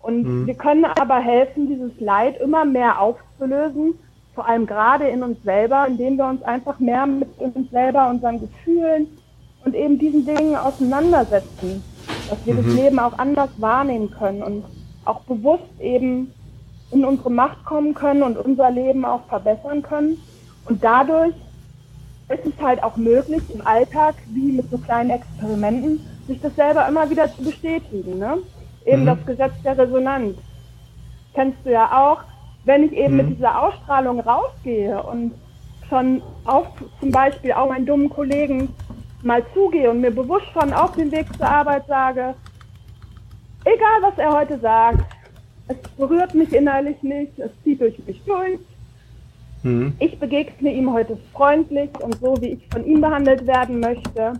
Und 0.00 0.24
mhm. 0.24 0.46
wir 0.48 0.54
können 0.54 0.84
aber 0.84 1.20
helfen, 1.20 1.68
dieses 1.68 1.98
Leid 2.00 2.40
immer 2.40 2.64
mehr 2.64 3.00
aufzulösen 3.00 3.94
vor 4.34 4.48
allem 4.48 4.66
gerade 4.66 5.08
in 5.08 5.22
uns 5.22 5.42
selber, 5.42 5.86
indem 5.86 6.16
wir 6.16 6.26
uns 6.26 6.42
einfach 6.42 6.78
mehr 6.78 7.06
mit 7.06 7.28
uns 7.38 7.70
selber, 7.70 8.08
unseren 8.08 8.40
Gefühlen 8.40 9.06
und 9.64 9.74
eben 9.74 9.98
diesen 9.98 10.24
Dingen 10.24 10.56
auseinandersetzen, 10.56 11.84
dass 12.28 12.44
wir 12.46 12.54
mhm. 12.54 12.64
das 12.64 12.74
Leben 12.74 12.98
auch 12.98 13.18
anders 13.18 13.50
wahrnehmen 13.58 14.10
können 14.10 14.42
und 14.42 14.64
auch 15.04 15.20
bewusst 15.20 15.80
eben 15.80 16.32
in 16.90 17.04
unsere 17.04 17.30
Macht 17.30 17.64
kommen 17.64 17.94
können 17.94 18.22
und 18.22 18.36
unser 18.36 18.70
Leben 18.70 19.04
auch 19.04 19.24
verbessern 19.26 19.82
können. 19.82 20.18
Und 20.66 20.82
dadurch 20.82 21.34
ist 22.28 22.46
es 22.46 22.62
halt 22.62 22.82
auch 22.82 22.96
möglich, 22.96 23.42
im 23.52 23.66
Alltag, 23.66 24.14
wie 24.28 24.52
mit 24.52 24.70
so 24.70 24.78
kleinen 24.78 25.10
Experimenten, 25.10 26.00
sich 26.26 26.40
das 26.40 26.54
selber 26.54 26.86
immer 26.86 27.08
wieder 27.10 27.32
zu 27.34 27.42
bestätigen. 27.42 28.18
Ne? 28.18 28.38
Eben 28.86 29.02
mhm. 29.02 29.06
das 29.06 29.26
Gesetz 29.26 29.52
der 29.64 29.78
Resonanz. 29.78 30.36
Kennst 31.34 31.58
du 31.64 31.70
ja 31.70 31.90
auch, 31.92 32.22
wenn 32.64 32.84
ich 32.84 32.92
eben 32.92 33.14
mhm. 33.14 33.28
mit 33.28 33.36
dieser 33.38 33.60
Ausstrahlung 33.60 34.20
rausgehe 34.20 35.02
und 35.02 35.32
schon 35.88 36.22
auf 36.44 36.66
zum 37.00 37.10
Beispiel 37.10 37.52
auch 37.52 37.68
meinen 37.68 37.86
dummen 37.86 38.08
Kollegen 38.08 38.68
mal 39.22 39.42
zugehe 39.54 39.90
und 39.90 40.00
mir 40.00 40.10
bewusst 40.10 40.46
schon 40.52 40.72
auf 40.72 40.92
dem 40.92 41.12
Weg 41.12 41.26
zur 41.36 41.46
Arbeit 41.46 41.86
sage, 41.86 42.34
egal 43.64 44.02
was 44.02 44.18
er 44.18 44.32
heute 44.32 44.58
sagt, 44.58 45.04
es 45.68 45.76
berührt 45.96 46.34
mich 46.34 46.52
innerlich 46.52 47.02
nicht, 47.02 47.38
es 47.38 47.50
zieht 47.62 47.80
durch 47.80 47.98
mich 48.06 48.20
durch. 48.24 48.58
Mhm. 49.62 49.94
Ich 50.00 50.18
begegne 50.18 50.72
ihm 50.72 50.92
heute 50.92 51.16
freundlich 51.32 51.90
und 52.00 52.16
so, 52.16 52.36
wie 52.40 52.54
ich 52.54 52.68
von 52.72 52.84
ihm 52.84 53.00
behandelt 53.00 53.46
werden 53.46 53.80
möchte. 53.80 54.32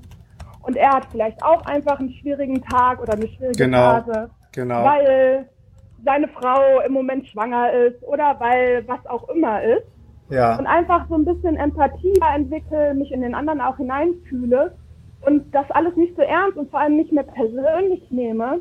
Und 0.63 0.77
er 0.77 0.93
hat 0.93 1.07
vielleicht 1.11 1.43
auch 1.43 1.65
einfach 1.67 1.99
einen 1.99 2.13
schwierigen 2.15 2.63
Tag 2.63 3.01
oder 3.01 3.15
eine 3.15 3.29
schwierige 3.29 3.65
genau. 3.65 4.01
Phase. 4.01 4.31
Genau. 4.53 4.85
Weil 4.85 5.49
seine 6.05 6.29
Frau 6.29 6.81
im 6.87 6.93
Moment 6.93 7.27
schwanger 7.29 7.73
ist 7.73 8.03
oder 8.03 8.37
weil 8.39 8.87
was 8.87 9.05
auch 9.07 9.29
immer 9.29 9.63
ist. 9.63 9.87
Ja. 10.31 10.59
Und 10.59 10.67
einfach 10.67 11.07
so 11.09 11.15
ein 11.15 11.25
bisschen 11.25 11.57
Empathie 11.57 12.19
entwickle, 12.35 12.95
mich 12.95 13.13
in 13.13 13.21
den 13.21 13.35
anderen 13.35 13.61
auch 13.61 13.77
hineinfühle 13.77 14.75
und 15.27 15.55
das 15.55 15.71
alles 15.71 15.95
nicht 15.97 16.17
so 16.17 16.23
ernst 16.23 16.57
und 16.57 16.71
vor 16.71 16.81
allem 16.81 16.97
nicht 16.97 17.13
mehr 17.13 17.25
persönlich 17.25 18.11
nehme, 18.11 18.61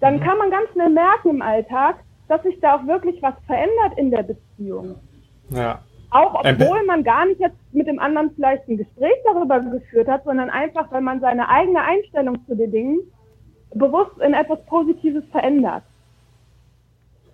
dann 0.00 0.16
mhm. 0.16 0.20
kann 0.20 0.38
man 0.38 0.50
ganz 0.50 0.70
schnell 0.72 0.90
merken 0.90 1.30
im 1.30 1.42
Alltag, 1.42 1.96
dass 2.28 2.42
sich 2.42 2.58
da 2.60 2.76
auch 2.76 2.86
wirklich 2.86 3.20
was 3.22 3.34
verändert 3.46 3.96
in 3.96 4.10
der 4.10 4.22
Beziehung. 4.22 4.96
Ja. 5.50 5.80
Auch 6.10 6.42
obwohl 6.44 6.84
man 6.86 7.04
gar 7.04 7.26
nicht 7.26 7.40
jetzt 7.40 7.56
mit 7.72 7.86
dem 7.86 7.98
anderen 7.98 8.30
vielleicht 8.34 8.68
ein 8.68 8.78
Gespräch 8.78 9.14
darüber 9.24 9.60
geführt 9.60 10.08
hat, 10.08 10.24
sondern 10.24 10.50
einfach, 10.50 10.90
weil 10.90 11.02
man 11.02 11.20
seine 11.20 11.48
eigene 11.48 11.82
Einstellung 11.82 12.44
zu 12.46 12.56
den 12.56 12.70
Dingen 12.72 13.00
bewusst 13.74 14.18
in 14.20 14.34
etwas 14.34 14.64
Positives 14.66 15.24
verändert. 15.30 15.84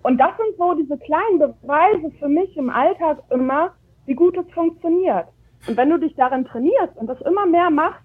Und 0.06 0.18
das 0.18 0.30
sind 0.36 0.56
so 0.56 0.72
diese 0.74 0.96
kleinen 0.98 1.40
Beweise 1.40 2.12
für 2.20 2.28
mich 2.28 2.56
im 2.56 2.70
Alltag 2.70 3.18
immer, 3.28 3.72
wie 4.04 4.14
gut 4.14 4.36
es 4.36 4.48
funktioniert. 4.54 5.26
Und 5.66 5.76
wenn 5.76 5.90
du 5.90 5.98
dich 5.98 6.14
darin 6.14 6.44
trainierst 6.44 6.96
und 6.96 7.08
das 7.08 7.20
immer 7.22 7.44
mehr 7.44 7.70
machst, 7.70 8.04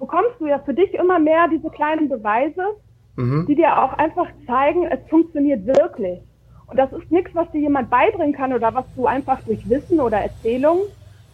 bekommst 0.00 0.40
du 0.40 0.46
ja 0.46 0.58
für 0.58 0.74
dich 0.74 0.92
immer 0.94 1.20
mehr 1.20 1.46
diese 1.46 1.70
kleinen 1.70 2.08
Beweise, 2.08 2.62
mhm. 3.14 3.46
die 3.46 3.54
dir 3.54 3.80
auch 3.80 3.92
einfach 3.92 4.26
zeigen, 4.44 4.86
es 4.86 4.98
funktioniert 5.08 5.64
wirklich. 5.66 6.18
Und 6.66 6.80
das 6.80 6.92
ist 6.92 7.12
nichts, 7.12 7.32
was 7.34 7.48
dir 7.52 7.60
jemand 7.60 7.90
beibringen 7.90 8.34
kann 8.34 8.52
oder 8.52 8.74
was 8.74 8.86
du 8.96 9.06
einfach 9.06 9.40
durch 9.44 9.70
Wissen 9.70 10.00
oder 10.00 10.18
Erzählung. 10.18 10.80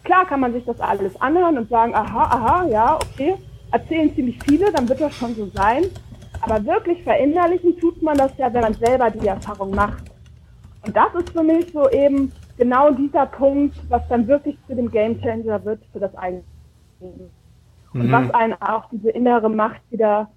Klar 0.03 0.27
kann 0.27 0.41
man 0.41 0.53
sich 0.53 0.63
das 0.63 0.79
alles 0.79 1.19
anhören 1.19 1.57
und 1.57 1.69
sagen, 1.69 1.95
aha, 1.95 2.23
aha, 2.25 2.67
ja, 2.67 2.97
okay, 2.97 3.33
erzählen 3.71 4.13
ziemlich 4.13 4.37
viele, 4.47 4.71
dann 4.71 4.87
wird 4.87 5.01
das 5.01 5.15
schon 5.15 5.33
so 5.33 5.47
sein. 5.47 5.85
Aber 6.45 6.65
wirklich 6.65 7.01
verinnerlichen 7.03 7.79
tut 7.79 8.01
man 8.01 8.17
das 8.17 8.31
ja, 8.37 8.53
wenn 8.53 8.61
man 8.61 8.73
selber 8.73 9.09
die 9.09 9.27
Erfahrung 9.27 9.71
macht. 9.71 10.03
Und 10.85 10.95
das 10.95 11.15
ist 11.15 11.29
für 11.29 11.43
mich 11.43 11.71
so 11.71 11.89
eben 11.89 12.33
genau 12.57 12.91
dieser 12.91 13.25
Punkt, 13.25 13.77
was 13.87 14.01
dann 14.09 14.27
wirklich 14.27 14.57
zu 14.67 14.75
dem 14.75 14.91
Gamechanger 14.91 15.63
wird 15.63 15.81
für 15.93 15.99
das 15.99 16.13
eigene 16.15 16.43
Leben. 16.99 17.29
Und 17.93 18.07
mhm. 18.07 18.11
was 18.11 18.33
einen 18.33 18.53
auch 18.61 18.89
diese 18.91 19.09
innere 19.11 19.49
Macht 19.49 19.79
wieder 19.89 20.29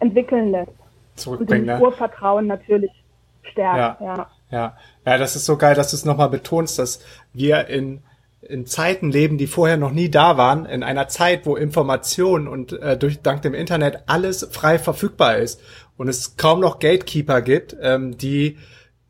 entwickeln 0.00 0.50
lässt. 0.50 0.72
Zurückbringen. 1.14 1.62
Und 1.62 1.68
das 1.68 1.80
Urvertrauen 1.80 2.46
natürlich 2.46 2.92
stärkt. 3.42 4.00
Ja. 4.00 4.06
ja. 4.16 4.26
Ja, 4.50 4.76
ja, 5.04 5.18
das 5.18 5.34
ist 5.34 5.46
so 5.46 5.56
geil, 5.56 5.74
dass 5.74 5.90
du 5.90 5.96
es 5.96 6.04
nochmal 6.04 6.28
betonst, 6.28 6.78
dass 6.78 7.02
wir 7.32 7.66
in 7.66 8.02
in 8.48 8.66
Zeiten 8.66 9.10
leben, 9.10 9.38
die 9.38 9.46
vorher 9.46 9.76
noch 9.76 9.92
nie 9.92 10.10
da 10.10 10.36
waren, 10.36 10.66
in 10.66 10.82
einer 10.82 11.08
Zeit, 11.08 11.46
wo 11.46 11.56
Information 11.56 12.48
und 12.48 12.72
äh, 12.72 12.96
durch 12.96 13.20
dank 13.22 13.42
dem 13.42 13.54
Internet 13.54 14.04
alles 14.06 14.48
frei 14.50 14.78
verfügbar 14.78 15.36
ist 15.36 15.60
und 15.96 16.08
es 16.08 16.36
kaum 16.36 16.60
noch 16.60 16.78
Gatekeeper 16.78 17.42
gibt, 17.42 17.76
ähm, 17.80 18.16
die 18.16 18.58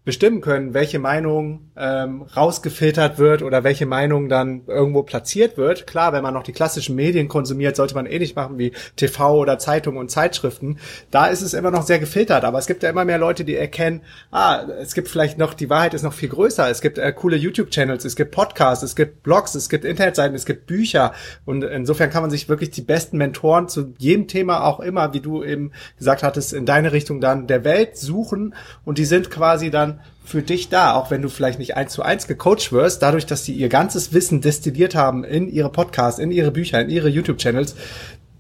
bestimmen 0.05 0.43
können, 0.43 0.75
welche 0.75 0.99
Meinung 0.99 1.71
ähm, 1.77 2.23
rausgefiltert 2.23 3.19
wird 3.19 3.43
oder 3.43 3.65
welche 3.65 3.87
Meinung 3.87 4.29
dann 4.29 4.63
irgendwo 4.67 5.03
platziert 5.03 5.57
wird. 5.57 5.87
Klar, 5.87 6.13
wenn 6.13 6.23
man 6.23 6.35
noch 6.35 6.43
die 6.43 6.53
klassischen 6.53 6.95
Medien 6.95 7.27
konsumiert, 7.27 7.75
sollte 7.75 7.95
man 7.95 8.05
ähnlich 8.05 8.37
machen 8.37 8.59
wie 8.59 8.73
TV 8.97 9.39
oder 9.39 9.59
Zeitungen 9.59 9.99
und 9.99 10.11
Zeitschriften. 10.11 10.79
Da 11.11 11.27
ist 11.27 11.41
es 11.41 11.55
immer 11.55 11.71
noch 11.71 11.85
sehr 11.85 11.99
gefiltert, 11.99 12.45
aber 12.45 12.59
es 12.59 12.67
gibt 12.67 12.83
ja 12.83 12.91
immer 12.91 13.07
mehr 13.07 13.17
Leute, 13.17 13.47
die 13.47 13.57
erkennen, 13.57 14.03
ah, 14.31 14.65
es 14.79 14.93
gibt 14.93 15.09
vielleicht 15.09 15.39
noch, 15.39 15.55
die 15.55 15.71
Wahrheit 15.71 15.95
ist 15.95 16.03
noch 16.03 16.13
viel 16.13 16.29
größer. 16.29 16.69
Es 16.69 16.83
gibt 16.83 16.99
äh, 16.99 17.11
coole 17.13 17.37
YouTube-Channels, 17.37 18.05
es 18.05 18.15
gibt 18.15 18.33
Podcasts, 18.33 18.85
es 18.85 18.97
gibt 18.97 19.23
Blogs, 19.23 19.55
es 19.55 19.71
gibt 19.71 19.87
Internetseiten, 19.87 20.37
es 20.37 20.45
gibt 20.45 20.67
Bücher 20.67 21.15
und 21.47 21.65
insofern 21.65 22.11
kann 22.11 22.23
man 22.23 22.31
sich 22.31 22.51
wirklich 22.51 22.71
die 22.71 22.83
besten 22.83 23.17
Mentoren 23.17 23.69
zu 23.69 23.95
jedem 23.97 24.29
Thema 24.29 24.65
auch 24.65 24.81
immer, 24.81 25.15
wie 25.15 25.21
du 25.21 25.43
eben 25.43 25.73
gesagt 25.97 26.23
hattest, 26.23 26.53
in 26.53 26.67
deine 26.67 26.93
Richtung 26.93 27.23
dann 27.23 27.47
der 27.47 27.65
Welt 27.65 27.97
suchen 27.97 28.55
und 28.85 28.99
die 28.99 29.07
sind 29.07 29.31
quasi 29.31 29.71
dann 29.71 29.94
für 30.25 30.43
dich 30.43 30.69
da, 30.69 30.95
auch 30.95 31.11
wenn 31.11 31.23
du 31.23 31.29
vielleicht 31.29 31.59
nicht 31.59 31.77
eins 31.77 31.93
zu 31.93 32.03
eins 32.03 32.27
gecoacht 32.27 32.73
wirst, 32.73 33.03
dadurch, 33.03 33.27
dass 33.27 33.45
sie 33.45 33.53
ihr 33.53 33.69
ganzes 33.69 34.13
Wissen 34.13 34.41
destilliert 34.41 34.95
haben 34.95 35.23
in 35.23 35.49
ihre 35.49 35.71
Podcasts, 35.71 36.19
in 36.19 36.31
ihre 36.31 36.51
Bücher, 36.51 36.81
in 36.81 36.89
ihre 36.89 37.09
YouTube-Channels, 37.09 37.77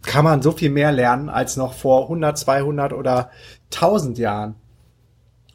kann 0.02 0.24
man 0.24 0.42
so 0.42 0.52
viel 0.52 0.70
mehr 0.70 0.92
lernen 0.92 1.28
als 1.28 1.56
noch 1.56 1.74
vor 1.74 2.04
100, 2.04 2.38
200 2.38 2.92
oder 2.92 3.30
1000 3.72 4.18
Jahren. 4.18 4.54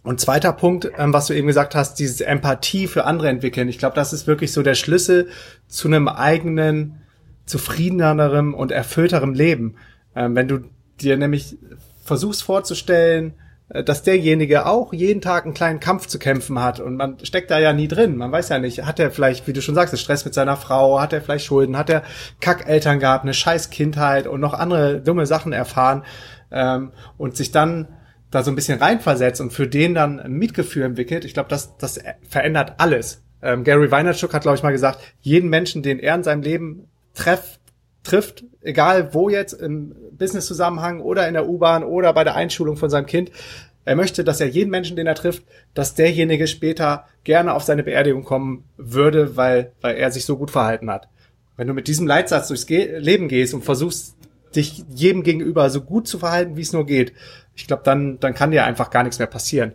Und 0.04 0.20
zweiter 0.20 0.54
Punkt, 0.54 0.90
ähm, 0.98 1.14
was 1.14 1.28
du 1.28 1.34
eben 1.34 1.48
gesagt 1.48 1.76
hast, 1.76 1.96
dieses 2.00 2.22
Empathie 2.22 2.88
für 2.88 3.06
andere 3.06 3.30
entwickeln. 3.30 3.68
Ich 3.68 3.78
glaube, 3.78 3.96
das 3.96 4.14
ist 4.14 4.28
wirklich 4.28 4.54
so 4.54 4.64
der 4.64 4.76
Schlüssel 4.76 5.30
zu 5.68 5.88
einem 5.88 6.08
eigenen, 6.08 7.02
zufriedenerem 7.46 8.54
und 8.54 8.72
erfüllterem 8.72 9.34
Leben. 9.34 9.76
Ähm, 10.16 10.36
wenn 10.36 10.48
du 10.48 10.60
dir 11.02 11.18
nämlich 11.18 11.58
versuchst 12.04 12.44
vorzustellen, 12.44 13.34
dass 13.70 14.02
derjenige 14.02 14.66
auch 14.66 14.94
jeden 14.94 15.22
Tag 15.22 15.46
einen 15.46 15.54
kleinen 15.54 15.80
Kampf 15.80 16.08
zu 16.08 16.18
kämpfen 16.18 16.62
hat 16.62 16.80
und 16.80 16.96
man 16.96 17.18
steckt 17.24 17.52
da 17.52 17.60
ja 17.60 17.72
nie 17.72 17.88
drin. 17.88 18.18
Man 18.18 18.32
weiß 18.32 18.50
ja 18.50 18.58
nicht, 18.58 18.86
hat 18.86 19.00
er 19.00 19.12
vielleicht, 19.12 19.48
wie 19.48 19.54
du 19.54 19.62
schon 19.62 19.76
sagst, 19.76 19.98
Stress 20.00 20.26
mit 20.26 20.34
seiner 20.34 20.58
Frau, 20.58 21.00
hat 21.00 21.14
er 21.14 21.22
vielleicht 21.22 21.46
Schulden, 21.46 21.78
hat 21.78 21.90
er 21.90 22.04
Kackeltern 22.42 23.00
gehabt, 23.00 23.24
eine 23.24 23.34
scheiß 23.34 23.70
Kindheit 23.70 24.26
und 24.26 24.40
noch 24.40 24.54
andere 24.54 25.02
dumme 25.02 25.28
Sachen 25.28 25.54
erfahren 25.54 26.04
ähm, 26.52 26.92
und 27.18 27.38
sich 27.38 27.52
dann 27.52 27.88
da 28.32 28.44
so 28.44 28.52
ein 28.52 28.56
bisschen 28.56 28.80
reinversetzt 28.80 29.42
und 29.42 29.54
für 29.54 29.68
den 29.68 29.94
dann 29.94 30.20
ein 30.20 30.34
Mitgefühl 30.34 30.84
entwickelt. 30.84 31.26
Ich 31.26 31.34
glaube, 31.34 31.50
das, 31.50 31.78
das 31.78 32.00
verändert 32.28 32.76
alles. 32.78 33.24
Ähm, 33.42 33.64
Gary 33.64 33.92
Vaynerchuk 33.92 34.34
hat, 34.34 34.44
glaube 34.44 34.58
ich, 34.58 34.64
mal 34.64 34.72
gesagt, 34.72 35.00
jeden 35.22 35.50
Menschen, 35.50 35.84
den 35.84 36.00
er 36.00 36.16
in 36.16 36.24
seinem 36.24 36.42
Leben 36.42 36.88
trefft, 37.14 37.60
trifft, 38.04 38.44
egal 38.62 39.14
wo 39.14 39.30
jetzt, 39.30 39.54
im 39.54 39.96
Business-Zusammenhang 40.20 41.02
oder 41.02 41.28
in 41.28 41.34
der 41.34 41.48
U-Bahn 41.48 41.84
oder 41.84 42.14
bei 42.14 42.24
der 42.24 42.36
Einschulung 42.36 42.78
von 42.78 42.90
seinem 42.90 43.08
Kind. 43.08 43.32
Er 43.86 43.96
möchte, 43.96 44.24
dass 44.24 44.40
er 44.40 44.48
jeden 44.48 44.70
Menschen, 44.70 44.96
den 44.96 45.08
er 45.08 45.16
trifft, 45.16 45.44
dass 45.74 45.96
derjenige 45.96 46.46
später 46.46 47.06
gerne 47.24 47.56
auf 47.56 47.64
seine 47.64 47.82
Beerdigung 47.82 48.24
kommen 48.24 48.66
würde, 48.78 49.36
weil, 49.36 49.72
weil 49.82 49.96
er 49.96 50.12
sich 50.12 50.26
so 50.26 50.38
gut 50.38 50.52
verhalten 50.52 50.92
hat. 50.92 51.10
Wenn 51.58 51.68
du 51.68 51.74
mit 51.74 51.88
diesem 51.88 52.06
Leitsatz 52.06 52.50
durchs 52.50 52.68
Ge 52.68 53.00
Leben 53.00 53.28
gehst 53.28 53.54
und 53.54 53.64
versuchst, 53.64 54.16
dich 54.56 54.84
jedem 54.90 55.24
gegenüber 55.24 55.70
so 55.70 55.82
gut 55.82 56.08
zu 56.08 56.20
verhalten, 56.20 56.56
wie 56.56 56.62
es 56.62 56.74
nur 56.74 56.86
geht, 56.86 57.14
ich 57.56 57.68
glaube, 57.68 57.84
dann, 57.84 58.20
dann 58.20 58.34
kann 58.34 58.52
dir 58.52 58.64
einfach 58.64 58.90
gar 58.90 59.04
nichts 59.04 59.20
mehr 59.20 59.28
passieren. 59.28 59.74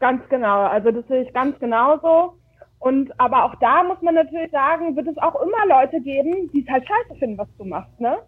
Ganz 0.00 0.22
genau. 0.28 0.62
Also 0.66 0.90
das 0.90 1.06
sehe 1.08 1.22
ich 1.22 1.32
ganz 1.32 1.58
genauso. 1.58 2.34
Und 2.84 3.18
aber 3.18 3.44
auch 3.44 3.54
da 3.60 3.82
muss 3.82 4.02
man 4.02 4.14
natürlich 4.14 4.50
sagen, 4.50 4.94
wird 4.94 5.08
es 5.08 5.16
auch 5.16 5.40
immer 5.40 5.64
Leute 5.66 6.02
geben, 6.02 6.50
die 6.52 6.62
es 6.62 6.68
halt 6.70 6.86
scheiße 6.86 7.18
finden, 7.18 7.38
was 7.38 7.48
du 7.56 7.64
machst, 7.64 7.98
ne? 7.98 8.18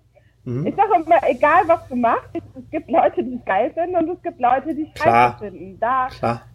Mhm. 0.45 0.67
Ich 0.67 0.75
sage 0.75 0.93
immer, 0.95 1.17
egal 1.29 1.65
was 1.67 1.87
du 1.89 1.97
machst, 1.97 2.31
es 2.33 2.71
gibt 2.71 2.91
Leute, 2.91 3.23
die 3.23 3.35
es 3.35 3.45
geil 3.45 3.71
finden 3.75 3.97
und 3.97 4.09
es 4.09 4.23
gibt 4.23 4.41
Leute, 4.41 4.75
die 4.75 4.85
es 4.85 5.03
scheiße 5.03 5.37
finden. 5.41 5.79
Da, 5.79 6.09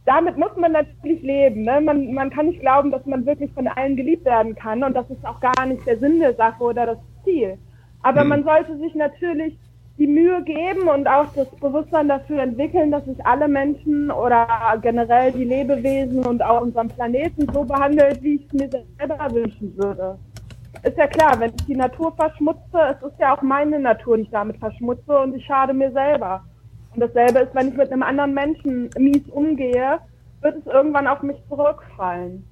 damit 0.06 0.36
muss 0.36 0.56
man 0.58 0.72
natürlich 0.72 1.22
leben. 1.22 1.62
Ne? 1.62 1.80
Man, 1.80 2.12
man 2.12 2.32
kann 2.32 2.48
nicht 2.48 2.62
glauben, 2.62 2.90
dass 2.90 3.06
man 3.06 3.24
wirklich 3.28 3.52
von 3.54 3.68
allen 3.68 3.96
geliebt 3.96 4.26
werden 4.26 4.56
kann 4.56 4.84
und 4.84 4.96
das 4.96 5.08
ist 5.12 5.24
auch 5.24 5.40
gar 5.40 5.68
nicht 5.68 5.86
der 5.86 6.00
Sinn 6.00 6.22
der 6.22 6.34
Sache 6.34 6.64
oder 6.64 6.88
das 6.88 6.98
Ziel. 7.24 7.60
Aber 8.02 8.24
mhm. 8.24 8.30
man 8.30 8.44
sollte 8.44 8.78
sich 8.80 8.96
natürlich 8.96 9.60
die 9.98 10.08
Mühe 10.08 10.42
geben 10.44 10.88
und 10.88 11.08
auch 11.08 11.28
das 11.36 11.48
Bewusstsein 11.60 12.08
dafür 12.08 12.42
entwickeln, 12.42 12.92
dass 12.92 13.06
sich 13.06 13.24
alle 13.26 13.48
Menschen 13.48 14.10
oder 14.10 14.48
generell 14.82 15.32
die 15.32 15.44
Lebewesen 15.44 16.26
und 16.26 16.42
auch 16.42 16.62
unseren 16.62 16.88
Planeten 16.88 17.48
so 17.54 17.64
behandelt, 17.64 18.22
wie 18.24 18.36
ich 18.36 18.46
es 18.48 18.54
mir 18.54 18.70
selber 18.98 19.32
wünschen 19.32 19.78
würde. 19.78 20.18
Ist 20.84 20.98
ja 20.98 21.06
klar, 21.06 21.40
wenn 21.40 21.52
ich 21.52 21.66
die 21.66 21.76
Natur 21.76 22.14
verschmutze, 22.16 22.80
es 22.90 23.04
ist 23.06 23.20
ja 23.20 23.36
auch 23.36 23.42
meine 23.42 23.80
Natur, 23.80 24.18
die 24.18 24.24
ich 24.24 24.32
damit 24.32 24.58
verschmutze 24.58 25.20
und 25.20 25.36
ich 25.36 25.46
schade 25.46 25.74
mir 25.74 25.92
selber. 25.92 26.44
Und 26.96 27.02
dasselbe 27.02 27.40
ist, 27.40 27.54
wenn 27.54 27.68
ich 27.68 27.76
mit 27.76 27.92
einem 27.92 28.04
anderen 28.04 28.34
Menschen 28.34 28.90
mies 28.98 29.28
umgehe, 29.30 30.00
wird 30.42 30.58
es 30.58 30.66
irgendwann 30.66 31.08
auf 31.08 31.22
mich 31.22 31.38
zurückfallen. 31.48 32.44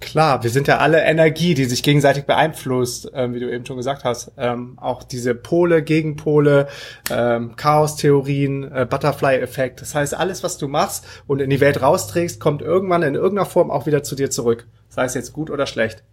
Klar, 0.00 0.42
wir 0.42 0.50
sind 0.50 0.68
ja 0.68 0.78
alle 0.78 1.02
Energie, 1.02 1.54
die 1.54 1.64
sich 1.64 1.82
gegenseitig 1.82 2.26
beeinflusst, 2.26 3.10
ähm, 3.14 3.34
wie 3.34 3.40
du 3.40 3.50
eben 3.50 3.64
schon 3.64 3.76
gesagt 3.76 4.04
hast. 4.04 4.32
Ähm, 4.36 4.78
auch 4.80 5.02
diese 5.02 5.34
Pole, 5.34 5.82
Gegenpole, 5.82 6.68
ähm, 7.10 7.56
Chaos-Theorien, 7.56 8.70
äh, 8.70 8.86
Butterfly-Effekt. 8.88 9.80
Das 9.80 9.94
heißt, 9.94 10.18
alles, 10.18 10.42
was 10.42 10.58
du 10.58 10.68
machst 10.68 11.06
und 11.26 11.40
in 11.40 11.50
die 11.50 11.60
Welt 11.60 11.80
rausträgst, 11.80 12.40
kommt 12.40 12.60
irgendwann 12.60 13.02
in 13.02 13.14
irgendeiner 13.14 13.46
Form 13.46 13.70
auch 13.70 13.86
wieder 13.86 14.02
zu 14.02 14.14
dir 14.14 14.30
zurück. 14.30 14.66
Sei 14.88 15.04
es 15.04 15.14
jetzt 15.14 15.32
gut 15.32 15.50
oder 15.50 15.66
schlecht. 15.66 16.04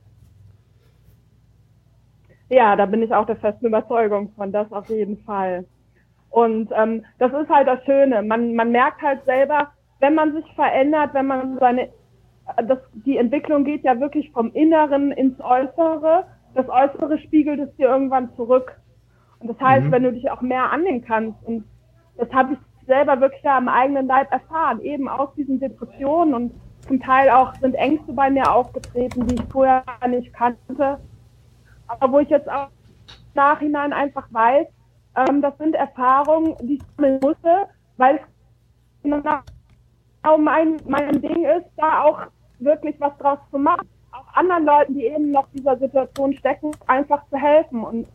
Ja, 2.49 2.75
da 2.75 2.85
bin 2.85 3.01
ich 3.01 3.13
auch 3.13 3.25
der 3.25 3.37
festen 3.37 3.67
Überzeugung 3.67 4.31
von, 4.35 4.51
das 4.51 4.71
auf 4.71 4.89
jeden 4.89 5.23
Fall. 5.23 5.65
Und 6.29 6.69
ähm, 6.75 7.05
das 7.17 7.31
ist 7.33 7.49
halt 7.49 7.67
das 7.67 7.83
Schöne. 7.85 8.23
Man, 8.23 8.55
man 8.55 8.71
merkt 8.71 9.01
halt 9.01 9.23
selber, 9.25 9.71
wenn 9.99 10.15
man 10.15 10.33
sich 10.33 10.45
verändert, 10.55 11.13
wenn 11.13 11.27
man 11.27 11.57
seine 11.59 11.89
das, 12.57 12.79
die 12.93 13.17
Entwicklung 13.17 13.63
geht 13.63 13.83
ja 13.83 13.99
wirklich 13.99 14.31
vom 14.31 14.51
Inneren 14.53 15.11
ins 15.11 15.39
Äußere. 15.39 16.25
Das 16.53 16.67
Äußere 16.69 17.19
spiegelt 17.19 17.59
es 17.59 17.75
dir 17.75 17.89
irgendwann 17.89 18.33
zurück. 18.35 18.77
Und 19.39 19.49
das 19.49 19.59
heißt, 19.59 19.87
mhm. 19.87 19.91
wenn 19.91 20.03
du 20.03 20.13
dich 20.13 20.29
auch 20.29 20.41
mehr 20.41 20.71
annehmen 20.71 21.03
kannst, 21.03 21.43
und 21.45 21.63
das 22.17 22.31
habe 22.31 22.53
ich 22.53 22.59
selber 22.87 23.19
wirklich 23.21 23.45
am 23.47 23.67
eigenen 23.67 24.07
Leib 24.07 24.31
erfahren, 24.31 24.81
eben 24.81 25.07
aus 25.07 25.33
diesen 25.35 25.59
Depressionen 25.59 26.33
und 26.33 26.51
zum 26.87 26.99
Teil 26.99 27.29
auch 27.29 27.53
sind 27.55 27.75
Ängste 27.75 28.11
bei 28.13 28.29
mir 28.29 28.51
aufgetreten, 28.51 29.27
die 29.27 29.35
ich 29.35 29.43
vorher 29.51 29.83
nicht 30.07 30.33
kannte, 30.33 30.99
aber 31.87 32.11
wo 32.11 32.19
ich 32.19 32.29
jetzt 32.29 32.49
auch 32.49 32.67
im 32.67 33.35
Nachhinein 33.35 33.93
einfach 33.93 34.27
weiß, 34.31 34.67
ähm, 35.15 35.41
das 35.41 35.57
sind 35.57 35.75
Erfahrungen, 35.75 36.55
die 36.61 36.75
ich 36.75 36.81
sammeln 36.95 37.19
musste, 37.21 37.67
weil 37.97 38.15
es 38.15 38.21
genau 39.03 39.21
mein, 40.37 40.77
mein 40.85 41.21
Ding 41.21 41.45
ist, 41.45 41.67
da 41.77 42.03
auch 42.03 42.21
wirklich 42.63 42.95
was 42.99 43.17
draus 43.17 43.39
zu 43.49 43.57
machen. 43.57 43.87
Auch 44.11 44.33
anderen 44.33 44.65
Leuten, 44.65 44.93
die 44.93 45.05
eben 45.05 45.31
noch 45.31 45.47
dieser 45.53 45.77
Situation 45.77 46.33
stecken, 46.33 46.71
einfach 46.87 47.23
zu 47.29 47.37
helfen 47.37 47.83
und 47.83 48.07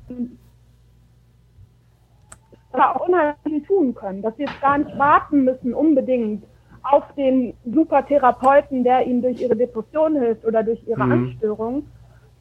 da 2.72 2.92
auch 2.92 3.08
unheimlich 3.08 3.36
viel 3.44 3.62
tun 3.62 3.94
können, 3.94 4.22
dass 4.22 4.36
sie 4.36 4.42
jetzt 4.42 4.60
gar 4.60 4.78
nicht 4.78 4.96
warten 4.98 5.44
müssen 5.44 5.74
unbedingt 5.74 6.44
auf 6.82 7.04
den 7.16 7.54
super 7.64 8.06
Therapeuten, 8.06 8.84
der 8.84 9.06
ihnen 9.06 9.22
durch 9.22 9.40
ihre 9.40 9.56
Depression 9.56 10.16
hilft 10.16 10.44
oder 10.44 10.62
durch 10.62 10.86
ihre 10.86 11.04
mhm. 11.04 11.12
Anstörung. 11.12 11.86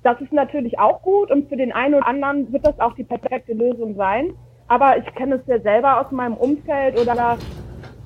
Das 0.04 0.20
ist 0.22 0.32
natürlich 0.32 0.78
auch 0.78 1.02
gut 1.02 1.32
und 1.32 1.50
für 1.50 1.58
den 1.58 1.72
einen 1.72 1.96
oder 1.96 2.08
anderen 2.08 2.52
wird 2.54 2.68
das 2.68 2.80
auch 2.80 2.94
die 2.94 3.04
perfekte 3.04 3.54
Lösung 3.54 3.96
sein. 3.96 4.34
Aber 4.68 4.98
ich 4.98 5.06
kenne 5.16 5.36
es 5.36 5.48
ja 5.48 5.60
selber 5.60 6.00
aus 6.00 6.12
meinem 6.12 6.36
Umfeld 6.36 7.00
oder 7.00 7.38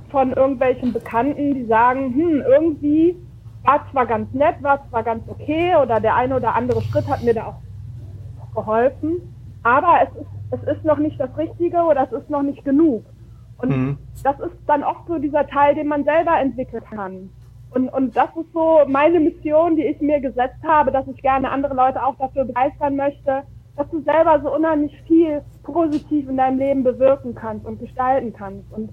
von 0.10 0.34
irgendwelchen 0.34 0.94
Bekannten, 0.94 1.54
die 1.56 1.66
sagen, 1.66 2.14
hm, 2.14 2.44
irgendwie 2.48 3.18
war 3.70 3.92
zwar 3.92 4.06
ganz 4.06 4.34
nett, 4.34 4.62
war 4.62 4.88
zwar 4.90 5.04
ganz 5.04 5.24
okay 5.28 5.76
oder 5.76 6.00
der 6.00 6.16
eine 6.16 6.36
oder 6.36 6.56
andere 6.56 6.82
Schritt 6.82 7.08
hat 7.08 7.24
mir 7.24 7.34
da 7.34 7.46
auch 7.46 8.56
geholfen, 8.56 9.34
aber 9.64 10.00
es 10.04 10.22
ist 10.22 10.40
es 10.52 10.64
ist 10.64 10.86
noch 10.86 10.98
nicht 10.98 11.20
das 11.20 11.30
Richtige 11.38 11.78
oder 11.84 12.04
es 12.04 12.12
ist 12.12 12.30
noch 12.30 12.42
nicht 12.42 12.66
genug. 12.66 13.06
Und 13.58 13.70
mhm. 13.70 13.98
das 14.24 14.40
ist 14.40 14.56
dann 14.68 14.84
oft 14.84 15.08
so 15.08 15.20
dieser 15.20 15.46
Teil, 15.48 15.76
den 15.76 15.88
man 15.88 16.04
selber 16.04 16.40
entwickeln 16.40 16.84
kann. 16.90 17.30
Und, 17.72 17.90
und 17.90 18.18
das 18.18 18.30
ist 18.36 18.52
so 18.52 18.80
meine 18.88 19.20
Mission, 19.20 19.76
die 19.76 19.86
ich 19.86 20.02
mir 20.02 20.20
gesetzt 20.20 20.64
habe, 20.68 20.92
dass 20.92 21.08
ich 21.08 21.22
gerne 21.22 21.52
andere 21.52 21.76
Leute 21.76 22.04
auch 22.04 22.16
dafür 22.18 22.46
begeistern 22.46 22.96
möchte, 22.96 23.44
dass 23.76 23.88
du 23.92 24.02
selber 24.02 24.42
so 24.42 24.56
unheimlich 24.56 25.00
viel 25.06 25.42
positiv 25.62 26.28
in 26.28 26.38
deinem 26.38 26.58
Leben 26.58 26.84
bewirken 26.84 27.36
kannst 27.36 27.66
und 27.66 27.80
gestalten 27.80 28.34
kannst. 28.34 28.72
Und 28.74 28.90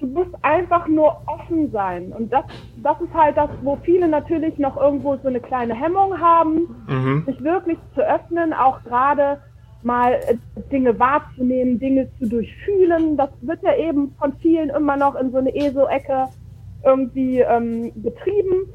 du 0.00 0.06
musst 0.06 0.34
einfach 0.42 0.88
nur 0.88 1.22
offen 1.26 1.70
sein. 1.70 2.12
Und 2.12 2.32
das, 2.32 2.44
das 2.82 3.00
ist 3.00 3.14
halt 3.14 3.36
das, 3.36 3.50
wo 3.62 3.76
viele 3.76 4.08
natürlich 4.08 4.58
noch 4.58 4.76
irgendwo 4.76 5.16
so 5.16 5.28
eine 5.28 5.40
kleine 5.40 5.74
Hemmung 5.74 6.18
haben, 6.20 6.68
mhm. 6.86 7.24
sich 7.26 7.42
wirklich 7.42 7.78
zu 7.94 8.02
öffnen, 8.02 8.52
auch 8.52 8.82
gerade 8.84 9.40
mal 9.82 10.12
äh, 10.12 10.36
Dinge 10.70 10.98
wahrzunehmen, 10.98 11.78
Dinge 11.78 12.08
zu 12.18 12.28
durchfühlen. 12.28 13.16
Das 13.16 13.30
wird 13.40 13.62
ja 13.62 13.74
eben 13.76 14.14
von 14.18 14.34
vielen 14.34 14.70
immer 14.70 14.96
noch 14.96 15.14
in 15.14 15.30
so 15.30 15.38
eine 15.38 15.54
ESO-Ecke 15.54 16.28
irgendwie 16.84 17.40
ähm, 17.40 17.92
betrieben. 17.94 18.72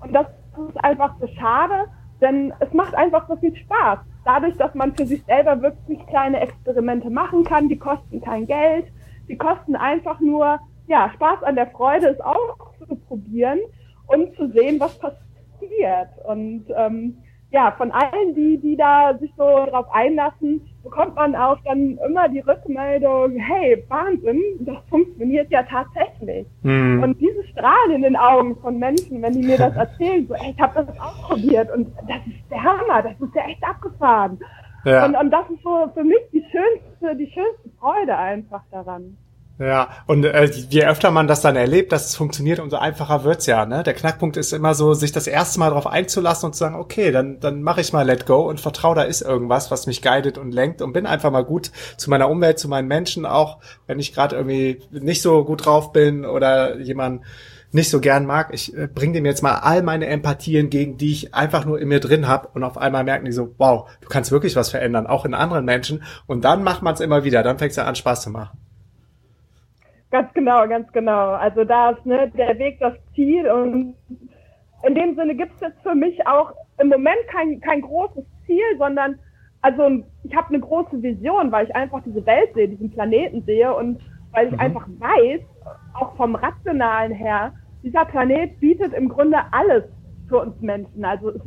Und 0.00 0.14
das 0.14 0.26
ist 0.68 0.84
einfach 0.84 1.14
so 1.20 1.26
schade, 1.38 1.86
denn 2.20 2.52
es 2.60 2.72
macht 2.72 2.94
einfach 2.94 3.28
so 3.28 3.36
viel 3.36 3.54
Spaß. 3.56 4.00
Dadurch, 4.24 4.56
dass 4.56 4.74
man 4.74 4.94
für 4.94 5.06
sich 5.06 5.24
selber 5.24 5.62
wirklich 5.62 6.04
kleine 6.08 6.40
Experimente 6.40 7.08
machen 7.08 7.44
kann, 7.44 7.68
die 7.68 7.78
kosten 7.78 8.20
kein 8.20 8.46
Geld, 8.46 8.86
die 9.28 9.36
kosten 9.36 9.76
einfach 9.76 10.20
nur, 10.20 10.58
ja, 10.86 11.10
Spaß 11.14 11.42
an 11.42 11.54
der 11.54 11.68
Freude 11.68 12.08
ist 12.08 12.24
auch 12.24 12.72
zu 12.86 12.96
probieren 12.96 13.58
und 14.06 14.34
zu 14.36 14.50
sehen, 14.52 14.80
was 14.80 14.98
passiert. 14.98 16.08
Und 16.26 16.64
ähm, 16.76 17.18
ja, 17.50 17.72
von 17.78 17.90
allen, 17.92 18.34
die, 18.34 18.58
die 18.58 18.76
da 18.76 19.16
sich 19.18 19.32
so 19.36 19.44
drauf 19.44 19.86
einlassen, 19.92 20.60
bekommt 20.82 21.16
man 21.16 21.34
auch 21.34 21.58
dann 21.64 21.98
immer 22.06 22.28
die 22.28 22.40
Rückmeldung, 22.40 23.36
hey, 23.36 23.82
Wahnsinn, 23.88 24.42
das 24.60 24.76
funktioniert 24.90 25.50
ja 25.50 25.62
tatsächlich. 25.62 26.46
Mhm. 26.62 27.02
Und 27.02 27.20
dieses 27.20 27.46
Strahlen 27.48 27.92
in 27.96 28.02
den 28.02 28.16
Augen 28.16 28.56
von 28.56 28.78
Menschen, 28.78 29.22
wenn 29.22 29.32
die 29.32 29.46
mir 29.46 29.56
das 29.56 29.74
erzählen, 29.76 30.26
so, 30.26 30.34
ey, 30.34 30.54
ich 30.54 30.60
habe 30.60 30.84
das 30.84 31.00
ausprobiert 31.00 31.70
und 31.74 31.88
das 32.06 32.18
ist 32.26 32.50
der 32.50 32.62
Hammer, 32.62 33.02
das 33.02 33.20
ist 33.20 33.34
ja 33.34 33.46
echt 33.46 33.64
abgefahren. 33.64 34.38
Ja. 34.84 35.04
Und, 35.04 35.16
und 35.16 35.30
das 35.30 35.48
ist 35.50 35.62
so 35.62 35.90
für 35.94 36.04
mich 36.04 36.18
die 36.32 36.44
schönste, 36.50 37.16
die 37.16 37.30
schönste 37.32 37.70
Freude 37.78 38.16
einfach 38.16 38.62
daran. 38.70 39.16
Ja, 39.58 39.88
und 40.06 40.24
äh, 40.24 40.44
je 40.44 40.84
öfter 40.84 41.10
man 41.10 41.26
das 41.26 41.40
dann 41.40 41.56
erlebt, 41.56 41.90
dass 41.90 42.06
es 42.06 42.14
funktioniert, 42.14 42.60
umso 42.60 42.76
einfacher 42.76 43.24
wird's 43.24 43.46
ja. 43.46 43.66
Ne? 43.66 43.82
Der 43.82 43.92
Knackpunkt 43.92 44.36
ist 44.36 44.52
immer 44.52 44.74
so, 44.74 44.94
sich 44.94 45.10
das 45.10 45.26
erste 45.26 45.58
Mal 45.58 45.70
darauf 45.70 45.88
einzulassen 45.88 46.46
und 46.46 46.52
zu 46.52 46.60
sagen, 46.60 46.76
okay, 46.76 47.10
dann, 47.10 47.40
dann 47.40 47.62
mache 47.62 47.80
ich 47.80 47.92
mal 47.92 48.06
Let 48.06 48.24
Go 48.24 48.48
und 48.48 48.60
vertraue, 48.60 48.94
da 48.94 49.02
ist 49.02 49.20
irgendwas, 49.20 49.72
was 49.72 49.88
mich 49.88 50.00
guidet 50.00 50.38
und 50.38 50.52
lenkt 50.52 50.80
und 50.80 50.92
bin 50.92 51.06
einfach 51.06 51.32
mal 51.32 51.44
gut 51.44 51.72
zu 51.96 52.08
meiner 52.08 52.30
Umwelt, 52.30 52.60
zu 52.60 52.68
meinen 52.68 52.86
Menschen, 52.86 53.26
auch 53.26 53.58
wenn 53.88 53.98
ich 53.98 54.14
gerade 54.14 54.36
irgendwie 54.36 54.80
nicht 54.92 55.22
so 55.22 55.44
gut 55.44 55.66
drauf 55.66 55.92
bin 55.92 56.24
oder 56.24 56.78
jemand 56.78 57.22
nicht 57.72 57.90
so 57.90 58.00
gern 58.00 58.26
mag. 58.26 58.50
Ich 58.52 58.76
äh, 58.76 58.86
bringe 58.86 59.14
dem 59.14 59.26
jetzt 59.26 59.42
mal 59.42 59.56
all 59.56 59.82
meine 59.82 60.06
Empathie 60.06 60.56
entgegen, 60.56 60.96
die 60.96 61.12
ich 61.12 61.34
einfach 61.34 61.64
nur 61.64 61.80
in 61.80 61.88
mir 61.88 62.00
drin 62.00 62.28
habe 62.28 62.48
und 62.54 62.64
auf 62.64 62.78
einmal 62.78 63.04
merken 63.04 63.26
die 63.26 63.32
so, 63.32 63.54
wow, 63.58 63.90
du 64.00 64.08
kannst 64.08 64.32
wirklich 64.32 64.56
was 64.56 64.70
verändern, 64.70 65.06
auch 65.06 65.24
in 65.24 65.34
anderen 65.34 65.64
Menschen. 65.64 66.02
Und 66.26 66.44
dann 66.44 66.62
macht 66.62 66.82
man 66.82 66.94
es 66.94 67.00
immer 67.00 67.24
wieder, 67.24 67.42
dann 67.42 67.58
fängt 67.58 67.70
es 67.70 67.76
ja 67.76 67.84
an, 67.84 67.94
Spaß 67.94 68.22
zu 68.22 68.30
machen. 68.30 68.58
Ganz 70.10 70.32
genau, 70.32 70.66
ganz 70.66 70.90
genau. 70.92 71.32
Also 71.32 71.64
da 71.64 71.90
ist 71.90 72.06
ne, 72.06 72.30
der 72.36 72.58
Weg 72.58 72.78
das 72.80 72.94
Ziel 73.14 73.50
und 73.50 73.94
in 74.86 74.94
dem 74.94 75.14
Sinne 75.16 75.34
gibt 75.34 75.54
es 75.56 75.60
jetzt 75.60 75.82
für 75.82 75.94
mich 75.94 76.26
auch 76.26 76.52
im 76.78 76.88
Moment 76.88 77.18
kein, 77.30 77.60
kein 77.60 77.82
großes 77.82 78.24
Ziel, 78.46 78.64
sondern 78.78 79.18
also 79.60 80.04
ich 80.22 80.34
habe 80.34 80.48
eine 80.48 80.60
große 80.60 81.02
Vision, 81.02 81.50
weil 81.50 81.66
ich 81.66 81.74
einfach 81.74 82.00
diese 82.04 82.24
Welt 82.24 82.54
sehe, 82.54 82.68
diesen 82.68 82.90
Planeten 82.90 83.42
sehe 83.42 83.74
und 83.74 84.00
weil 84.32 84.48
ich 84.48 84.52
mhm. 84.52 84.60
einfach 84.60 84.86
weiß, 84.98 85.40
auch 85.94 86.16
vom 86.16 86.34
Rationalen 86.34 87.12
her, 87.12 87.52
dieser 87.82 88.04
Planet 88.04 88.58
bietet 88.60 88.92
im 88.92 89.08
Grunde 89.08 89.38
alles 89.52 89.84
für 90.28 90.40
uns 90.40 90.60
Menschen. 90.60 91.04
Also 91.04 91.30
es 91.30 91.42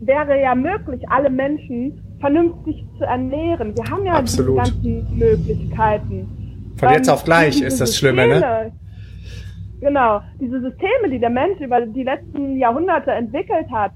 wäre 0.00 0.40
ja 0.40 0.54
möglich, 0.54 1.02
alle 1.08 1.30
Menschen 1.30 2.02
vernünftig 2.20 2.84
zu 2.98 3.04
ernähren. 3.04 3.76
Wir 3.76 3.84
haben 3.90 4.04
ja 4.04 4.14
Absolut. 4.14 4.66
diese 4.66 4.72
ganzen 4.72 5.18
Möglichkeiten. 5.18 6.72
Von 6.76 6.90
jetzt 6.90 7.08
auf 7.08 7.24
gleich 7.24 7.60
ist 7.60 7.80
das 7.80 7.96
Schlimme, 7.96 8.26
ne? 8.26 8.72
Genau, 9.80 10.20
diese 10.40 10.60
Systeme, 10.60 11.10
die 11.10 11.18
der 11.18 11.30
Mensch 11.30 11.60
über 11.60 11.80
die 11.82 12.02
letzten 12.02 12.56
Jahrhunderte 12.56 13.10
entwickelt 13.12 13.70
hat, 13.70 13.92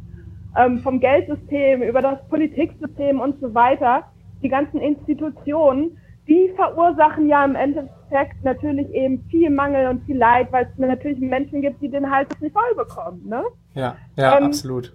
ähm, 0.59 0.79
vom 0.81 1.01
Geldsystem 1.01 1.83
über 1.83 2.03
das 2.03 2.19
Politiksystem 2.29 3.21
und 3.21 3.41
so 3.41 3.55
weiter, 3.55 4.05
die 4.43 4.49
ganzen 4.49 4.81
Institutionen, 4.81 5.97
die 6.29 6.51
verursachen 6.57 7.29
ja 7.29 7.45
im 7.45 7.55
Endeffekt 7.55 7.95
natürlich 8.43 8.89
eben 8.91 9.25
viel 9.31 9.51
Mangel 9.51 9.89
und 9.89 10.05
viel 10.05 10.17
Leid, 10.17 10.53
weil 10.53 10.65
es 10.65 10.79
natürlich 10.79 11.19
Menschen 11.21 11.63
gibt, 11.63 11.81
die 11.81 11.89
den 11.89 12.11
Hals 12.11 12.29
nicht 12.41 12.53
voll 12.53 12.75
bekommen. 12.77 13.23
Ne? 13.27 13.43
Ja, 13.75 13.97
ja, 14.17 14.39
ähm, 14.39 14.45
absolut. 14.45 14.95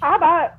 Aber 0.00 0.50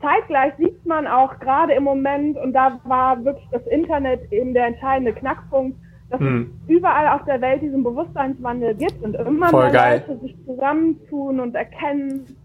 zeitgleich 0.00 0.54
sieht 0.58 0.84
man 0.86 1.06
auch 1.06 1.38
gerade 1.38 1.74
im 1.74 1.84
Moment, 1.84 2.36
und 2.38 2.52
da 2.52 2.80
war 2.84 3.24
wirklich 3.24 3.48
das 3.50 3.66
Internet 3.66 4.32
eben 4.32 4.54
der 4.54 4.66
entscheidende 4.66 5.12
Knackpunkt, 5.12 5.78
dass 6.10 6.20
hm. 6.20 6.58
es 6.64 6.70
überall 6.70 7.08
auf 7.08 7.24
der 7.24 7.40
Welt 7.40 7.62
diesen 7.62 7.82
Bewusstseinswandel 7.82 8.74
gibt 8.74 9.02
und 9.02 9.14
immer 9.14 9.48
Voll 9.48 9.64
mehr 9.64 9.72
geil. 9.72 10.04
Leute 10.06 10.20
sich 10.20 10.36
zusammentun 10.46 11.40
und 11.40 11.54
erkennen, 11.54 12.36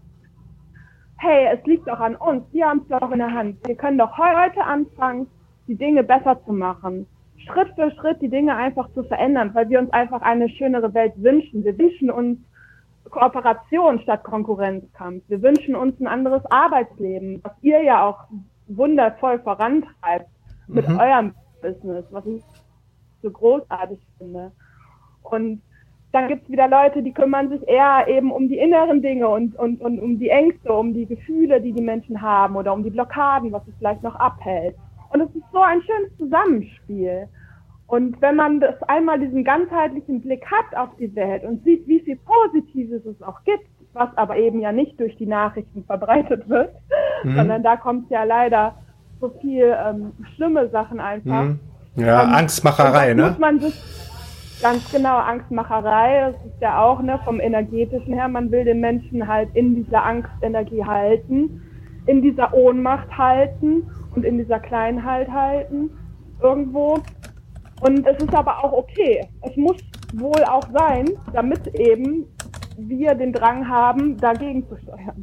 hey, 1.16 1.48
es 1.54 1.64
liegt 1.64 1.88
doch 1.88 2.00
an 2.00 2.16
uns, 2.16 2.44
wir 2.52 2.66
haben 2.66 2.82
es 2.82 2.88
doch 2.88 3.10
in 3.10 3.18
der 3.18 3.32
Hand. 3.32 3.56
Wir 3.66 3.74
können 3.76 3.98
doch 3.98 4.18
heute 4.18 4.62
anfangen, 4.62 5.26
die 5.66 5.76
Dinge 5.76 6.02
besser 6.02 6.38
zu 6.44 6.52
machen. 6.52 7.06
Schritt 7.46 7.68
für 7.74 7.90
Schritt 7.92 8.20
die 8.20 8.28
Dinge 8.28 8.56
einfach 8.56 8.90
zu 8.92 9.04
verändern, 9.04 9.50
weil 9.54 9.68
wir 9.68 9.78
uns 9.78 9.92
einfach 9.92 10.22
eine 10.22 10.48
schönere 10.48 10.92
Welt 10.94 11.12
wünschen. 11.16 11.64
Wir 11.64 11.76
wünschen 11.78 12.10
uns 12.10 12.38
Kooperation 13.10 14.00
statt 14.00 14.24
Konkurrenzkampf. 14.24 15.22
Wir 15.28 15.42
wünschen 15.42 15.76
uns 15.76 16.00
ein 16.00 16.06
anderes 16.06 16.42
Arbeitsleben, 16.50 17.40
was 17.42 17.52
ihr 17.62 17.82
ja 17.82 18.04
auch 18.06 18.24
wundervoll 18.66 19.38
vorantreibt 19.40 20.28
mit 20.66 20.88
mhm. 20.88 20.98
eurem 20.98 21.34
Business, 21.60 22.04
was 22.10 22.26
ich 22.26 22.42
so 23.22 23.30
großartig 23.30 23.98
finde. 24.18 24.52
Und 25.22 25.62
dann 26.12 26.28
gibt 26.28 26.44
es 26.44 26.50
wieder 26.50 26.68
Leute, 26.68 27.02
die 27.02 27.12
kümmern 27.12 27.48
sich 27.48 27.66
eher 27.66 28.06
eben 28.08 28.30
um 28.30 28.48
die 28.48 28.58
inneren 28.58 29.02
Dinge 29.02 29.28
und, 29.28 29.56
und, 29.56 29.80
und 29.80 29.98
um 29.98 30.18
die 30.18 30.28
Ängste, 30.28 30.72
um 30.72 30.94
die 30.94 31.06
Gefühle, 31.06 31.60
die 31.60 31.72
die 31.72 31.82
Menschen 31.82 32.22
haben 32.22 32.56
oder 32.56 32.72
um 32.72 32.84
die 32.84 32.90
Blockaden, 32.90 33.50
was 33.52 33.66
es 33.66 33.74
vielleicht 33.78 34.02
noch 34.02 34.14
abhält. 34.14 34.76
Und 35.14 35.20
es 35.20 35.34
ist 35.36 35.44
so 35.52 35.60
ein 35.60 35.80
schönes 35.82 36.16
Zusammenspiel. 36.18 37.28
Und 37.86 38.20
wenn 38.20 38.34
man 38.34 38.58
das 38.58 38.82
einmal 38.88 39.20
diesen 39.20 39.44
ganzheitlichen 39.44 40.20
Blick 40.20 40.44
hat 40.46 40.76
auf 40.76 40.88
die 40.98 41.14
Welt 41.14 41.44
und 41.44 41.62
sieht, 41.62 41.86
wie 41.86 42.00
viel 42.00 42.16
Positives 42.16 43.06
es 43.06 43.22
auch 43.22 43.44
gibt, 43.44 43.68
was 43.92 44.08
aber 44.16 44.36
eben 44.36 44.60
ja 44.60 44.72
nicht 44.72 44.98
durch 44.98 45.16
die 45.16 45.26
Nachrichten 45.26 45.84
verbreitet 45.84 46.48
wird, 46.48 46.70
mhm. 47.22 47.36
sondern 47.36 47.62
da 47.62 47.76
kommt 47.76 48.10
ja 48.10 48.24
leider 48.24 48.74
so 49.20 49.30
viel 49.40 49.72
ähm, 49.86 50.12
schlimme 50.34 50.68
Sachen 50.70 50.98
einfach. 50.98 51.44
Mhm. 51.44 51.60
Ja, 51.94 52.24
ähm, 52.24 52.34
Angstmacherei, 52.34 53.14
ne? 53.14 53.28
Muss 53.28 53.38
man 53.38 53.60
sich 53.60 53.80
ganz 54.60 54.90
genau 54.90 55.18
Angstmacherei. 55.18 56.32
Das 56.32 56.46
ist 56.46 56.60
ja 56.60 56.82
auch 56.82 57.00
ne 57.00 57.20
vom 57.24 57.38
energetischen 57.38 58.14
her. 58.14 58.26
Man 58.26 58.50
will 58.50 58.64
den 58.64 58.80
Menschen 58.80 59.28
halt 59.28 59.50
in 59.54 59.76
dieser 59.76 60.02
Angstenergie 60.02 60.84
halten, 60.84 61.62
in 62.06 62.20
dieser 62.20 62.52
Ohnmacht 62.52 63.16
halten 63.16 63.84
und 64.14 64.24
in 64.24 64.38
dieser 64.38 64.60
Kleinheit 64.60 65.30
halten 65.30 65.90
irgendwo. 66.40 66.98
Und 67.80 68.06
es 68.06 68.22
ist 68.22 68.34
aber 68.34 68.64
auch 68.64 68.72
okay. 68.72 69.26
Es 69.42 69.56
muss 69.56 69.76
wohl 70.14 70.42
auch 70.44 70.64
sein, 70.72 71.10
damit 71.32 71.66
eben 71.74 72.26
wir 72.76 73.14
den 73.14 73.32
Drang 73.32 73.68
haben, 73.68 74.16
dagegen 74.16 74.66
zu 74.68 74.76
steuern. 74.76 75.22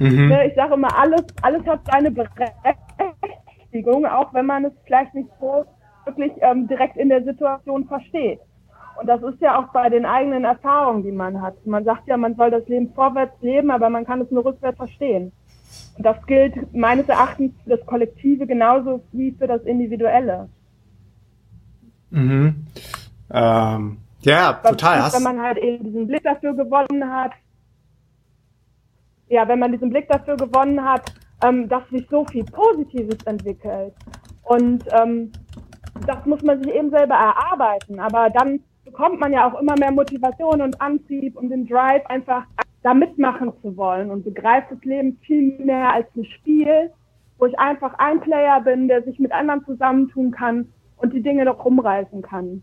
Mhm. 0.00 0.28
Ne, 0.28 0.48
ich 0.48 0.54
sage 0.54 0.74
immer, 0.74 0.96
alles, 0.98 1.24
alles 1.42 1.64
hat 1.66 1.80
seine 1.90 2.10
Berechtigung, 2.10 4.06
auch 4.06 4.34
wenn 4.34 4.46
man 4.46 4.64
es 4.64 4.72
vielleicht 4.84 5.14
nicht 5.14 5.30
so 5.40 5.64
wirklich 6.04 6.32
ähm, 6.40 6.66
direkt 6.66 6.96
in 6.96 7.08
der 7.08 7.22
Situation 7.22 7.86
versteht. 7.86 8.40
Und 9.00 9.06
das 9.08 9.22
ist 9.22 9.40
ja 9.40 9.58
auch 9.60 9.72
bei 9.72 9.88
den 9.88 10.04
eigenen 10.04 10.44
Erfahrungen, 10.44 11.04
die 11.04 11.12
man 11.12 11.40
hat. 11.40 11.54
Man 11.64 11.84
sagt 11.84 12.08
ja, 12.08 12.16
man 12.16 12.34
soll 12.34 12.50
das 12.50 12.66
Leben 12.66 12.92
vorwärts 12.94 13.40
leben, 13.40 13.70
aber 13.70 13.88
man 13.90 14.04
kann 14.04 14.20
es 14.20 14.30
nur 14.30 14.44
rückwärts 14.44 14.76
verstehen. 14.76 15.32
Und 15.96 16.04
das 16.04 16.24
gilt 16.26 16.74
meines 16.74 17.08
Erachtens 17.08 17.52
für 17.64 17.70
das 17.76 17.86
Kollektive 17.86 18.46
genauso 18.46 19.02
wie 19.12 19.32
für 19.32 19.46
das 19.46 19.62
Individuelle. 19.62 20.48
Mhm. 22.10 22.66
Ähm, 23.30 23.98
ja, 24.20 24.52
total. 24.54 25.06
Ist, 25.06 25.16
wenn 25.16 25.22
man 25.22 25.40
halt 25.40 25.58
eben 25.58 25.84
diesen 25.84 26.06
Blick 26.06 26.22
dafür 26.22 26.54
gewonnen 26.54 27.10
hat, 27.10 27.32
ja, 29.28 29.46
wenn 29.46 29.58
man 29.58 29.72
diesen 29.72 29.90
Blick 29.90 30.08
dafür 30.08 30.36
gewonnen 30.36 30.82
hat, 30.82 31.12
ähm, 31.44 31.68
dass 31.68 31.88
sich 31.90 32.06
so 32.10 32.24
viel 32.24 32.44
Positives 32.44 33.18
entwickelt. 33.24 33.94
Und 34.42 34.84
ähm, 34.92 35.32
das 36.06 36.24
muss 36.24 36.42
man 36.42 36.62
sich 36.62 36.72
eben 36.72 36.90
selber 36.90 37.14
erarbeiten. 37.14 38.00
Aber 38.00 38.30
dann 38.30 38.60
bekommt 38.84 39.20
man 39.20 39.32
ja 39.32 39.46
auch 39.46 39.60
immer 39.60 39.74
mehr 39.78 39.92
Motivation 39.92 40.62
und 40.62 40.80
Antrieb 40.80 41.36
und 41.36 41.50
den 41.50 41.66
Drive, 41.66 42.04
einfach 42.06 42.46
da 42.88 42.94
mitmachen 42.94 43.52
zu 43.60 43.76
wollen 43.76 44.10
und 44.10 44.24
begreift 44.24 44.70
das 44.70 44.82
Leben 44.82 45.18
viel 45.20 45.58
mehr 45.62 45.92
als 45.92 46.06
ein 46.16 46.24
Spiel, 46.24 46.90
wo 47.36 47.44
ich 47.44 47.58
einfach 47.58 47.92
ein 47.98 48.20
Player 48.22 48.62
bin, 48.62 48.88
der 48.88 49.02
sich 49.02 49.18
mit 49.18 49.30
anderen 49.30 49.62
zusammentun 49.66 50.30
kann 50.30 50.68
und 50.96 51.12
die 51.12 51.22
Dinge 51.22 51.44
noch 51.44 51.62
rumreißen 51.62 52.22
kann. 52.22 52.62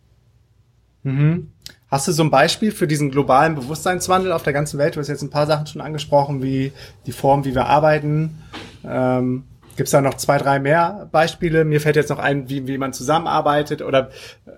Mhm. 1.04 1.52
Hast 1.92 2.08
du 2.08 2.12
so 2.12 2.24
ein 2.24 2.32
Beispiel 2.32 2.72
für 2.72 2.88
diesen 2.88 3.12
globalen 3.12 3.54
Bewusstseinswandel 3.54 4.32
auf 4.32 4.42
der 4.42 4.54
ganzen 4.54 4.80
Welt? 4.80 4.96
Du 4.96 5.00
hast 5.00 5.10
jetzt 5.10 5.22
ein 5.22 5.30
paar 5.30 5.46
Sachen 5.46 5.68
schon 5.68 5.82
angesprochen, 5.82 6.42
wie 6.42 6.72
die 7.06 7.12
Form, 7.12 7.46
wie 7.46 7.54
wir 7.54 7.68
arbeiten. 7.68 8.40
Ähm, 8.84 9.44
Gibt 9.76 9.88
es 9.88 9.92
da 9.92 10.02
noch 10.02 10.16
zwei, 10.16 10.40
drei 10.40 10.60
mehr 10.60 11.08
Beispiele? 11.12 11.66
Mir 11.66 11.82
fällt 11.82 11.98
jetzt 11.98 12.10
noch 12.10 12.18
ein, 12.18 12.50
wie, 12.50 12.66
wie 12.66 12.80
man 12.80 12.94
zusammenarbeitet 12.94 13.84
oder 13.84 14.10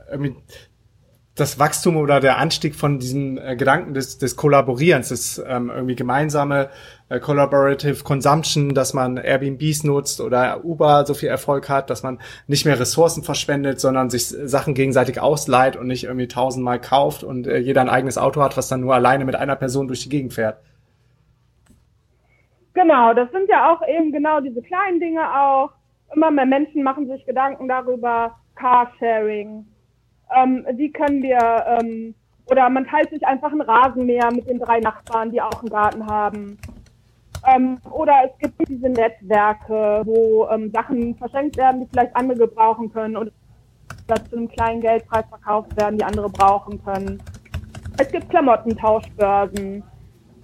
irgendwie 0.09 0.35
das 1.37 1.59
Wachstum 1.59 1.97
oder 1.97 2.19
der 2.19 2.37
Anstieg 2.37 2.75
von 2.75 2.99
diesen 2.99 3.37
äh, 3.37 3.55
Gedanken 3.55 3.93
des, 3.93 4.17
des 4.17 4.35
Kollaborierens, 4.35 5.09
des 5.09 5.43
ähm, 5.47 5.69
irgendwie 5.69 5.95
gemeinsame 5.95 6.69
äh, 7.09 7.19
Collaborative 7.19 8.03
Consumption, 8.03 8.73
dass 8.73 8.93
man 8.93 9.17
Airbnbs 9.17 9.83
nutzt 9.83 10.19
oder 10.19 10.65
Uber 10.65 11.05
so 11.05 11.13
viel 11.13 11.29
Erfolg 11.29 11.69
hat, 11.69 11.89
dass 11.89 12.01
man 12.03 12.19
nicht 12.47 12.65
mehr 12.65 12.79
Ressourcen 12.79 13.23
verschwendet, 13.23 13.79
sondern 13.79 14.09
sich 14.09 14.27
Sachen 14.27 14.73
gegenseitig 14.73 15.21
ausleiht 15.21 15.75
und 15.75 15.87
nicht 15.87 16.05
irgendwie 16.05 16.27
tausendmal 16.27 16.81
kauft 16.81 17.23
und 17.23 17.45
äh, 17.47 17.57
jeder 17.57 17.81
ein 17.81 17.89
eigenes 17.89 18.17
Auto 18.17 18.41
hat, 18.41 18.57
was 18.57 18.67
dann 18.67 18.81
nur 18.81 18.95
alleine 18.95 19.23
mit 19.23 19.35
einer 19.35 19.55
Person 19.55 19.87
durch 19.87 20.01
die 20.03 20.09
Gegend 20.09 20.33
fährt. 20.33 20.57
Genau, 22.73 23.13
das 23.13 23.31
sind 23.31 23.49
ja 23.49 23.71
auch 23.71 23.81
eben 23.87 24.11
genau 24.11 24.39
diese 24.39 24.61
kleinen 24.61 24.99
Dinge 24.99 25.21
auch. 25.21 25.71
Immer 26.15 26.31
mehr 26.31 26.45
Menschen 26.45 26.83
machen 26.83 27.07
sich 27.07 27.25
Gedanken 27.25 27.67
darüber, 27.67 28.35
Carsharing, 28.55 29.65
ähm, 30.35 30.65
wie 30.73 30.91
können 30.91 31.21
wir, 31.21 31.65
ähm, 31.67 32.15
oder 32.49 32.69
man 32.69 32.85
teilt 32.85 33.09
sich 33.09 33.25
einfach 33.25 33.51
ein 33.51 33.61
Rasenmäher 33.61 34.31
mit 34.31 34.49
den 34.49 34.59
drei 34.59 34.79
Nachbarn, 34.79 35.31
die 35.31 35.41
auch 35.41 35.59
einen 35.61 35.69
Garten 35.69 36.05
haben. 36.05 36.57
Ähm, 37.47 37.77
oder 37.91 38.13
es 38.25 38.37
gibt 38.39 38.67
diese 38.67 38.89
Netzwerke, 38.89 40.01
wo 40.05 40.47
ähm, 40.49 40.71
Sachen 40.71 41.15
verschenkt 41.15 41.57
werden, 41.57 41.81
die 41.81 41.87
vielleicht 41.87 42.15
andere 42.15 42.39
gebrauchen 42.39 42.91
können 42.91 43.17
oder 43.17 43.31
zu 44.29 44.37
einem 44.37 44.47
kleinen 44.49 44.81
Geldpreis 44.81 45.25
verkauft 45.29 45.75
werden, 45.77 45.97
die 45.97 46.03
andere 46.03 46.29
brauchen 46.29 46.83
können. 46.83 47.21
Es 47.97 48.11
gibt 48.11 48.29
Klamottentauschbörsen. 48.29 49.83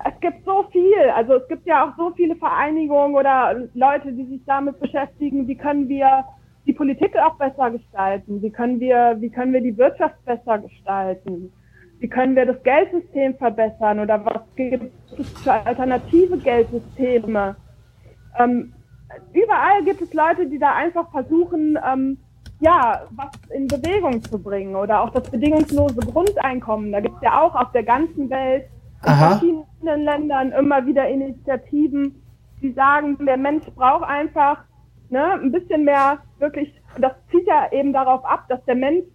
Es 0.06 0.20
gibt 0.20 0.44
so 0.46 0.64
viel. 0.72 1.10
Also 1.16 1.36
es 1.36 1.48
gibt 1.48 1.66
ja 1.66 1.86
auch 1.86 1.96
so 1.96 2.12
viele 2.16 2.36
Vereinigungen 2.36 3.16
oder 3.16 3.56
Leute, 3.74 4.12
die 4.12 4.26
sich 4.26 4.42
damit 4.46 4.80
beschäftigen, 4.80 5.48
wie 5.48 5.56
können 5.56 5.88
wir 5.88 6.26
die 6.66 6.74
Politik 6.74 7.16
auch 7.18 7.36
besser 7.36 7.72
gestalten? 7.72 8.42
Wie 8.42 8.50
können 8.50 8.80
wir, 8.80 9.18
wie 9.20 9.30
können 9.30 9.54
wir 9.54 9.62
die 9.62 9.78
Wirtschaft 9.78 10.24
besser 10.26 10.60
gestalten? 10.60 11.52
Wie 12.00 12.10
können 12.10 12.36
wir 12.36 12.46
das 12.46 12.62
Geldsystem 12.64 13.36
verbessern 13.36 14.00
oder 14.00 14.26
was 14.26 14.42
gibt 14.56 14.92
es 15.18 15.30
für 15.42 15.54
alternative 15.54 16.38
Geldsysteme? 16.38 17.56
Ähm, 18.38 18.74
überall 19.32 19.84
gibt 19.86 20.02
es 20.02 20.14
Leute, 20.14 20.48
die 20.48 20.60
da 20.60 20.74
einfach 20.74 21.10
versuchen, 21.12 21.78
ähm, 21.86 22.18
ja, 22.60 23.04
was 23.12 23.32
in 23.54 23.68
Bewegung 23.68 24.22
zu 24.22 24.42
bringen 24.42 24.76
oder 24.76 25.02
auch 25.02 25.10
das 25.10 25.30
bedingungslose 25.30 26.00
Grundeinkommen. 26.00 26.92
Da 26.92 27.02
gibt 27.02 27.16
es 27.18 27.22
ja 27.22 27.42
auch 27.42 27.56
auf 27.56 27.72
der 27.74 27.84
ganzen 27.84 28.30
Welt 28.30 28.66
in 29.04 29.10
Aha. 29.10 29.30
verschiedenen 29.32 30.04
Ländern 30.04 30.52
immer 30.54 30.86
wieder 30.86 31.08
Initiativen, 31.08 32.22
die 32.62 32.72
sagen, 32.72 33.18
der 33.26 33.38
Mensch 33.38 33.66
braucht 33.76 34.04
einfach 34.04 34.64
ne, 35.10 35.34
ein 35.34 35.52
bisschen 35.52 35.84
mehr 35.84 36.20
wirklich, 36.44 36.70
das 37.00 37.14
zieht 37.32 37.48
ja 37.48 37.72
eben 37.72 37.94
darauf 37.94 38.24
ab, 38.26 38.46
dass 38.50 38.64
der 38.66 38.76
Mensch 38.76 39.06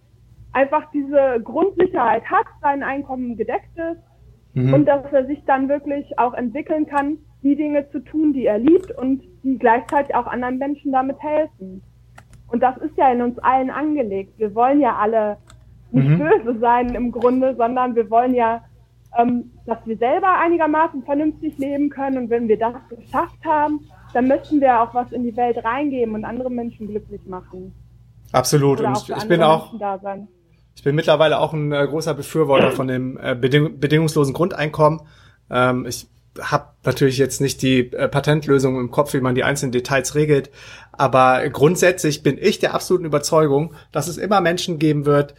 einfach 0.51 0.89
diese 0.91 1.39
Grundsicherheit 1.43 2.23
hat, 2.25 2.47
sein 2.61 2.83
Einkommen 2.83 3.37
gedeckt 3.37 3.77
ist 3.77 4.01
mhm. 4.55 4.73
und 4.73 4.85
dass 4.85 5.05
er 5.13 5.25
sich 5.27 5.43
dann 5.45 5.69
wirklich 5.69 6.17
auch 6.17 6.33
entwickeln 6.33 6.87
kann, 6.87 7.19
die 7.43 7.55
Dinge 7.55 7.89
zu 7.91 7.99
tun, 7.99 8.33
die 8.33 8.45
er 8.45 8.57
liebt 8.57 8.91
und 8.97 9.23
die 9.43 9.57
gleichzeitig 9.57 10.13
auch 10.15 10.25
anderen 10.25 10.57
Menschen 10.57 10.91
damit 10.91 11.21
helfen. 11.21 11.81
Und 12.47 12.63
das 12.63 12.75
ist 12.77 12.97
ja 12.97 13.11
in 13.11 13.21
uns 13.21 13.37
allen 13.39 13.69
angelegt. 13.69 14.33
Wir 14.37 14.53
wollen 14.55 14.81
ja 14.81 14.95
alle 14.97 15.37
nicht 15.91 16.09
mhm. 16.09 16.17
böse 16.17 16.59
sein 16.59 16.95
im 16.95 17.11
Grunde, 17.11 17.55
sondern 17.55 17.95
wir 17.95 18.09
wollen 18.09 18.33
ja, 18.33 18.63
ähm, 19.17 19.51
dass 19.65 19.77
wir 19.85 19.97
selber 19.97 20.39
einigermaßen 20.39 21.03
vernünftig 21.03 21.57
leben 21.59 21.89
können. 21.89 22.17
Und 22.17 22.29
wenn 22.29 22.47
wir 22.47 22.57
das 22.57 22.73
geschafft 22.89 23.45
haben, 23.45 23.79
dann 24.13 24.27
möchten 24.27 24.61
wir 24.61 24.81
auch 24.81 24.93
was 24.93 25.11
in 25.11 25.23
die 25.23 25.35
Welt 25.35 25.63
reingeben 25.63 26.15
und 26.15 26.25
andere 26.25 26.49
Menschen 26.49 26.87
glücklich 26.87 27.21
machen. 27.25 27.73
Absolut. 28.31 28.79
Oder 28.79 28.89
und 28.89 28.97
ich, 28.97 29.09
ich 29.09 29.27
bin 29.27 29.41
auch, 29.41 29.73
ich 30.75 30.83
bin 30.83 30.95
mittlerweile 30.95 31.39
auch 31.39 31.53
ein 31.53 31.71
äh, 31.71 31.85
großer 31.87 32.13
Befürworter 32.13 32.71
von 32.71 32.87
dem 32.87 33.17
äh, 33.21 33.35
beding 33.35 33.79
bedingungslosen 33.79 34.33
Grundeinkommen. 34.33 35.01
Ähm, 35.49 35.85
ich 35.87 36.07
habe 36.39 36.67
natürlich 36.83 37.17
jetzt 37.17 37.41
nicht 37.41 37.61
die 37.61 37.91
äh, 37.91 38.07
Patentlösung 38.07 38.79
im 38.79 38.91
Kopf, 38.91 39.13
wie 39.13 39.19
man 39.19 39.35
die 39.35 39.43
einzelnen 39.43 39.71
Details 39.71 40.15
regelt, 40.15 40.51
aber 40.91 41.47
grundsätzlich 41.49 42.23
bin 42.23 42.37
ich 42.37 42.59
der 42.59 42.73
absoluten 42.73 43.05
Überzeugung, 43.05 43.73
dass 43.91 44.07
es 44.07 44.17
immer 44.17 44.41
Menschen 44.41 44.79
geben 44.79 45.05
wird, 45.05 45.33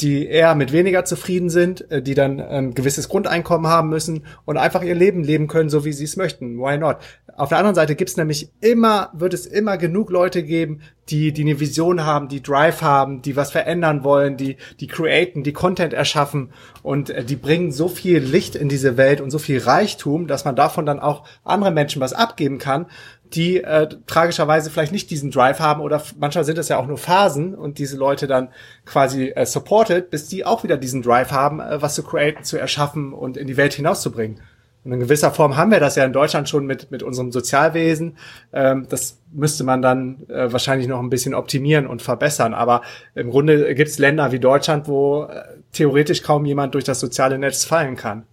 die 0.00 0.26
eher 0.26 0.54
mit 0.54 0.72
weniger 0.72 1.04
zufrieden 1.04 1.50
sind, 1.50 1.90
äh, 1.90 2.02
die 2.02 2.14
dann 2.14 2.40
ein 2.40 2.64
ähm, 2.64 2.74
gewisses 2.74 3.08
Grundeinkommen 3.08 3.70
haben 3.70 3.88
müssen 3.90 4.24
und 4.44 4.56
einfach 4.56 4.82
ihr 4.82 4.94
Leben 4.94 5.22
leben 5.22 5.48
können, 5.48 5.68
so 5.68 5.84
wie 5.84 5.92
sie 5.92 6.04
es 6.04 6.16
möchten. 6.16 6.58
Why 6.58 6.78
not? 6.78 6.96
Auf 7.36 7.50
der 7.50 7.58
anderen 7.58 7.74
Seite 7.74 7.94
gibt 7.94 8.10
es 8.10 8.16
nämlich 8.16 8.50
immer, 8.60 9.10
wird 9.14 9.32
es 9.32 9.46
immer 9.46 9.78
genug 9.78 10.10
Leute 10.10 10.42
geben, 10.42 10.80
die, 11.08 11.32
die 11.32 11.42
eine 11.42 11.60
Vision 11.60 12.04
haben, 12.04 12.28
die 12.28 12.42
Drive 12.42 12.82
haben, 12.82 13.22
die 13.22 13.36
was 13.36 13.50
verändern 13.50 14.04
wollen, 14.04 14.36
die, 14.36 14.56
die 14.80 14.86
createn, 14.86 15.42
die 15.42 15.52
Content 15.52 15.92
erschaffen 15.92 16.52
und 16.82 17.10
äh, 17.10 17.24
die 17.24 17.36
bringen 17.36 17.72
so 17.72 17.88
viel 17.88 18.18
Licht 18.18 18.54
in 18.54 18.68
diese 18.68 18.96
Welt 18.96 19.20
und 19.20 19.30
so 19.30 19.38
viel 19.38 19.58
Reichtum, 19.58 20.26
dass 20.26 20.44
man 20.44 20.56
davon 20.56 20.86
dann 20.86 21.00
auch 21.00 21.24
andere 21.44 21.70
Menschen 21.70 22.00
was 22.00 22.12
abgeben 22.12 22.58
kann, 22.58 22.86
die 23.34 23.62
äh, 23.62 23.88
tragischerweise 24.06 24.70
vielleicht 24.70 24.92
nicht 24.92 25.10
diesen 25.10 25.30
Drive 25.30 25.60
haben 25.60 25.80
oder 25.80 26.02
manchmal 26.18 26.44
sind 26.44 26.58
es 26.58 26.68
ja 26.68 26.78
auch 26.78 26.86
nur 26.86 26.98
Phasen 26.98 27.54
und 27.54 27.78
diese 27.78 27.96
Leute 27.96 28.26
dann 28.26 28.48
quasi 28.84 29.28
äh, 29.28 29.46
supported, 29.46 30.10
bis 30.10 30.28
die 30.28 30.44
auch 30.44 30.64
wieder 30.64 30.76
diesen 30.76 31.02
Drive 31.02 31.32
haben, 31.32 31.60
äh, 31.60 31.80
was 31.80 31.94
zu 31.94 32.02
createn, 32.02 32.44
zu 32.44 32.58
erschaffen 32.58 33.12
und 33.12 33.36
in 33.36 33.46
die 33.46 33.56
Welt 33.56 33.74
hinauszubringen. 33.74 34.40
Und 34.84 34.92
in 34.92 35.00
gewisser 35.00 35.30
Form 35.30 35.56
haben 35.56 35.70
wir 35.70 35.78
das 35.78 35.94
ja 35.94 36.04
in 36.04 36.12
Deutschland 36.12 36.48
schon 36.48 36.66
mit, 36.66 36.90
mit 36.90 37.02
unserem 37.02 37.30
Sozialwesen. 37.30 38.16
Ähm, 38.52 38.86
das 38.88 39.18
müsste 39.32 39.62
man 39.62 39.80
dann 39.80 40.28
äh, 40.28 40.52
wahrscheinlich 40.52 40.88
noch 40.88 40.98
ein 40.98 41.10
bisschen 41.10 41.34
optimieren 41.34 41.86
und 41.86 42.02
verbessern. 42.02 42.52
Aber 42.52 42.82
im 43.14 43.30
Grunde 43.30 43.74
gibt 43.74 43.90
es 43.90 43.98
Länder 43.98 44.32
wie 44.32 44.40
Deutschland, 44.40 44.88
wo 44.88 45.24
äh, 45.24 45.42
theoretisch 45.72 46.22
kaum 46.22 46.44
jemand 46.46 46.74
durch 46.74 46.84
das 46.84 46.98
soziale 46.98 47.38
Netz 47.38 47.64
fallen 47.64 47.94
kann. 47.94 48.24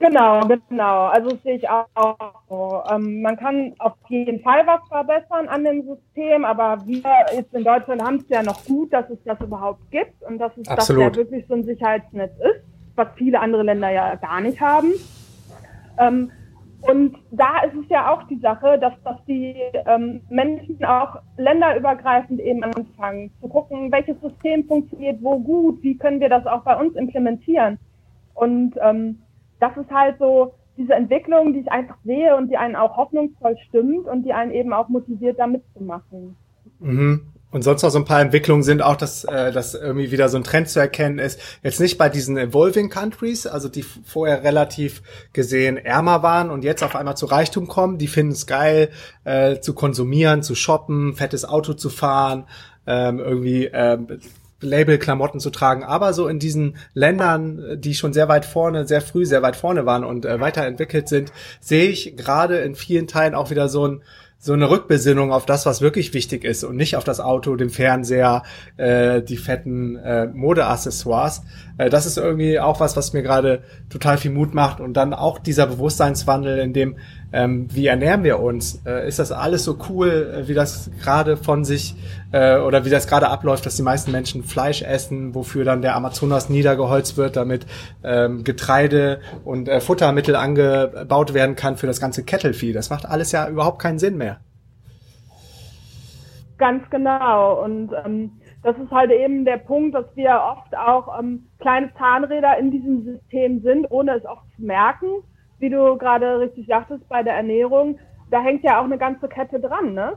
Genau, 0.00 0.46
genau. 0.46 1.06
Also 1.06 1.30
das 1.30 1.42
sehe 1.42 1.56
ich 1.56 1.68
auch 1.68 1.86
so. 2.48 2.82
Ähm, 2.90 3.22
man 3.22 3.36
kann 3.36 3.74
auf 3.78 3.94
jeden 4.08 4.40
Fall 4.40 4.66
was 4.66 4.80
verbessern 4.88 5.48
an 5.48 5.64
dem 5.64 5.82
System, 5.82 6.44
aber 6.44 6.84
wir 6.86 7.02
jetzt 7.34 7.54
in 7.54 7.64
Deutschland 7.64 8.02
haben 8.02 8.16
es 8.16 8.28
ja 8.28 8.42
noch 8.42 8.64
gut, 8.64 8.92
dass 8.92 9.08
es 9.08 9.18
das 9.24 9.40
überhaupt 9.40 9.90
gibt 9.90 10.22
und 10.24 10.38
dass 10.38 10.56
es 10.56 10.64
das 10.64 10.88
ja 10.88 11.14
wirklich 11.14 11.46
so 11.46 11.54
ein 11.54 11.64
Sicherheitsnetz 11.64 12.32
ist, 12.38 12.64
was 12.96 13.08
viele 13.16 13.40
andere 13.40 13.62
Länder 13.62 13.90
ja 13.90 14.16
gar 14.16 14.40
nicht 14.40 14.60
haben. 14.60 14.92
Ähm, 15.98 16.30
und 16.82 17.16
da 17.30 17.62
ist 17.62 17.74
es 17.74 17.88
ja 17.88 18.12
auch 18.12 18.24
die 18.24 18.38
Sache, 18.40 18.78
dass, 18.78 18.92
dass 19.04 19.16
die 19.26 19.54
ähm, 19.86 20.20
Menschen 20.28 20.84
auch 20.84 21.16
länderübergreifend 21.38 22.40
eben 22.40 22.62
anfangen 22.62 23.30
zu 23.40 23.48
gucken, 23.48 23.90
welches 23.90 24.20
System 24.20 24.66
funktioniert 24.66 25.22
wo 25.22 25.38
gut, 25.38 25.82
wie 25.82 25.96
können 25.96 26.20
wir 26.20 26.28
das 26.28 26.44
auch 26.46 26.62
bei 26.62 26.76
uns 26.76 26.94
implementieren. 26.94 27.78
Und 28.34 28.74
ähm, 28.82 29.20
das 29.60 29.76
ist 29.76 29.90
halt 29.90 30.18
so 30.18 30.54
diese 30.76 30.94
Entwicklung, 30.94 31.52
die 31.52 31.60
ich 31.60 31.70
einfach 31.70 31.96
sehe 32.04 32.36
und 32.36 32.48
die 32.50 32.56
einen 32.56 32.76
auch 32.76 32.96
hoffnungsvoll 32.96 33.56
stimmt 33.68 34.06
und 34.06 34.24
die 34.24 34.32
einen 34.32 34.52
eben 34.52 34.72
auch 34.72 34.88
motiviert, 34.88 35.38
da 35.38 35.46
mitzumachen. 35.46 36.36
Mhm. 36.80 37.34
Und 37.54 37.62
sonst 37.62 37.84
noch 37.84 37.90
so 37.90 38.00
ein 38.00 38.04
paar 38.04 38.20
Entwicklungen 38.20 38.64
sind 38.64 38.82
auch, 38.82 38.96
dass, 38.96 39.22
äh, 39.22 39.52
dass 39.52 39.74
irgendwie 39.74 40.10
wieder 40.10 40.28
so 40.28 40.36
ein 40.36 40.42
Trend 40.42 40.68
zu 40.68 40.80
erkennen 40.80 41.20
ist. 41.20 41.40
Jetzt 41.62 41.78
nicht 41.78 41.98
bei 41.98 42.08
diesen 42.08 42.36
Evolving 42.36 42.90
Countries, 42.90 43.46
also 43.46 43.68
die 43.68 43.84
vorher 43.84 44.42
relativ 44.42 45.02
gesehen 45.32 45.76
ärmer 45.76 46.24
waren 46.24 46.50
und 46.50 46.64
jetzt 46.64 46.82
auf 46.82 46.96
einmal 46.96 47.16
zu 47.16 47.26
Reichtum 47.26 47.68
kommen. 47.68 47.96
Die 47.96 48.08
finden 48.08 48.32
es 48.32 48.48
geil, 48.48 48.90
äh, 49.22 49.60
zu 49.60 49.72
konsumieren, 49.72 50.42
zu 50.42 50.56
shoppen, 50.56 51.14
fettes 51.14 51.44
Auto 51.44 51.74
zu 51.74 51.90
fahren, 51.90 52.46
ähm, 52.88 53.20
irgendwie 53.20 53.66
äh, 53.66 53.98
Label-Klamotten 54.64 55.40
zu 55.40 55.50
tragen, 55.50 55.84
aber 55.84 56.12
so 56.12 56.28
in 56.28 56.38
diesen 56.38 56.76
Ländern, 56.94 57.78
die 57.80 57.94
schon 57.94 58.12
sehr 58.12 58.28
weit 58.28 58.44
vorne, 58.44 58.86
sehr 58.86 59.00
früh 59.00 59.26
sehr 59.26 59.42
weit 59.42 59.56
vorne 59.56 59.86
waren 59.86 60.04
und 60.04 60.24
äh, 60.24 60.40
weiterentwickelt 60.40 61.08
sind, 61.08 61.32
sehe 61.60 61.88
ich 61.88 62.16
gerade 62.16 62.58
in 62.58 62.74
vielen 62.74 63.06
Teilen 63.06 63.34
auch 63.34 63.50
wieder 63.50 63.68
so 63.68 63.86
ein 63.86 64.02
so 64.44 64.52
eine 64.52 64.68
Rückbesinnung 64.68 65.32
auf 65.32 65.46
das, 65.46 65.64
was 65.64 65.80
wirklich 65.80 66.12
wichtig 66.12 66.44
ist 66.44 66.64
und 66.64 66.76
nicht 66.76 66.96
auf 66.96 67.04
das 67.04 67.18
Auto, 67.18 67.56
den 67.56 67.70
Fernseher, 67.70 68.42
äh, 68.76 69.22
die 69.22 69.38
fetten 69.38 69.96
äh, 69.96 70.26
Modeaccessoires. 70.26 71.44
Äh, 71.78 71.88
das 71.88 72.04
ist 72.04 72.18
irgendwie 72.18 72.60
auch 72.60 72.78
was, 72.78 72.94
was 72.94 73.14
mir 73.14 73.22
gerade 73.22 73.62
total 73.88 74.18
viel 74.18 74.32
Mut 74.32 74.52
macht 74.52 74.80
und 74.80 74.98
dann 74.98 75.14
auch 75.14 75.38
dieser 75.38 75.66
Bewusstseinswandel, 75.66 76.58
in 76.58 76.74
dem 76.74 76.98
ähm, 77.34 77.66
wie 77.68 77.88
ernähren 77.88 78.22
wir 78.22 78.38
uns? 78.38 78.86
Äh, 78.86 79.08
ist 79.08 79.18
das 79.18 79.32
alles 79.32 79.64
so 79.64 79.76
cool, 79.88 80.32
äh, 80.32 80.48
wie 80.48 80.54
das 80.54 80.88
gerade 81.02 81.36
von 81.36 81.64
sich 81.64 81.96
äh, 82.30 82.58
oder 82.58 82.84
wie 82.84 82.90
das 82.90 83.08
gerade 83.08 83.28
abläuft, 83.28 83.66
dass 83.66 83.74
die 83.74 83.82
meisten 83.82 84.12
Menschen 84.12 84.44
Fleisch 84.44 84.82
essen, 84.82 85.34
wofür 85.34 85.64
dann 85.64 85.82
der 85.82 85.96
Amazonas 85.96 86.48
niedergeholzt 86.48 87.16
wird, 87.16 87.34
damit 87.34 87.66
ähm, 88.04 88.44
Getreide 88.44 89.18
und 89.44 89.68
äh, 89.68 89.80
Futtermittel 89.80 90.36
angebaut 90.36 91.34
werden 91.34 91.56
kann 91.56 91.76
für 91.76 91.88
das 91.88 92.00
ganze 92.00 92.24
Kettelvieh. 92.24 92.72
Das 92.72 92.88
macht 92.88 93.04
alles 93.04 93.32
ja 93.32 93.48
überhaupt 93.48 93.80
keinen 93.80 93.98
Sinn 93.98 94.16
mehr. 94.16 94.38
Ganz 96.56 96.88
genau. 96.90 97.64
Und 97.64 97.90
ähm, 98.04 98.30
das 98.62 98.78
ist 98.78 98.92
halt 98.92 99.10
eben 99.10 99.44
der 99.44 99.56
Punkt, 99.56 99.96
dass 99.96 100.06
wir 100.14 100.40
oft 100.40 100.76
auch 100.76 101.18
ähm, 101.18 101.48
kleine 101.58 101.92
Zahnräder 101.98 102.58
in 102.58 102.70
diesem 102.70 103.02
System 103.02 103.60
sind, 103.60 103.90
ohne 103.90 104.14
es 104.18 104.24
auch 104.24 104.42
zu 104.54 104.62
merken. 104.62 105.08
Wie 105.58 105.70
du 105.70 105.96
gerade 105.96 106.40
richtig 106.40 106.66
sagtest 106.66 107.08
bei 107.08 107.22
der 107.22 107.34
Ernährung, 107.34 107.98
da 108.30 108.42
hängt 108.42 108.64
ja 108.64 108.80
auch 108.80 108.84
eine 108.84 108.98
ganze 108.98 109.28
Kette 109.28 109.60
dran, 109.60 109.94
ne? 109.94 110.14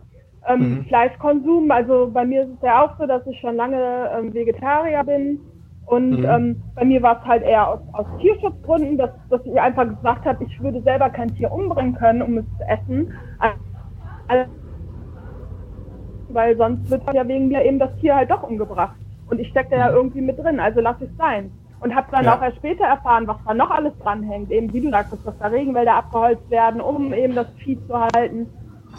Ähm, 0.47 0.59
mhm. 0.59 0.85
Fleischkonsum, 0.85 1.69
also 1.71 2.09
bei 2.11 2.25
mir 2.25 2.43
ist 2.43 2.51
es 2.55 2.61
ja 2.61 2.83
auch 2.83 2.97
so, 2.97 3.05
dass 3.05 3.25
ich 3.27 3.39
schon 3.39 3.55
lange 3.55 4.09
ähm, 4.17 4.33
Vegetarier 4.33 5.03
bin. 5.03 5.39
Und 5.85 6.19
mhm. 6.19 6.25
ähm, 6.25 6.63
bei 6.75 6.85
mir 6.85 7.01
war 7.01 7.19
es 7.21 7.27
halt 7.27 7.43
eher 7.43 7.67
aus, 7.67 7.79
aus 7.93 8.05
Tierschutzgründen, 8.19 8.97
dass, 8.97 9.11
dass 9.29 9.45
ich 9.45 9.59
einfach 9.59 9.87
gesagt 9.87 10.25
habe, 10.25 10.43
ich 10.43 10.61
würde 10.61 10.81
selber 10.81 11.09
kein 11.09 11.33
Tier 11.35 11.51
umbringen 11.51 11.95
können, 11.95 12.21
um 12.21 12.37
es 12.37 12.45
zu 12.57 12.63
essen. 12.67 13.13
Also, 14.27 14.51
weil 16.29 16.57
sonst 16.57 16.89
wird 16.89 17.01
ja 17.13 17.27
wegen 17.27 17.47
mir 17.47 17.63
eben 17.63 17.79
das 17.79 17.95
Tier 17.99 18.15
halt 18.15 18.29
doch 18.29 18.43
umgebracht. 18.43 18.97
Und 19.29 19.39
ich 19.39 19.47
stecke 19.49 19.71
da 19.71 19.77
ja 19.77 19.89
mhm. 19.89 19.95
irgendwie 19.95 20.21
mit 20.21 20.37
drin, 20.37 20.59
also 20.59 20.81
lass 20.81 21.01
es 21.01 21.15
sein. 21.17 21.51
Und 21.79 21.93
habe 21.95 22.07
dann 22.11 22.25
ja. 22.25 22.35
auch 22.35 22.41
erst 22.41 22.57
später 22.57 22.85
erfahren, 22.85 23.27
was 23.27 23.37
da 23.45 23.53
noch 23.53 23.69
alles 23.69 23.93
dranhängt. 23.99 24.51
Eben 24.51 24.73
wie 24.73 24.81
du 24.81 24.89
sagtest, 24.89 25.25
dass 25.25 25.37
da 25.37 25.47
Regenwälder 25.47 25.95
abgeholzt 25.95 26.49
werden, 26.49 26.81
um 26.81 27.13
eben 27.13 27.35
das 27.35 27.47
Vieh 27.63 27.79
zu 27.87 27.99
halten, 27.99 28.47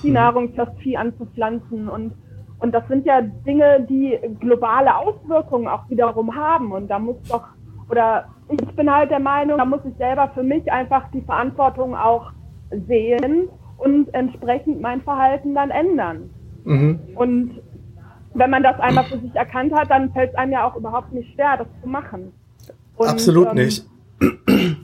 die 0.02 0.08
mhm. 0.08 0.14
Nahrung 0.14 0.48
für 0.50 0.66
das 0.66 0.76
Vieh 0.78 0.96
anzupflanzen. 0.96 1.88
Und, 1.88 2.14
und 2.60 2.72
das 2.72 2.86
sind 2.86 3.04
ja 3.04 3.20
Dinge, 3.20 3.86
die 3.88 4.16
globale 4.38 4.96
Auswirkungen 4.96 5.66
auch 5.66 5.90
wiederum 5.90 6.36
haben. 6.36 6.70
Und 6.70 6.88
da 6.88 7.00
muss 7.00 7.16
doch, 7.28 7.48
oder 7.90 8.26
ich 8.48 8.76
bin 8.76 8.92
halt 8.92 9.10
der 9.10 9.20
Meinung, 9.20 9.58
da 9.58 9.64
muss 9.64 9.84
ich 9.84 9.96
selber 9.96 10.30
für 10.34 10.42
mich 10.42 10.70
einfach 10.70 11.10
die 11.10 11.22
Verantwortung 11.22 11.96
auch 11.96 12.30
sehen 12.70 13.48
und 13.76 14.12
entsprechend 14.14 14.80
mein 14.80 15.00
Verhalten 15.02 15.54
dann 15.54 15.70
ändern. 15.70 16.30
Mhm. 16.64 17.00
Und 17.14 17.60
wenn 18.34 18.50
man 18.50 18.62
das 18.62 18.78
einmal 18.80 19.04
für 19.04 19.18
sich 19.18 19.34
erkannt 19.34 19.72
hat, 19.74 19.90
dann 19.90 20.12
fällt 20.12 20.30
es 20.30 20.36
einem 20.36 20.52
ja 20.52 20.66
auch 20.66 20.76
überhaupt 20.76 21.12
nicht 21.12 21.32
schwer, 21.34 21.56
das 21.56 21.66
zu 21.82 21.88
machen. 21.88 22.32
Und, 22.98 23.08
Absolut 23.08 23.48
ähm, 23.48 23.54
nicht. 23.54 23.86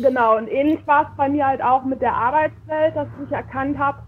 Genau, 0.00 0.36
und 0.36 0.46
ähnlich 0.46 0.78
war 0.86 1.10
es 1.10 1.16
bei 1.16 1.28
mir 1.28 1.44
halt 1.44 1.60
auch 1.60 1.84
mit 1.84 2.00
der 2.00 2.14
Arbeitswelt, 2.14 2.94
dass 2.94 3.08
ich 3.26 3.32
erkannt 3.32 3.76
habe, 3.78 3.98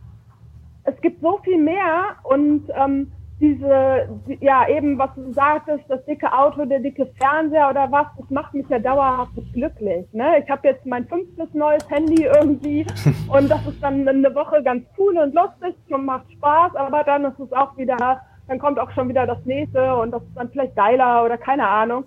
es 0.84 1.00
gibt 1.00 1.20
so 1.20 1.40
viel 1.42 1.58
mehr 1.58 2.14
und 2.22 2.62
ähm, 2.74 3.11
diese, 3.40 4.08
ja 4.40 4.68
eben, 4.68 4.98
was 4.98 5.11
du 5.14 5.32
sagtest, 5.32 5.84
das 5.88 6.04
dicke 6.04 6.30
Auto, 6.32 6.64
der 6.64 6.80
dicke 6.80 7.06
Fernseher 7.18 7.70
oder 7.70 7.90
was, 7.90 8.06
das 8.18 8.28
macht 8.30 8.52
mich 8.52 8.68
ja 8.68 8.78
dauerhaft 8.78 9.32
glücklich. 9.52 10.06
Ne? 10.12 10.42
Ich 10.42 10.50
habe 10.50 10.68
jetzt 10.68 10.84
mein 10.84 11.08
fünftes 11.08 11.52
neues 11.54 11.88
Handy 11.90 12.24
irgendwie 12.24 12.86
und 13.28 13.50
das 13.50 13.66
ist 13.66 13.82
dann 13.82 14.06
eine 14.06 14.34
Woche 14.34 14.62
ganz 14.62 14.84
cool 14.98 15.16
und 15.16 15.34
lustig 15.34 15.74
und 15.88 16.04
macht 16.04 16.30
Spaß, 16.32 16.76
aber 16.76 17.02
dann 17.02 17.24
ist 17.24 17.40
es 17.40 17.52
auch 17.52 17.76
wieder, 17.78 18.20
dann 18.46 18.58
kommt 18.58 18.78
auch 18.78 18.90
schon 18.90 19.08
wieder 19.08 19.26
das 19.26 19.44
nächste 19.44 19.96
und 19.96 20.11
das 20.11 20.22
ist 20.22 20.36
dann 20.36 20.50
vielleicht 20.50 20.76
geiler 20.76 21.24
oder 21.24 21.38
keine 21.38 21.66
Ahnung. 21.66 22.04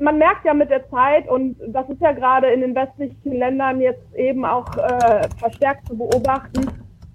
Man 0.00 0.18
merkt 0.18 0.44
ja 0.44 0.54
mit 0.54 0.70
der 0.70 0.88
Zeit 0.90 1.28
und 1.28 1.56
das 1.68 1.88
ist 1.88 2.00
ja 2.00 2.12
gerade 2.12 2.48
in 2.48 2.60
den 2.60 2.74
westlichen 2.74 3.32
Ländern 3.32 3.80
jetzt 3.80 4.14
eben 4.14 4.44
auch 4.44 4.68
äh, 4.76 5.28
verstärkt 5.38 5.88
zu 5.88 5.96
beobachten, 5.96 6.66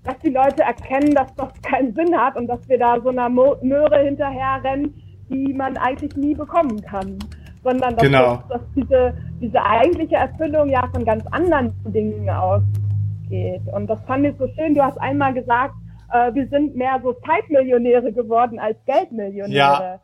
dass 0.03 0.17
die 0.19 0.29
Leute 0.29 0.63
erkennen, 0.63 1.13
dass 1.15 1.33
das 1.35 1.49
keinen 1.61 1.93
Sinn 1.93 2.17
hat 2.17 2.35
und 2.35 2.47
dass 2.47 2.67
wir 2.67 2.77
da 2.77 2.99
so 3.01 3.09
einer 3.09 3.29
Möhre 3.29 3.99
hinterherrennen, 4.03 4.93
die 5.29 5.53
man 5.53 5.77
eigentlich 5.77 6.15
nie 6.15 6.35
bekommen 6.35 6.81
kann. 6.81 7.17
Sondern 7.63 7.95
dass, 7.95 8.03
genau. 8.03 8.35
das, 8.35 8.47
dass 8.49 8.61
diese, 8.75 9.13
diese 9.39 9.63
eigentliche 9.63 10.15
Erfüllung 10.15 10.69
ja 10.69 10.85
von 10.93 11.05
ganz 11.05 11.25
anderen 11.31 11.73
Dingen 11.85 12.29
ausgeht. 12.29 13.61
Und 13.73 13.87
das 13.87 14.03
fand 14.05 14.25
ich 14.25 14.35
so 14.37 14.47
schön. 14.49 14.75
Du 14.75 14.83
hast 14.83 14.99
einmal 14.99 15.33
gesagt, 15.33 15.73
äh, 16.11 16.33
wir 16.33 16.47
sind 16.47 16.75
mehr 16.75 16.99
so 17.01 17.13
Zeitmillionäre 17.25 18.11
geworden 18.11 18.59
als 18.59 18.77
Geldmillionäre. 18.85 19.53
Ja. 19.53 19.99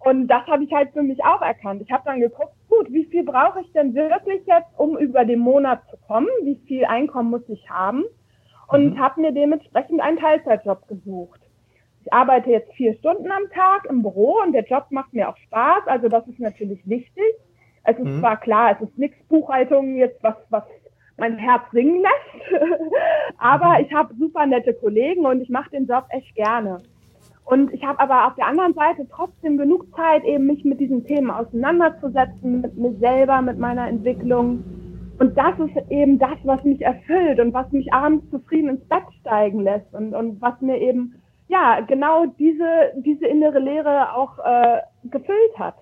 Und 0.00 0.28
das 0.28 0.46
habe 0.46 0.64
ich 0.64 0.72
halt 0.72 0.92
für 0.92 1.02
mich 1.02 1.22
auch 1.24 1.42
erkannt. 1.42 1.82
Ich 1.82 1.92
habe 1.92 2.04
dann 2.06 2.20
geguckt, 2.20 2.54
gut, 2.68 2.90
wie 2.90 3.04
viel 3.04 3.22
brauche 3.22 3.60
ich 3.60 3.72
denn 3.72 3.94
wirklich 3.94 4.44
jetzt, 4.46 4.78
um 4.78 4.96
über 4.96 5.24
den 5.24 5.40
Monat 5.40 5.82
zu 5.90 5.96
kommen? 6.06 6.28
Wie 6.42 6.60
viel 6.66 6.84
Einkommen 6.86 7.30
muss 7.30 7.48
ich 7.48 7.68
haben? 7.68 8.04
und 8.70 8.94
mhm. 8.94 8.98
habe 8.98 9.20
mir 9.20 9.32
dementsprechend 9.32 10.00
einen 10.00 10.18
Teilzeitjob 10.18 10.86
gesucht. 10.88 11.40
Ich 12.02 12.12
arbeite 12.12 12.50
jetzt 12.50 12.72
vier 12.74 12.94
Stunden 12.94 13.30
am 13.30 13.50
Tag 13.52 13.86
im 13.90 14.02
Büro 14.02 14.38
und 14.42 14.52
der 14.52 14.64
Job 14.64 14.86
macht 14.90 15.12
mir 15.12 15.28
auch 15.28 15.36
Spaß, 15.36 15.86
also 15.86 16.08
das 16.08 16.26
ist 16.28 16.40
natürlich 16.40 16.80
wichtig. 16.88 17.34
Es 17.84 17.98
ist 17.98 18.04
mhm. 18.04 18.20
zwar 18.20 18.38
klar, 18.38 18.76
es 18.76 18.88
ist 18.88 18.98
nichts 18.98 19.22
Buchhaltung 19.28 19.96
jetzt, 19.96 20.22
was, 20.22 20.36
was 20.50 20.64
mein 21.16 21.36
Herz 21.36 21.62
singen 21.72 22.02
lässt, 22.02 22.62
aber 23.38 23.78
mhm. 23.78 23.84
ich 23.84 23.92
habe 23.92 24.14
super 24.14 24.46
nette 24.46 24.72
Kollegen 24.74 25.26
und 25.26 25.40
ich 25.40 25.50
mache 25.50 25.70
den 25.70 25.86
Job 25.86 26.04
echt 26.10 26.34
gerne. 26.34 26.78
Und 27.50 27.72
ich 27.74 27.82
habe 27.82 27.98
aber 27.98 28.28
auf 28.28 28.36
der 28.36 28.46
anderen 28.46 28.74
Seite 28.74 29.08
trotzdem 29.10 29.58
genug 29.58 29.84
Zeit, 29.96 30.22
eben 30.24 30.46
mich 30.46 30.64
mit 30.64 30.78
diesen 30.78 31.04
Themen 31.04 31.32
auseinanderzusetzen, 31.32 32.60
mit 32.60 32.76
mir 32.76 32.92
selber, 33.00 33.42
mit 33.42 33.58
meiner 33.58 33.88
Entwicklung. 33.88 34.62
Und 35.18 35.36
das 35.36 35.58
ist 35.58 35.90
eben 35.90 36.20
das, 36.20 36.38
was 36.44 36.62
mich 36.62 36.80
erfüllt 36.80 37.40
und 37.40 37.52
was 37.52 37.70
mich 37.72 37.92
abends 37.92 38.30
zufrieden 38.30 38.68
ins 38.68 38.88
Bett 38.88 39.02
steigen 39.20 39.62
lässt 39.62 39.92
und, 39.92 40.14
und 40.14 40.40
was 40.40 40.60
mir 40.60 40.78
eben, 40.78 41.16
ja, 41.48 41.80
genau 41.80 42.26
diese, 42.38 42.92
diese 42.98 43.26
innere 43.26 43.58
Lehre 43.58 44.14
auch 44.14 44.38
äh, 44.38 44.82
gefüllt 45.10 45.58
hat. 45.58 45.74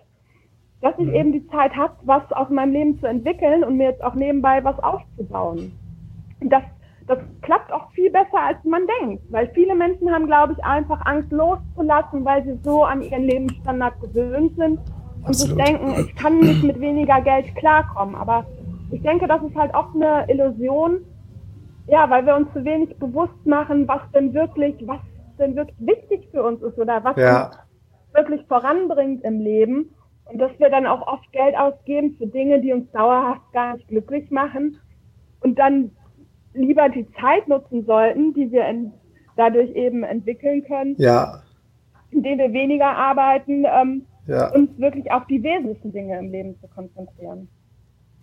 Dass 0.81 0.95
ich 0.99 1.09
mhm. 1.09 1.15
eben 1.15 1.33
die 1.33 1.47
Zeit 1.49 1.77
habe, 1.77 1.93
was 2.05 2.23
aus 2.33 2.49
meinem 2.49 2.73
Leben 2.73 2.99
zu 2.99 3.07
entwickeln 3.07 3.63
und 3.63 3.77
mir 3.77 3.91
jetzt 3.91 4.03
auch 4.03 4.15
nebenbei 4.15 4.65
was 4.65 4.79
aufzubauen. 4.79 5.73
Das, 6.41 6.63
das 7.09 7.19
klappt 7.41 7.73
auch 7.73 7.91
viel 7.93 8.11
besser, 8.11 8.41
als 8.47 8.63
man 8.65 8.83
denkt. 9.01 9.25
Weil 9.31 9.49
viele 9.55 9.75
Menschen 9.75 10.11
haben, 10.13 10.27
glaube 10.27 10.53
ich, 10.53 10.65
einfach 10.65 11.05
Angst 11.07 11.33
loszulassen, 11.33 12.25
weil 12.25 12.45
sie 12.45 12.59
so 12.63 12.85
an 12.85 13.03
ihren 13.03 13.25
Lebensstandard 13.25 14.01
gewöhnt 14.01 14.55
sind 14.57 14.79
und 15.27 15.35
sich 15.35 15.55
denken, 15.55 15.95
ich 15.99 16.15
kann 16.17 16.39
nicht 16.39 16.63
mit 16.63 16.79
weniger 16.81 17.21
Geld 17.23 17.55
klarkommen. 17.57 18.15
Aber 18.15 18.47
ich 18.91 19.03
denke, 19.03 19.27
das 19.27 19.43
ist 19.43 19.57
halt 19.57 19.75
oft 19.75 19.95
eine 19.95 20.29
Illusion, 20.31 21.01
ja, 21.87 22.09
weil 22.11 22.27
wir 22.27 22.37
uns 22.37 22.53
zu 22.53 22.65
wenig 22.65 22.95
bewusst 22.99 23.47
machen, 23.47 23.89
was 23.89 24.03
denn 24.15 24.35
wirklich, 24.35 24.75
was 24.87 25.01
denn 25.39 25.57
wirklich 25.57 25.79
wichtig 25.81 26.29
für 26.31 26.43
uns 26.43 26.63
ist 26.63 26.79
oder 26.79 27.03
was 27.05 27.17
ja. 27.17 27.47
uns 27.47 27.57
wirklich 28.13 28.47
voranbringt 28.47 29.25
im 29.25 29.41
Leben. 29.41 29.95
Und 30.27 30.39
dass 30.39 30.51
wir 30.59 30.69
dann 30.69 30.87
auch 30.87 31.07
oft 31.07 31.33
Geld 31.33 31.57
ausgeben 31.57 32.17
für 32.19 32.27
Dinge, 32.27 32.61
die 32.61 32.75
uns 32.75 32.91
dauerhaft 32.93 33.51
gar 33.55 33.75
nicht 33.75 33.89
glücklich 33.89 34.31
machen 34.31 34.79
und 35.41 35.59
dann 35.59 35.93
lieber 36.59 36.89
die 36.89 37.07
Zeit 37.21 37.49
nutzen 37.49 37.85
sollten, 37.87 38.35
die 38.35 38.51
wir 38.51 38.65
dadurch 39.37 39.71
eben 39.75 40.03
entwickeln 40.03 40.65
können, 40.65 40.95
ja. 40.99 41.43
indem 42.11 42.39
wir 42.39 42.53
weniger 42.53 42.97
arbeiten, 42.97 43.65
ähm, 43.65 44.07
ja. 44.27 44.53
uns 44.53 44.71
wirklich 44.79 45.11
auf 45.11 45.27
die 45.27 45.43
wesentlichen 45.43 45.93
Dinge 45.93 46.19
im 46.19 46.31
Leben 46.31 46.57
zu 46.61 46.69
konzentrieren. 46.69 47.49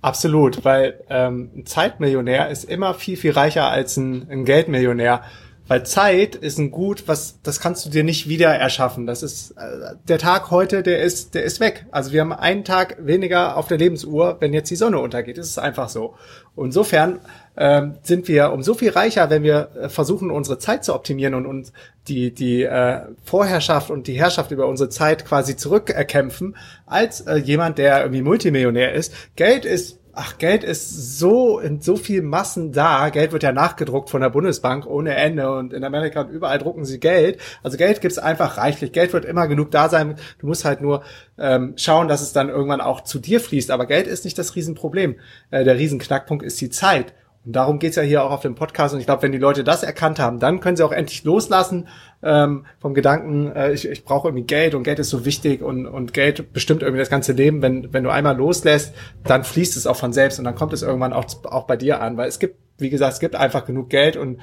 Absolut, 0.01 0.63
weil 0.63 1.01
ähm, 1.09 1.49
ein 1.55 1.65
Zeitmillionär 1.65 2.49
ist 2.49 2.65
immer 2.65 2.93
viel, 2.93 3.17
viel 3.17 3.31
reicher 3.31 3.69
als 3.69 3.97
ein, 3.97 4.27
ein 4.29 4.45
Geldmillionär. 4.45 5.23
Weil 5.67 5.83
Zeit 5.83 6.35
ist 6.35 6.59
ein 6.59 6.69
Gut, 6.69 7.07
was 7.07 7.41
das 7.41 7.59
kannst 7.59 7.85
du 7.85 7.89
dir 7.89 8.03
nicht 8.03 8.29
wieder 8.29 8.53
erschaffen. 8.53 9.07
Das 9.07 9.23
ist 9.23 9.51
äh, 9.57 9.95
der 10.07 10.19
Tag 10.19 10.51
heute, 10.51 10.83
der 10.83 11.01
ist, 11.01 11.33
der 11.33 11.41
ist 11.41 11.59
weg. 11.59 11.87
Also 11.89 12.11
wir 12.11 12.21
haben 12.21 12.33
einen 12.33 12.63
Tag 12.63 12.97
weniger 12.99 13.57
auf 13.57 13.67
der 13.67 13.79
Lebensuhr, 13.79 14.37
wenn 14.39 14.53
jetzt 14.53 14.69
die 14.69 14.75
Sonne 14.75 14.99
untergeht. 14.99 15.39
Das 15.39 15.47
ist 15.47 15.57
einfach 15.57 15.89
so. 15.89 16.13
insofern 16.55 17.19
ähm, 17.57 17.95
sind 18.03 18.27
wir 18.27 18.51
umso 18.51 18.73
viel 18.73 18.91
reicher, 18.91 19.29
wenn 19.29 19.43
wir 19.43 19.69
äh, 19.75 19.89
versuchen, 19.89 20.31
unsere 20.31 20.57
Zeit 20.57 20.83
zu 20.83 20.93
optimieren 20.93 21.33
und 21.33 21.45
uns 21.45 21.73
die 22.07 22.33
die 22.33 22.63
äh, 22.63 23.01
Vorherrschaft 23.23 23.89
und 23.89 24.07
die 24.07 24.13
Herrschaft 24.13 24.51
über 24.51 24.67
unsere 24.67 24.89
Zeit 24.89 25.25
quasi 25.25 25.55
zurückerkämpfen, 25.55 26.55
als 26.85 27.21
äh, 27.21 27.37
jemand, 27.37 27.77
der 27.77 28.01
irgendwie 28.01 28.21
Multimillionär 28.21 28.93
ist. 28.93 29.13
Geld 29.35 29.65
ist 29.65 29.99
ach, 30.15 30.37
Geld 30.37 30.63
ist 30.63 31.19
so 31.19 31.59
in 31.59 31.81
so 31.81 31.95
viel 31.95 32.21
Massen 32.21 32.71
da. 32.71 33.09
Geld 33.09 33.31
wird 33.31 33.43
ja 33.43 33.51
nachgedruckt 33.51 34.09
von 34.09 34.21
der 34.21 34.29
Bundesbank 34.29 34.85
ohne 34.85 35.15
Ende 35.15 35.51
und 35.51 35.73
in 35.73 35.83
Amerika 35.83 36.21
und 36.21 36.29
überall 36.29 36.57
drucken 36.57 36.85
sie 36.85 36.99
Geld. 36.99 37.39
Also 37.63 37.77
Geld 37.77 38.01
gibt's 38.01 38.17
einfach 38.17 38.57
reichlich. 38.57 38.91
Geld 38.93 39.13
wird 39.13 39.25
immer 39.25 39.47
genug 39.47 39.71
da 39.71 39.89
sein. 39.89 40.15
Du 40.39 40.47
musst 40.47 40.65
halt 40.65 40.81
nur 40.81 41.03
ähm, 41.37 41.73
schauen, 41.75 42.07
dass 42.07 42.21
es 42.21 42.33
dann 42.33 42.49
irgendwann 42.49 42.81
auch 42.81 43.01
zu 43.01 43.19
dir 43.19 43.39
fließt. 43.39 43.71
Aber 43.71 43.85
Geld 43.85 44.07
ist 44.07 44.25
nicht 44.25 44.37
das 44.37 44.55
Riesenproblem. 44.55 45.15
Äh, 45.51 45.63
der 45.63 45.77
Riesenknackpunkt 45.77 46.43
ist 46.43 46.59
die 46.61 46.69
Zeit. 46.69 47.13
Und 47.45 47.55
darum 47.55 47.79
geht's 47.79 47.95
ja 47.95 48.03
hier 48.03 48.23
auch 48.23 48.31
auf 48.31 48.41
dem 48.41 48.55
Podcast. 48.55 48.93
Und 48.93 48.99
ich 48.99 49.05
glaube, 49.05 49.21
wenn 49.21 49.31
die 49.31 49.37
Leute 49.37 49.63
das 49.63 49.83
erkannt 49.83 50.19
haben, 50.19 50.39
dann 50.39 50.59
können 50.59 50.77
sie 50.77 50.83
auch 50.83 50.91
endlich 50.91 51.23
loslassen 51.23 51.87
ähm, 52.23 52.65
vom 52.79 52.93
Gedanken, 52.93 53.51
äh, 53.51 53.71
ich, 53.71 53.87
ich 53.87 54.03
brauche 54.03 54.27
irgendwie 54.27 54.45
Geld 54.45 54.73
und 54.73 54.83
Geld 54.83 54.99
ist 54.99 55.09
so 55.09 55.25
wichtig 55.25 55.61
und, 55.61 55.85
und 55.85 56.13
Geld 56.13 56.53
bestimmt 56.53 56.81
irgendwie 56.81 56.99
das 56.99 57.09
ganze 57.09 57.33
Leben. 57.33 57.61
Wenn, 57.61 57.93
wenn 57.93 58.03
du 58.03 58.09
einmal 58.09 58.35
loslässt, 58.35 58.93
dann 59.23 59.43
fließt 59.43 59.77
es 59.77 59.85
auch 59.85 59.95
von 59.95 60.11
selbst 60.11 60.39
und 60.39 60.45
dann 60.45 60.55
kommt 60.55 60.73
es 60.73 60.81
irgendwann 60.81 61.13
auch, 61.13 61.25
auch 61.45 61.67
bei 61.67 61.77
dir 61.77 62.01
an. 62.01 62.17
Weil 62.17 62.27
es 62.27 62.39
gibt 62.39 62.57
wie 62.77 62.89
gesagt, 62.89 63.13
es 63.13 63.19
gibt 63.19 63.35
einfach 63.35 63.65
genug 63.65 63.89
Geld 63.89 64.17
und 64.17 64.41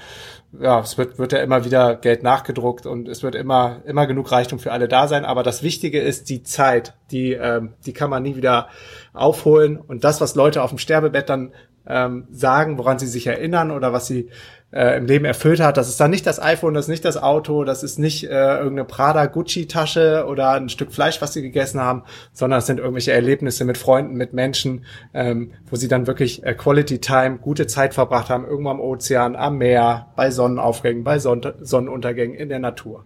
ja, 0.58 0.80
es 0.80 0.96
wird, 0.96 1.18
wird 1.18 1.32
ja 1.32 1.40
immer 1.40 1.64
wieder 1.64 1.96
Geld 1.96 2.22
nachgedruckt 2.22 2.86
und 2.86 3.08
es 3.08 3.22
wird 3.22 3.34
immer, 3.34 3.82
immer 3.84 4.06
genug 4.06 4.32
Reichtum 4.32 4.58
für 4.58 4.72
alle 4.72 4.88
da 4.88 5.06
sein. 5.06 5.24
Aber 5.24 5.42
das 5.42 5.62
Wichtige 5.62 6.00
ist 6.00 6.30
die 6.30 6.42
Zeit, 6.42 6.94
die, 7.10 7.32
ähm, 7.32 7.74
die 7.84 7.92
kann 7.92 8.10
man 8.10 8.22
nie 8.22 8.36
wieder 8.36 8.68
aufholen. 9.12 9.78
Und 9.78 10.04
das, 10.04 10.20
was 10.20 10.34
Leute 10.34 10.62
auf 10.62 10.70
dem 10.70 10.78
Sterbebett 10.78 11.28
dann 11.28 11.52
ähm, 11.86 12.26
sagen, 12.30 12.78
woran 12.78 12.98
sie 12.98 13.06
sich 13.06 13.26
erinnern 13.26 13.70
oder 13.70 13.92
was 13.92 14.06
sie 14.06 14.28
äh, 14.72 14.96
im 14.96 15.06
Leben 15.06 15.24
erfüllt 15.24 15.60
hat. 15.60 15.76
Das 15.76 15.88
ist 15.88 16.00
dann 16.00 16.10
nicht 16.10 16.26
das 16.26 16.42
iPhone, 16.42 16.74
das 16.74 16.86
ist 16.86 16.90
nicht 16.90 17.04
das 17.04 17.22
Auto, 17.22 17.64
das 17.64 17.82
ist 17.82 17.98
nicht 17.98 18.24
äh, 18.24 18.56
irgendeine 18.56 18.84
Prada 18.84 19.26
Gucci 19.26 19.66
Tasche 19.66 20.24
oder 20.26 20.52
ein 20.52 20.68
Stück 20.68 20.92
Fleisch, 20.92 21.20
was 21.20 21.34
sie 21.34 21.42
gegessen 21.42 21.80
haben, 21.80 22.04
sondern 22.32 22.58
es 22.58 22.66
sind 22.66 22.78
irgendwelche 22.78 23.12
Erlebnisse 23.12 23.64
mit 23.64 23.76
Freunden, 23.78 24.14
mit 24.14 24.32
Menschen, 24.32 24.84
ähm, 25.12 25.52
wo 25.68 25.76
sie 25.76 25.88
dann 25.88 26.06
wirklich 26.06 26.44
äh, 26.44 26.54
Quality 26.54 27.00
Time, 27.00 27.38
gute 27.38 27.66
Zeit 27.66 27.94
verbracht 27.94 28.30
haben, 28.30 28.46
irgendwo 28.46 28.70
am 28.70 28.80
Ozean, 28.80 29.36
am 29.36 29.58
Meer, 29.58 30.06
bei 30.16 30.30
Sonnenaufgängen, 30.30 31.04
bei 31.04 31.18
Son 31.18 31.42
Sonnenuntergängen, 31.60 32.36
in 32.36 32.48
der 32.48 32.58
Natur. 32.58 33.04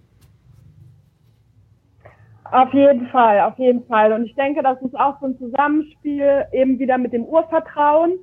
Auf 2.53 2.73
jeden 2.73 3.09
Fall, 3.09 3.41
auf 3.41 3.59
jeden 3.59 3.85
Fall. 3.87 4.13
Und 4.13 4.25
ich 4.25 4.35
denke, 4.37 4.63
das 4.63 4.81
ist 4.81 4.95
auch 4.95 5.19
so 5.21 5.27
ein 5.27 5.37
Zusammenspiel 5.37 6.45
eben 6.53 6.79
wieder 6.79 6.97
mit 6.97 7.13
dem 7.13 7.25
Urvertrauen. 7.25 8.19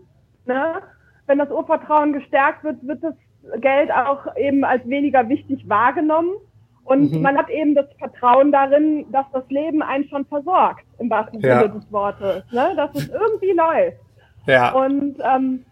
Ne? 0.46 0.82
Wenn 1.26 1.38
das 1.38 1.50
Urvertrauen 1.50 2.14
gestärkt 2.14 2.64
wird, 2.64 2.86
wird 2.86 3.04
das 3.04 3.16
Geld 3.62 3.92
auch 3.92 4.36
eben 4.36 4.64
als 4.64 4.88
weniger 4.88 5.28
wichtig 5.30 5.68
wahrgenommen. 5.68 6.34
Und 6.84 7.14
mhm. 7.14 7.22
man 7.22 7.38
hat 7.38 7.50
eben 7.50 7.76
das 7.76 7.86
Vertrauen 7.98 8.52
darin, 8.52 9.06
dass 9.12 9.26
das 9.32 9.44
Leben 9.50 9.82
einen 9.82 10.08
schon 10.10 10.26
versorgt, 10.26 10.86
im 11.00 11.10
wahrsten 11.10 11.40
Sinne 11.40 11.54
ja. 11.54 11.68
des 11.68 11.92
Wortes. 11.92 12.44
Ne? 12.52 12.74
Dass 12.76 12.94
es 12.94 13.08
irgendwie 13.10 13.54
läuft. 13.54 14.00
Ja. 14.48 14.74
Und 14.74 15.16
ähm, 15.24 15.66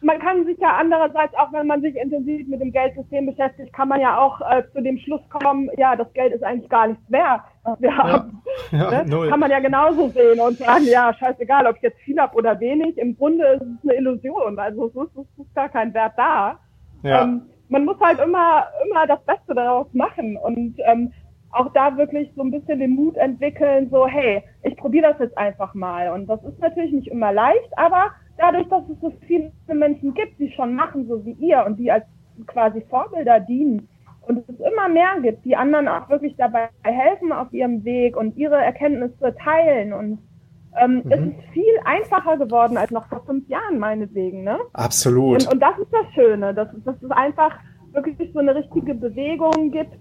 man 0.00 0.18
kann 0.20 0.44
sich 0.44 0.58
ja 0.58 0.76
andererseits, 0.76 1.34
auch 1.34 1.52
wenn 1.52 1.66
man 1.66 1.82
sich 1.82 1.96
intensiv 1.96 2.46
mit 2.46 2.60
dem 2.60 2.72
Geldsystem 2.72 3.26
beschäftigt, 3.26 3.72
kann 3.72 3.88
man 3.88 4.00
ja 4.00 4.18
auch 4.18 4.40
äh, 4.40 4.62
zu 4.72 4.80
dem 4.80 4.98
Schluss 4.98 5.20
kommen, 5.28 5.70
ja, 5.76 5.96
das 5.96 6.12
Geld 6.12 6.32
ist 6.32 6.44
eigentlich 6.44 6.70
gar 6.70 6.86
nichts 6.86 7.02
wert, 7.10 7.40
was 7.64 7.80
wir 7.80 7.96
haben. 7.96 8.42
Ja, 8.70 9.02
ne? 9.02 9.28
Kann 9.30 9.40
man 9.40 9.50
ja 9.50 9.60
genauso 9.60 10.08
sehen 10.08 10.40
und 10.40 10.58
sagen, 10.58 10.84
ja, 10.84 11.14
scheißegal, 11.14 11.66
ob 11.66 11.76
ich 11.76 11.82
jetzt 11.82 12.00
viel 12.00 12.18
habe 12.18 12.36
oder 12.36 12.58
wenig, 12.60 12.98
im 12.98 13.16
Grunde 13.16 13.46
ist 13.46 13.62
es 13.62 13.82
eine 13.82 13.94
Illusion, 13.98 14.58
also 14.58 14.86
es 14.86 14.94
ist, 14.94 15.16
es 15.16 15.46
ist 15.46 15.54
gar 15.54 15.68
kein 15.68 15.94
Wert 15.94 16.12
da. 16.16 16.58
Ja. 17.02 17.22
Ähm, 17.22 17.42
man 17.68 17.84
muss 17.84 17.98
halt 18.00 18.18
immer, 18.18 18.66
immer 18.84 19.06
das 19.06 19.24
Beste 19.24 19.54
daraus 19.54 19.86
machen 19.94 20.36
und 20.36 20.74
ähm, 20.84 21.12
auch 21.50 21.72
da 21.72 21.96
wirklich 21.96 22.30
so 22.36 22.42
ein 22.42 22.50
bisschen 22.50 22.78
den 22.78 22.94
Mut 22.94 23.16
entwickeln, 23.16 23.88
so, 23.90 24.06
hey, 24.06 24.42
ich 24.62 24.76
probiere 24.76 25.12
das 25.12 25.18
jetzt 25.20 25.38
einfach 25.38 25.74
mal. 25.74 26.10
Und 26.10 26.26
das 26.26 26.42
ist 26.44 26.58
natürlich 26.60 26.92
nicht 26.92 27.08
immer 27.08 27.32
leicht, 27.32 27.70
aber 27.76 28.10
dadurch, 28.38 28.68
dass 28.68 28.88
es 28.88 29.00
so 29.00 29.12
viele 29.26 29.52
Menschen 29.66 30.14
gibt, 30.14 30.38
die 30.38 30.50
schon 30.52 30.74
machen, 30.74 31.06
so 31.06 31.24
wie 31.24 31.32
ihr 31.32 31.64
und 31.66 31.76
die 31.78 31.90
als 31.90 32.04
quasi 32.46 32.80
Vorbilder 32.88 33.40
dienen 33.40 33.88
und 34.22 34.38
es 34.38 34.60
immer 34.60 34.88
mehr 34.88 35.20
gibt, 35.22 35.44
die 35.44 35.56
anderen 35.56 35.88
auch 35.88 36.08
wirklich 36.08 36.36
dabei 36.36 36.68
helfen 36.82 37.32
auf 37.32 37.52
ihrem 37.52 37.84
Weg 37.84 38.16
und 38.16 38.36
ihre 38.36 38.56
Erkenntnisse 38.56 39.34
teilen 39.42 39.92
und 39.92 40.18
ähm, 40.80 41.02
mhm. 41.04 41.12
Es 41.12 41.20
ist 41.20 41.52
viel 41.52 41.78
einfacher 41.84 42.36
geworden 42.36 42.76
als 42.76 42.90
noch 42.90 43.06
vor 43.08 43.24
fünf 43.24 43.48
Jahren, 43.48 43.78
meinetwegen. 43.78 44.44
Ne? 44.44 44.58
Absolut. 44.74 45.44
Und, 45.44 45.54
und 45.54 45.60
das 45.60 45.78
ist 45.78 45.92
das 45.92 46.06
Schöne, 46.14 46.54
dass, 46.54 46.68
dass 46.84 47.02
es 47.02 47.10
einfach 47.10 47.58
wirklich 47.92 48.30
so 48.32 48.38
eine 48.38 48.54
richtige 48.54 48.94
Bewegung 48.94 49.70
gibt, 49.70 49.94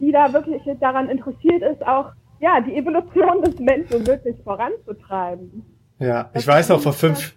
die 0.00 0.12
da 0.12 0.32
wirklich 0.32 0.62
daran 0.80 1.08
interessiert 1.08 1.62
ist, 1.62 1.86
auch 1.86 2.12
ja, 2.40 2.60
die 2.60 2.76
Evolution 2.76 3.42
des 3.42 3.58
Menschen 3.58 4.06
wirklich 4.06 4.36
voranzutreiben. 4.42 5.64
Ja, 5.98 6.30
das 6.32 6.42
ich 6.42 6.46
weiß 6.46 6.68
noch, 6.68 6.80
vor 6.80 6.92
fünf, 6.92 7.34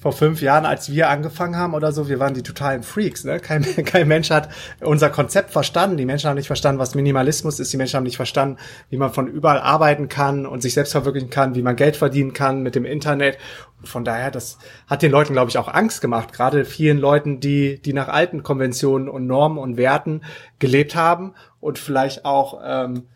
vor 0.00 0.12
fünf 0.12 0.40
Jahren, 0.40 0.64
als 0.64 0.90
wir 0.90 1.10
angefangen 1.10 1.56
haben 1.56 1.74
oder 1.74 1.92
so, 1.92 2.08
wir 2.08 2.18
waren 2.18 2.32
die 2.32 2.42
totalen 2.42 2.82
Freaks. 2.82 3.24
Ne? 3.24 3.38
Kein, 3.38 3.62
kein 3.84 4.08
Mensch 4.08 4.30
hat 4.30 4.48
unser 4.80 5.10
Konzept 5.10 5.50
verstanden. 5.50 5.98
Die 5.98 6.06
Menschen 6.06 6.28
haben 6.28 6.36
nicht 6.36 6.46
verstanden, 6.46 6.78
was 6.78 6.94
Minimalismus 6.94 7.60
ist. 7.60 7.70
Die 7.72 7.76
Menschen 7.76 7.96
haben 7.96 8.04
nicht 8.04 8.16
verstanden, 8.16 8.56
wie 8.88 8.96
man 8.96 9.12
von 9.12 9.28
überall 9.28 9.60
arbeiten 9.60 10.08
kann 10.08 10.46
und 10.46 10.62
sich 10.62 10.72
selbst 10.72 10.92
verwirklichen 10.92 11.28
kann, 11.28 11.54
wie 11.54 11.62
man 11.62 11.76
Geld 11.76 11.96
verdienen 11.96 12.32
kann 12.32 12.62
mit 12.62 12.74
dem 12.74 12.86
Internet. 12.86 13.36
Und 13.78 13.88
von 13.88 14.04
daher, 14.04 14.30
das 14.30 14.58
hat 14.86 15.02
den 15.02 15.12
Leuten, 15.12 15.34
glaube 15.34 15.50
ich, 15.50 15.58
auch 15.58 15.68
Angst 15.68 16.00
gemacht. 16.00 16.32
Gerade 16.32 16.64
vielen 16.64 16.98
Leuten, 16.98 17.40
die, 17.40 17.80
die 17.80 17.92
nach 17.92 18.08
alten 18.08 18.42
Konventionen 18.42 19.08
und 19.08 19.26
Normen 19.26 19.58
und 19.58 19.76
Werten 19.76 20.22
gelebt 20.58 20.94
haben 20.94 21.34
und 21.60 21.78
vielleicht 21.78 22.24
auch 22.24 22.60
ähm, 22.64 23.06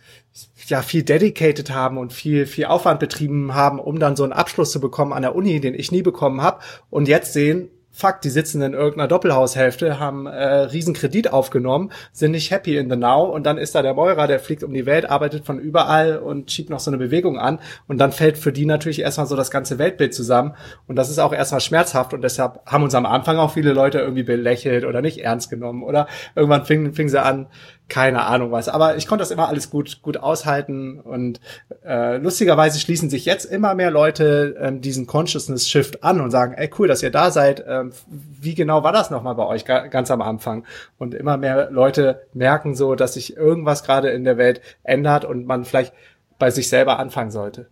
ja 0.66 0.82
viel 0.82 1.02
dedicated 1.02 1.70
haben 1.70 1.98
und 1.98 2.12
viel 2.12 2.46
viel 2.46 2.66
Aufwand 2.66 3.00
betrieben 3.00 3.54
haben, 3.54 3.78
um 3.78 3.98
dann 3.98 4.16
so 4.16 4.24
einen 4.24 4.32
Abschluss 4.32 4.72
zu 4.72 4.80
bekommen 4.80 5.12
an 5.12 5.22
der 5.22 5.34
Uni, 5.34 5.60
den 5.60 5.74
ich 5.74 5.92
nie 5.92 6.02
bekommen 6.02 6.42
habe 6.42 6.60
und 6.90 7.08
jetzt 7.08 7.32
sehen, 7.32 7.70
fuck, 7.94 8.20
die 8.20 8.28
sitzen 8.28 8.60
in 8.60 8.74
irgendeiner 8.74 9.06
Doppelhaushälfte, 9.06 10.00
haben 10.00 10.26
äh, 10.26 10.44
riesen 10.44 10.94
Kredit 10.94 11.32
aufgenommen, 11.32 11.92
sind 12.12 12.32
nicht 12.32 12.50
happy 12.50 12.76
in 12.76 12.90
the 12.90 12.96
now. 12.96 13.22
Und 13.22 13.46
dann 13.46 13.56
ist 13.56 13.76
da 13.76 13.82
der 13.82 13.94
Meurer, 13.94 14.26
der 14.26 14.40
fliegt 14.40 14.64
um 14.64 14.74
die 14.74 14.84
Welt, 14.84 15.08
arbeitet 15.08 15.46
von 15.46 15.60
überall 15.60 16.18
und 16.18 16.50
schiebt 16.50 16.70
noch 16.70 16.80
so 16.80 16.90
eine 16.90 16.98
Bewegung 16.98 17.38
an. 17.38 17.60
Und 17.86 17.98
dann 17.98 18.10
fällt 18.10 18.36
für 18.36 18.52
die 18.52 18.66
natürlich 18.66 19.00
erstmal 19.00 19.28
so 19.28 19.36
das 19.36 19.52
ganze 19.52 19.78
Weltbild 19.78 20.12
zusammen. 20.12 20.54
Und 20.88 20.96
das 20.96 21.08
ist 21.08 21.20
auch 21.20 21.32
erstmal 21.32 21.60
schmerzhaft. 21.60 22.12
Und 22.12 22.22
deshalb 22.22 22.60
haben 22.66 22.82
uns 22.82 22.96
am 22.96 23.06
Anfang 23.06 23.36
auch 23.36 23.52
viele 23.52 23.72
Leute 23.72 24.00
irgendwie 24.00 24.24
belächelt 24.24 24.84
oder 24.84 25.00
nicht 25.00 25.18
ernst 25.18 25.48
genommen. 25.48 25.84
Oder 25.84 26.08
irgendwann 26.34 26.66
fingen 26.66 26.94
fing 26.94 27.08
sie 27.08 27.22
an, 27.22 27.46
keine 27.88 28.24
Ahnung 28.24 28.50
was. 28.50 28.68
Aber 28.68 28.96
ich 28.96 29.06
konnte 29.06 29.22
das 29.22 29.30
immer 29.30 29.48
alles 29.48 29.70
gut, 29.70 30.00
gut 30.02 30.16
aushalten 30.16 31.00
und 31.00 31.40
äh, 31.84 32.16
lustigerweise 32.16 32.80
schließen 32.80 33.10
sich 33.10 33.24
jetzt 33.26 33.44
immer 33.44 33.74
mehr 33.74 33.90
Leute 33.90 34.56
ähm, 34.58 34.80
diesen 34.80 35.06
Consciousness 35.06 35.68
Shift 35.68 36.02
an 36.02 36.20
und 36.20 36.30
sagen, 36.30 36.54
ey 36.54 36.70
cool, 36.78 36.88
dass 36.88 37.02
ihr 37.02 37.10
da 37.10 37.30
seid. 37.30 37.64
Ähm, 37.66 37.92
wie 38.08 38.54
genau 38.54 38.82
war 38.82 38.92
das 38.92 39.10
nochmal 39.10 39.34
bei 39.34 39.46
euch 39.46 39.64
ganz 39.64 40.10
am 40.10 40.22
Anfang? 40.22 40.64
Und 40.98 41.14
immer 41.14 41.36
mehr 41.36 41.70
Leute 41.70 42.26
merken 42.32 42.74
so, 42.74 42.94
dass 42.94 43.14
sich 43.14 43.36
irgendwas 43.36 43.84
gerade 43.84 44.08
in 44.10 44.24
der 44.24 44.38
Welt 44.38 44.62
ändert 44.82 45.24
und 45.24 45.46
man 45.46 45.64
vielleicht 45.64 45.92
bei 46.38 46.50
sich 46.50 46.68
selber 46.68 46.98
anfangen 46.98 47.30
sollte. 47.30 47.68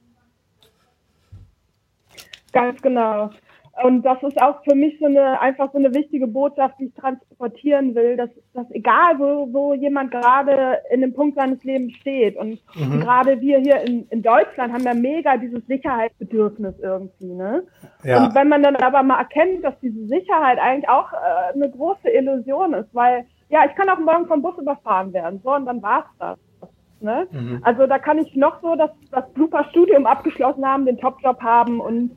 Ganz 2.52 2.82
genau. 2.82 3.30
Und 3.82 4.02
das 4.02 4.22
ist 4.22 4.40
auch 4.40 4.62
für 4.64 4.74
mich 4.74 4.98
so 4.98 5.06
eine, 5.06 5.40
einfach 5.40 5.72
so 5.72 5.78
eine 5.78 5.94
wichtige 5.94 6.26
Botschaft, 6.26 6.74
die 6.78 6.86
ich 6.86 6.94
transportieren 6.94 7.94
will, 7.94 8.18
dass, 8.18 8.28
dass 8.52 8.70
egal, 8.70 9.18
wo, 9.18 9.48
wo 9.50 9.72
jemand 9.72 10.10
gerade 10.10 10.78
in 10.90 11.00
dem 11.00 11.14
Punkt 11.14 11.36
seines 11.36 11.64
Lebens 11.64 11.94
steht 11.94 12.36
und 12.36 12.60
mhm. 12.74 13.00
gerade 13.00 13.40
wir 13.40 13.60
hier 13.60 13.80
in, 13.80 14.06
in 14.10 14.22
Deutschland 14.22 14.74
haben 14.74 14.82
ja 14.82 14.92
mega 14.92 15.38
dieses 15.38 15.66
Sicherheitsbedürfnis 15.66 16.74
irgendwie, 16.80 17.32
ne? 17.32 17.62
Ja. 18.04 18.26
Und 18.26 18.34
wenn 18.34 18.48
man 18.48 18.62
dann 18.62 18.76
aber 18.76 19.02
mal 19.02 19.18
erkennt, 19.18 19.64
dass 19.64 19.78
diese 19.80 20.06
Sicherheit 20.06 20.58
eigentlich 20.58 20.88
auch 20.90 21.10
äh, 21.12 21.54
eine 21.54 21.70
große 21.70 22.10
Illusion 22.10 22.74
ist, 22.74 22.94
weil, 22.94 23.24
ja, 23.48 23.64
ich 23.64 23.74
kann 23.74 23.88
auch 23.88 23.98
morgen 23.98 24.26
vom 24.26 24.42
Bus 24.42 24.58
überfahren 24.58 25.14
werden, 25.14 25.40
so, 25.42 25.54
und 25.54 25.64
dann 25.64 25.82
war's 25.82 26.04
das. 26.18 26.38
Ne? 27.00 27.26
Mhm. 27.32 27.60
Also 27.62 27.86
da 27.86 27.98
kann 27.98 28.18
ich 28.18 28.36
noch 28.36 28.60
so 28.60 28.76
das, 28.76 28.90
das 29.10 29.24
super 29.34 29.64
Studium 29.70 30.06
abgeschlossen 30.06 30.64
haben, 30.64 30.86
den 30.86 30.98
Top-Job 30.98 31.42
haben 31.42 31.80
und 31.80 32.12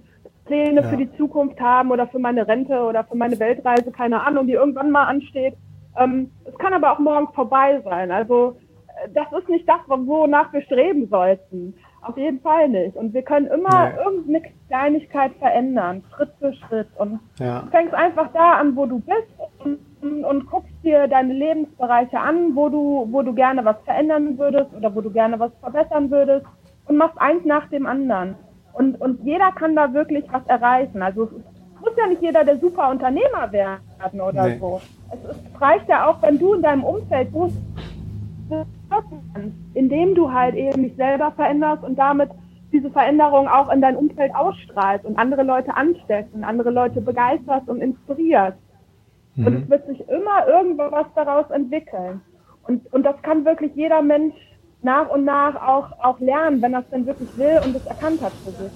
Pläne 0.45 0.81
ja. 0.81 0.87
für 0.87 0.97
die 0.97 1.11
Zukunft 1.17 1.59
haben 1.59 1.91
oder 1.91 2.07
für 2.07 2.19
meine 2.19 2.47
Rente 2.47 2.79
oder 2.81 3.03
für 3.03 3.15
meine 3.15 3.39
Weltreise, 3.39 3.91
keine 3.91 4.25
Ahnung, 4.25 4.47
die 4.47 4.53
irgendwann 4.53 4.91
mal 4.91 5.05
ansteht. 5.05 5.55
Ähm, 5.97 6.31
es 6.45 6.57
kann 6.57 6.73
aber 6.73 6.93
auch 6.93 6.99
morgen 6.99 7.27
vorbei 7.33 7.81
sein. 7.83 8.11
Also 8.11 8.57
äh, 8.87 9.09
das 9.13 9.27
ist 9.39 9.49
nicht 9.49 9.67
das, 9.67 9.79
wonach 9.87 10.53
wir 10.53 10.61
streben 10.61 11.07
sollten. 11.07 11.75
Auf 12.01 12.17
jeden 12.17 12.39
Fall 12.41 12.69
nicht. 12.69 12.95
Und 12.95 13.13
wir 13.15 13.23
können 13.23 13.47
immer 13.47 13.89
nee. 13.89 13.97
irgendeine 13.97 14.41
Kleinigkeit 14.67 15.31
verändern, 15.39 16.03
Schritt 16.15 16.29
für 16.37 16.53
Schritt. 16.53 16.87
Und 16.97 17.19
ja. 17.39 17.61
du 17.61 17.71
fängst 17.71 17.95
einfach 17.95 18.31
da 18.31 18.53
an, 18.59 18.75
wo 18.75 18.85
du 18.85 18.99
bist 18.99 19.27
und, 19.63 20.23
und, 20.23 20.45
guckst 20.45 20.71
dir 20.83 21.07
deine 21.07 21.33
Lebensbereiche 21.33 22.19
an, 22.19 22.55
wo 22.55 22.69
du, 22.69 23.07
wo 23.09 23.23
du 23.23 23.33
gerne 23.33 23.65
was 23.65 23.77
verändern 23.85 24.37
würdest 24.37 24.71
oder 24.75 24.93
wo 24.93 25.01
du 25.01 25.09
gerne 25.09 25.39
was 25.39 25.51
verbessern 25.61 26.11
würdest 26.11 26.45
und 26.87 26.97
machst 26.97 27.19
eins 27.19 27.43
nach 27.43 27.67
dem 27.69 27.87
anderen. 27.87 28.35
Und, 28.75 28.99
und 28.99 29.23
jeder 29.23 29.51
kann 29.53 29.75
da 29.75 29.93
wirklich 29.93 30.25
was 30.31 30.45
erreichen. 30.47 31.01
Also 31.01 31.23
es 31.23 31.81
muss 31.81 31.93
ja 31.97 32.07
nicht 32.07 32.21
jeder 32.21 32.43
der 32.43 32.57
super 32.57 32.89
Unternehmer 32.89 33.51
werden 33.51 34.21
oder 34.21 34.47
nee. 34.47 34.57
so. 34.59 34.81
Es, 35.11 35.19
es 35.31 35.61
reicht 35.61 35.87
ja 35.87 36.07
auch, 36.07 36.21
wenn 36.21 36.37
du 36.37 36.55
in 36.55 36.61
deinem 36.61 36.83
Umfeld 36.83 37.29
bist, 37.31 37.57
indem 39.73 40.13
du 40.15 40.31
halt 40.31 40.55
eben 40.55 40.83
dich 40.83 40.95
selber 40.95 41.31
veränderst 41.31 41.83
und 41.83 41.97
damit 41.97 42.29
diese 42.71 42.91
Veränderung 42.91 43.47
auch 43.47 43.71
in 43.71 43.81
dein 43.81 43.95
Umfeld 43.95 44.35
ausstrahlst 44.35 45.05
und 45.05 45.17
andere 45.17 45.43
Leute 45.43 45.73
ansteckst 45.75 46.33
und 46.33 46.43
andere 46.43 46.71
Leute 46.71 46.99
begeisterst 46.99 47.69
und 47.69 47.79
inspirierst. 47.79 48.57
Mhm. 49.35 49.47
Und 49.47 49.63
es 49.63 49.69
wird 49.69 49.87
sich 49.87 50.09
immer 50.09 50.47
irgendwas 50.47 51.07
daraus 51.15 51.49
entwickeln. 51.51 52.21
Und, 52.67 52.91
und 52.93 53.03
das 53.03 53.21
kann 53.21 53.45
wirklich 53.45 53.73
jeder 53.75 54.01
Mensch 54.01 54.35
nach 54.85 55.09
und 55.09 55.25
nach 55.25 55.55
auch, 55.55 55.91
auch 56.01 56.19
lernen, 56.19 56.61
wenn 56.61 56.73
er 56.73 56.79
es 56.79 56.89
denn 56.89 57.05
wirklich 57.05 57.29
will 57.35 57.59
und 57.65 57.75
es 57.75 57.85
erkannt 57.85 58.21
hat 58.21 58.31
für 58.45 58.51
sich. 58.51 58.71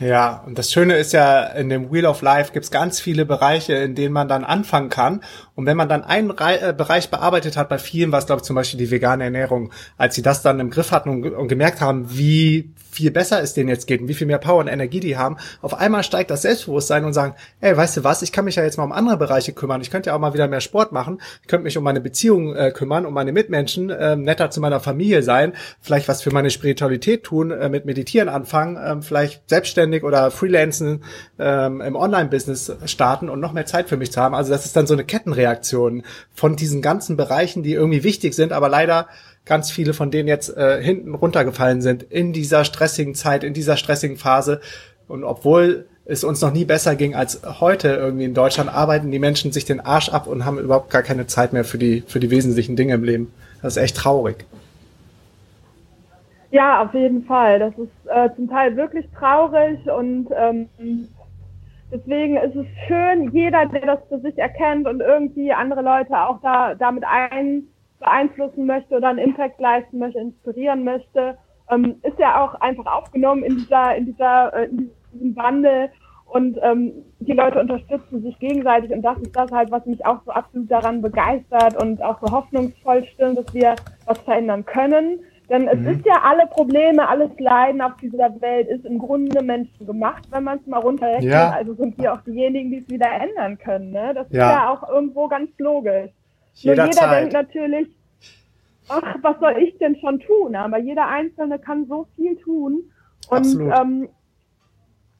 Ja, 0.00 0.44
und 0.46 0.56
das 0.58 0.70
Schöne 0.70 0.96
ist 0.96 1.12
ja, 1.12 1.42
in 1.42 1.68
dem 1.68 1.92
Wheel 1.92 2.06
of 2.06 2.22
Life 2.22 2.52
gibt's 2.52 2.70
ganz 2.70 3.00
viele 3.00 3.24
Bereiche, 3.24 3.74
in 3.74 3.96
denen 3.96 4.12
man 4.12 4.28
dann 4.28 4.44
anfangen 4.44 4.90
kann. 4.90 5.22
Und 5.56 5.66
wenn 5.66 5.76
man 5.76 5.88
dann 5.88 6.04
einen 6.04 6.30
Re 6.30 6.60
äh, 6.60 6.72
Bereich 6.72 7.10
bearbeitet 7.10 7.56
hat, 7.56 7.68
bei 7.68 7.78
vielen 7.78 8.12
war 8.12 8.20
es, 8.20 8.26
glaube 8.26 8.40
ich, 8.40 8.44
zum 8.44 8.54
Beispiel 8.54 8.78
die 8.78 8.92
vegane 8.92 9.24
Ernährung, 9.24 9.72
als 9.96 10.14
sie 10.14 10.22
das 10.22 10.42
dann 10.42 10.60
im 10.60 10.70
Griff 10.70 10.92
hatten 10.92 11.08
und, 11.10 11.24
und 11.32 11.48
gemerkt 11.48 11.80
haben, 11.80 12.16
wie 12.16 12.70
viel 12.98 13.10
besser 13.10 13.42
es 13.42 13.54
denen 13.54 13.68
jetzt 13.68 13.86
geht 13.86 14.00
und 14.00 14.08
wie 14.08 14.14
viel 14.14 14.26
mehr 14.26 14.38
Power 14.38 14.60
und 14.60 14.68
Energie 14.68 15.00
die 15.00 15.16
haben, 15.16 15.36
auf 15.62 15.74
einmal 15.74 16.02
steigt 16.02 16.30
das 16.30 16.42
Selbstbewusstsein 16.42 17.04
und 17.04 17.12
sagen, 17.12 17.34
ey, 17.60 17.76
weißt 17.76 17.98
du 17.98 18.04
was, 18.04 18.22
ich 18.22 18.32
kann 18.32 18.44
mich 18.44 18.56
ja 18.56 18.64
jetzt 18.64 18.76
mal 18.76 18.84
um 18.84 18.92
andere 18.92 19.16
Bereiche 19.16 19.52
kümmern. 19.52 19.80
Ich 19.80 19.90
könnte 19.90 20.10
ja 20.10 20.16
auch 20.16 20.20
mal 20.20 20.34
wieder 20.34 20.48
mehr 20.48 20.60
Sport 20.60 20.92
machen. 20.92 21.20
Ich 21.42 21.48
könnte 21.48 21.64
mich 21.64 21.78
um 21.78 21.84
meine 21.84 22.00
Beziehungen 22.00 22.56
äh, 22.56 22.70
kümmern, 22.70 23.06
um 23.06 23.14
meine 23.14 23.32
Mitmenschen, 23.32 23.90
äh, 23.90 24.16
netter 24.16 24.50
zu 24.50 24.60
meiner 24.60 24.80
Familie 24.80 25.22
sein, 25.22 25.52
vielleicht 25.80 26.08
was 26.08 26.22
für 26.22 26.32
meine 26.32 26.50
Spiritualität 26.50 27.24
tun, 27.24 27.50
äh, 27.50 27.68
mit 27.68 27.84
Meditieren 27.84 28.28
anfangen, 28.28 28.76
äh, 28.76 29.02
vielleicht 29.02 29.48
selbstständig 29.48 30.04
oder 30.04 30.30
freelancen 30.30 31.04
äh, 31.38 31.66
im 31.66 31.96
Online-Business 31.96 32.72
starten 32.86 33.28
und 33.28 33.40
noch 33.40 33.52
mehr 33.52 33.66
Zeit 33.66 33.88
für 33.88 33.96
mich 33.96 34.12
zu 34.12 34.20
haben. 34.20 34.34
Also 34.34 34.50
das 34.50 34.64
ist 34.66 34.76
dann 34.76 34.86
so 34.86 34.94
eine 34.94 35.04
Kettenreaktion 35.04 36.02
von 36.34 36.56
diesen 36.56 36.82
ganzen 36.82 37.16
Bereichen, 37.16 37.62
die 37.62 37.74
irgendwie 37.74 38.04
wichtig 38.04 38.34
sind, 38.34 38.52
aber 38.52 38.68
leider 38.68 39.08
ganz 39.48 39.70
viele 39.70 39.94
von 39.94 40.12
denen 40.12 40.28
jetzt 40.28 40.56
äh, 40.56 40.80
hinten 40.80 41.14
runtergefallen 41.14 41.80
sind 41.80 42.04
in 42.04 42.32
dieser 42.32 42.64
stressigen 42.64 43.14
Zeit, 43.14 43.42
in 43.42 43.54
dieser 43.54 43.76
stressigen 43.76 44.16
Phase. 44.16 44.60
Und 45.08 45.24
obwohl 45.24 45.86
es 46.04 46.22
uns 46.22 46.40
noch 46.40 46.52
nie 46.52 46.64
besser 46.64 46.94
ging 46.96 47.14
als 47.14 47.42
heute 47.60 47.88
irgendwie 47.88 48.24
in 48.24 48.34
Deutschland, 48.34 48.72
arbeiten 48.72 49.10
die 49.10 49.18
Menschen 49.18 49.52
sich 49.52 49.64
den 49.64 49.80
Arsch 49.80 50.10
ab 50.10 50.26
und 50.26 50.44
haben 50.44 50.58
überhaupt 50.58 50.90
gar 50.90 51.02
keine 51.02 51.26
Zeit 51.26 51.52
mehr 51.52 51.64
für 51.64 51.78
die, 51.78 52.02
für 52.06 52.20
die 52.20 52.30
wesentlichen 52.30 52.76
Dinge 52.76 52.94
im 52.94 53.04
Leben. 53.04 53.32
Das 53.62 53.76
ist 53.76 53.82
echt 53.82 53.96
traurig. 53.96 54.44
Ja, 56.50 56.82
auf 56.82 56.94
jeden 56.94 57.24
Fall. 57.24 57.58
Das 57.58 57.74
ist 57.76 57.90
äh, 58.06 58.34
zum 58.36 58.48
Teil 58.48 58.76
wirklich 58.76 59.06
traurig 59.18 59.78
und 59.90 60.28
ähm, 60.34 60.68
deswegen 61.92 62.36
ist 62.36 62.56
es 62.56 62.66
schön, 62.86 63.30
jeder, 63.32 63.66
der 63.66 63.84
das 63.84 63.98
für 64.08 64.18
sich 64.20 64.38
erkennt 64.38 64.88
und 64.88 65.00
irgendwie 65.00 65.52
andere 65.52 65.82
Leute 65.82 66.18
auch 66.18 66.40
da 66.40 66.74
damit 66.74 67.04
ein 67.04 67.64
beeinflussen 67.98 68.66
möchte 68.66 68.96
oder 68.96 69.08
einen 69.08 69.18
Impact 69.18 69.60
leisten 69.60 69.98
möchte, 69.98 70.20
inspirieren 70.20 70.84
möchte, 70.84 71.36
ähm, 71.70 71.96
ist 72.02 72.18
ja 72.18 72.42
auch 72.44 72.54
einfach 72.60 72.86
aufgenommen 72.86 73.42
in 73.42 73.56
dieser, 73.56 73.96
in 73.96 74.06
dieser, 74.06 74.54
äh, 74.54 74.64
in 74.66 74.90
diesem 75.12 75.36
Wandel 75.36 75.90
und 76.26 76.58
ähm, 76.62 76.92
die 77.20 77.32
Leute 77.32 77.58
unterstützen 77.58 78.22
sich 78.22 78.38
gegenseitig 78.38 78.90
und 78.90 79.02
das 79.02 79.18
ist 79.18 79.34
das 79.34 79.50
halt, 79.50 79.70
was 79.70 79.86
mich 79.86 80.04
auch 80.04 80.18
so 80.24 80.30
absolut 80.30 80.70
daran 80.70 81.00
begeistert 81.00 81.82
und 81.82 82.02
auch 82.02 82.20
so 82.20 82.30
hoffnungsvoll 82.30 83.04
stimmt, 83.06 83.38
dass 83.38 83.54
wir 83.54 83.74
was 84.06 84.18
verändern 84.20 84.64
können. 84.64 85.20
Denn 85.48 85.66
es 85.66 85.78
mhm. 85.78 85.88
ist 85.88 86.04
ja 86.04 86.20
alle 86.22 86.46
Probleme, 86.46 87.08
alles 87.08 87.30
Leiden 87.38 87.80
auf 87.80 87.96
dieser 87.96 88.38
Welt 88.42 88.68
ist 88.68 88.84
im 88.84 88.98
Grunde 88.98 89.42
Menschen 89.42 89.86
gemacht, 89.86 90.24
wenn 90.30 90.44
man 90.44 90.58
es 90.58 90.66
mal 90.66 90.80
runterrechnet. 90.80 91.32
Ja. 91.32 91.50
Also 91.50 91.72
sind 91.74 91.96
wir 91.96 92.12
auch 92.12 92.20
diejenigen, 92.20 92.70
die 92.70 92.78
es 92.78 92.90
wieder 92.90 93.10
ändern 93.10 93.56
können. 93.56 93.90
Ne? 93.90 94.12
Das 94.14 94.26
ja. 94.30 94.50
ist 94.50 94.56
ja 94.56 94.70
auch 94.70 94.88
irgendwo 94.90 95.28
ganz 95.28 95.48
logisch. 95.56 96.10
Jeder 96.62 96.84
Nur 96.84 96.94
jeder 96.94 97.10
denkt 97.10 97.32
natürlich, 97.32 97.88
ach, 98.88 99.16
was 99.22 99.38
soll 99.40 99.62
ich 99.62 99.76
denn 99.78 99.96
schon 99.96 100.20
tun? 100.20 100.56
Aber 100.56 100.78
jeder 100.78 101.08
Einzelne 101.08 101.58
kann 101.58 101.86
so 101.86 102.06
viel 102.16 102.36
tun. 102.36 102.90
Und 103.30 103.60
ähm, 103.60 104.08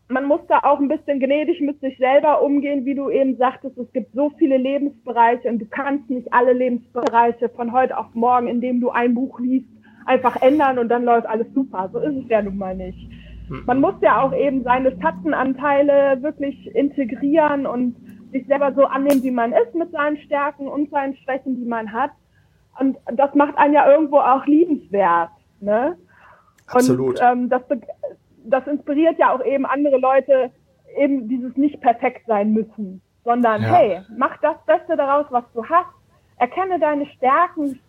man 0.09 0.25
muss 0.25 0.41
da 0.49 0.61
auch 0.63 0.81
ein 0.81 0.89
bisschen 0.89 1.21
gnädig 1.21 1.61
mit 1.61 1.81
sich 1.81 1.97
selber 1.99 2.43
umgehen, 2.43 2.85
wie 2.85 2.95
du 2.95 3.11
eben 3.11 3.37
sagtest, 3.37 3.77
es 3.77 3.93
gibt 3.93 4.15
so 4.15 4.31
viele 4.39 4.57
Lebensbereiche 4.57 5.49
und 5.49 5.59
du 5.61 5.67
kannst 5.67 6.09
nicht 6.09 6.33
alle 6.33 6.55
Lebensbereiche 6.55 7.51
von 7.51 7.73
heute 7.73 7.97
auf 7.97 8.15
morgen, 8.15 8.49
indem 8.49 8.81
du 8.81 8.91
ein 8.91 9.15
Buch 9.15 9.39
liest, 9.39 9.69
einfach 10.07 10.41
ändern 10.41 10.79
und 10.79 10.89
dann 10.89 11.05
läuft 11.05 11.27
alles 11.27 11.47
super. 11.55 11.91
So 11.93 11.99
ist 11.99 12.17
es 12.17 12.29
ja 12.29 12.41
nun 12.41 12.57
mal 12.57 12.75
nicht. 12.75 12.99
Hm. 13.49 13.65
Man 13.67 13.81
muss 13.81 13.95
ja 14.01 14.23
auch 14.23 14.35
eben 14.35 14.65
seine 14.65 14.99
Schattenanteile 15.01 16.23
wirklich 16.23 16.75
integrieren 16.75 17.67
und 17.67 17.95
sich 18.31 18.47
selber 18.47 18.73
so 18.75 18.85
annehmen, 18.85 19.23
wie 19.23 19.31
man 19.31 19.53
ist, 19.53 19.75
mit 19.75 19.91
seinen 19.91 20.19
Stärken 20.19 20.69
und 20.69 20.91
seinen 20.91 21.17
Schwächen, 21.17 21.57
die 21.57 21.65
man 21.65 21.93
hat. 21.93 22.11
Und 22.79 22.97
das 23.13 23.35
macht 23.35 23.57
einen 23.57 23.75
ja 23.75 23.91
irgendwo 23.91 24.19
auch 24.19 24.47
liebenswert. 24.47 25.31
Ne? 25.61 25.97
Absolut. 26.67 27.21
Und 27.21 27.27
ähm, 27.27 27.49
das, 27.49 27.63
das 28.45 28.67
inspiriert 28.67 29.19
ja 29.19 29.33
auch 29.33 29.45
eben 29.45 29.67
andere 29.67 29.99
Leute, 29.99 30.51
eben 30.97 31.29
dieses 31.29 31.57
nicht 31.57 31.81
perfekt 31.81 32.27
sein 32.27 32.53
müssen, 32.53 33.01
sondern 33.25 33.63
ja. 33.63 33.69
hey, 33.69 34.01
mach 34.17 34.37
das 34.39 34.57
Beste 34.67 34.97
daraus, 34.97 35.27
was 35.31 35.45
du 35.55 35.65
hast, 35.65 35.89
erkenne 36.39 36.79
deine 36.79 37.07
Stärken 37.07 37.81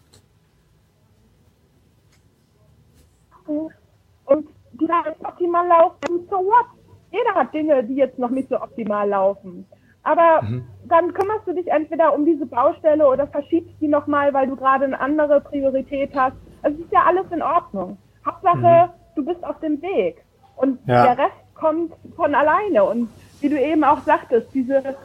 und 4.26 4.48
die 4.74 4.88
dann 4.88 5.06
optimal 5.24 5.68
laufen, 5.68 6.28
so 6.30 6.38
what? 6.38 6.66
Jeder 7.12 7.34
hat 7.34 7.54
Dinge, 7.54 7.84
die 7.84 7.96
jetzt 7.96 8.20
noch 8.20 8.30
nicht 8.30 8.50
so 8.50 8.62
optimal 8.62 9.10
laufen. 9.10 9.66
Aber 10.04 10.42
mhm. 10.42 10.66
dann 10.88 11.14
kümmerst 11.14 11.48
du 11.48 11.54
dich 11.54 11.68
entweder 11.68 12.14
um 12.14 12.26
diese 12.26 12.46
Baustelle 12.46 13.08
oder 13.08 13.28
verschiebst 13.28 13.76
die 13.82 13.88
nochmal, 13.88 14.34
weil 14.34 14.48
du 14.48 14.56
gerade 14.56 14.86
eine 14.86 15.00
andere 15.00 15.42
Priorität 15.42 16.12
hast. 16.16 16.36
Es 16.64 16.74
ist 16.74 16.92
ja 16.92 17.04
alles 17.06 17.26
in 17.32 17.42
Ordnung. 17.42 17.98
Hauptsache, 18.26 18.88
mhm. 18.88 19.16
du 19.16 19.26
bist 19.26 19.44
auf 19.44 19.60
dem 19.60 19.82
Weg. 19.82 20.24
Und 20.56 20.80
ja. 20.88 21.04
der 21.04 21.26
Rest 21.26 21.56
kommt 21.56 21.94
von 22.16 22.36
alleine. 22.36 22.84
Und 22.84 23.10
wie 23.42 23.50
du 23.50 23.60
eben 23.60 23.84
auch 23.84 24.00
sagtest, 24.00 24.54
diese 24.54 24.96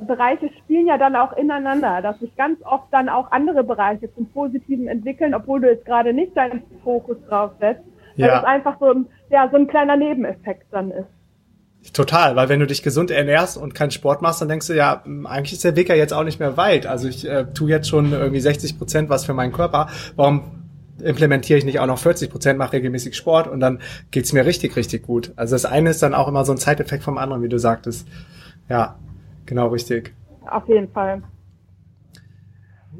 Bereiche 0.00 0.50
spielen 0.58 0.86
ja 0.86 0.98
dann 0.98 1.16
auch 1.16 1.32
ineinander, 1.36 2.00
dass 2.02 2.18
sich 2.20 2.34
ganz 2.36 2.60
oft 2.64 2.86
dann 2.92 3.08
auch 3.08 3.30
andere 3.32 3.64
Bereiche 3.64 4.12
zum 4.14 4.26
Positiven 4.26 4.88
entwickeln, 4.88 5.34
obwohl 5.34 5.60
du 5.60 5.68
jetzt 5.68 5.84
gerade 5.84 6.12
nicht 6.12 6.36
deinen 6.36 6.62
Fokus 6.82 7.16
drauf 7.28 7.52
setzt, 7.60 7.84
weil 8.16 8.28
ja. 8.28 8.38
es 8.38 8.44
einfach 8.44 8.78
so 8.78 8.90
ein, 8.92 9.06
ja, 9.30 9.48
so 9.50 9.56
ein 9.56 9.66
kleiner 9.66 9.96
Nebeneffekt 9.96 10.66
dann 10.72 10.90
ist. 10.90 11.08
Total, 11.92 12.36
weil 12.36 12.48
wenn 12.50 12.60
du 12.60 12.66
dich 12.66 12.82
gesund 12.82 13.10
ernährst 13.10 13.56
und 13.56 13.74
keinen 13.74 13.90
Sport 13.90 14.20
machst, 14.20 14.40
dann 14.40 14.48
denkst 14.48 14.66
du 14.66 14.74
ja, 14.74 15.02
eigentlich 15.24 15.54
ist 15.54 15.64
der 15.64 15.76
Weg 15.76 15.88
ja 15.88 15.94
jetzt 15.94 16.12
auch 16.12 16.24
nicht 16.24 16.38
mehr 16.38 16.56
weit. 16.56 16.86
Also 16.86 17.08
ich 17.08 17.26
äh, 17.26 17.46
tue 17.54 17.70
jetzt 17.70 17.88
schon 17.88 18.12
irgendwie 18.12 18.40
60 18.40 18.78
Prozent 18.78 19.08
was 19.08 19.24
für 19.24 19.32
meinen 19.32 19.52
Körper. 19.52 19.88
Warum 20.14 20.60
implementiere 21.02 21.58
ich 21.58 21.64
nicht 21.64 21.80
auch 21.80 21.86
noch 21.86 21.98
40 21.98 22.30
Prozent, 22.30 22.58
mache 22.58 22.74
regelmäßig 22.74 23.16
Sport 23.16 23.48
und 23.48 23.60
dann 23.60 23.80
geht's 24.10 24.32
mir 24.32 24.44
richtig, 24.44 24.76
richtig 24.76 25.02
gut. 25.02 25.32
Also 25.36 25.54
das 25.54 25.64
eine 25.64 25.90
ist 25.90 26.02
dann 26.02 26.14
auch 26.14 26.28
immer 26.28 26.44
so 26.44 26.52
ein 26.52 26.58
Zeiteffekt 26.58 27.02
vom 27.02 27.16
anderen, 27.16 27.42
wie 27.42 27.48
du 27.48 27.58
sagtest. 27.58 28.06
Ja, 28.68 28.96
genau 29.46 29.68
richtig. 29.68 30.14
Auf 30.48 30.68
jeden 30.68 30.92
Fall. 30.92 31.22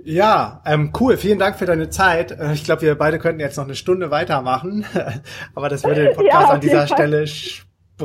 Ja, 0.04 0.62
ähm, 0.64 0.92
cool. 0.98 1.16
Vielen 1.16 1.38
Dank 1.38 1.56
für 1.56 1.66
deine 1.66 1.90
Zeit. 1.90 2.32
Äh, 2.32 2.54
ich 2.54 2.64
glaube, 2.64 2.82
wir 2.82 2.94
beide 2.96 3.18
könnten 3.18 3.40
jetzt 3.40 3.56
noch 3.56 3.64
eine 3.64 3.74
Stunde 3.74 4.10
weitermachen, 4.10 4.84
aber 5.54 5.68
das 5.68 5.84
würde 5.84 6.04
den 6.04 6.14
Podcast 6.16 6.48
ja, 6.48 6.54
an 6.54 6.60
dieser 6.60 6.86
Stelle 6.86 7.26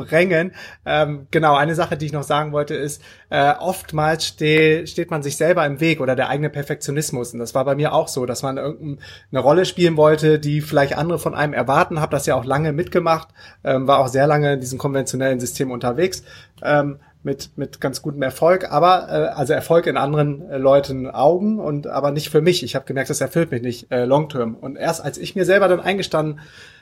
sprengen. 0.04 0.52
Ähm, 0.84 1.26
genau, 1.30 1.56
eine 1.56 1.74
Sache, 1.74 1.96
die 1.96 2.06
ich 2.06 2.12
noch 2.12 2.22
sagen 2.22 2.52
wollte, 2.52 2.74
ist, 2.74 3.02
äh, 3.30 3.54
oftmals 3.58 4.26
ste 4.26 4.86
steht 4.86 5.10
man 5.10 5.22
sich 5.22 5.36
selber 5.36 5.64
im 5.66 5.80
Weg 5.80 6.00
oder 6.00 6.16
der 6.16 6.28
eigene 6.28 6.50
Perfektionismus. 6.50 7.32
Und 7.32 7.40
das 7.40 7.54
war 7.54 7.64
bei 7.64 7.74
mir 7.74 7.92
auch 7.92 8.08
so, 8.08 8.26
dass 8.26 8.42
man 8.42 8.56
irgendeine 8.56 9.40
Rolle 9.40 9.64
spielen 9.64 9.96
wollte, 9.96 10.38
die 10.38 10.60
vielleicht 10.60 10.96
andere 10.96 11.18
von 11.18 11.34
einem 11.34 11.52
erwarten. 11.52 12.00
Habe 12.00 12.12
das 12.12 12.26
ja 12.26 12.34
auch 12.34 12.44
lange 12.44 12.72
mitgemacht, 12.72 13.28
ähm, 13.64 13.86
war 13.86 13.98
auch 13.98 14.08
sehr 14.08 14.26
lange 14.26 14.54
in 14.54 14.60
diesem 14.60 14.78
konventionellen 14.78 15.40
System 15.40 15.70
unterwegs. 15.70 16.22
Ähm, 16.62 16.98
mit, 17.22 17.50
mit 17.56 17.80
ganz 17.80 18.02
gutem 18.02 18.22
Erfolg, 18.22 18.70
aber 18.70 19.08
äh, 19.08 19.34
also 19.34 19.52
Erfolg 19.52 19.88
in 19.88 19.96
anderen 19.96 20.48
äh, 20.48 20.58
Leuten 20.58 21.10
Augen 21.10 21.58
und 21.58 21.88
aber 21.88 22.12
nicht 22.12 22.30
für 22.30 22.40
mich. 22.40 22.62
Ich 22.62 22.76
habe 22.76 22.84
gemerkt, 22.84 23.10
das 23.10 23.20
erfüllt 23.20 23.50
mich 23.50 23.62
nicht 23.62 23.90
äh, 23.90 24.04
long 24.04 24.28
term. 24.28 24.54
Und 24.54 24.76
erst 24.76 25.04
als 25.04 25.18
ich 25.18 25.34
mir 25.34 25.44
selber 25.44 25.66
dann 25.66 25.80
eingestanden 25.80 26.40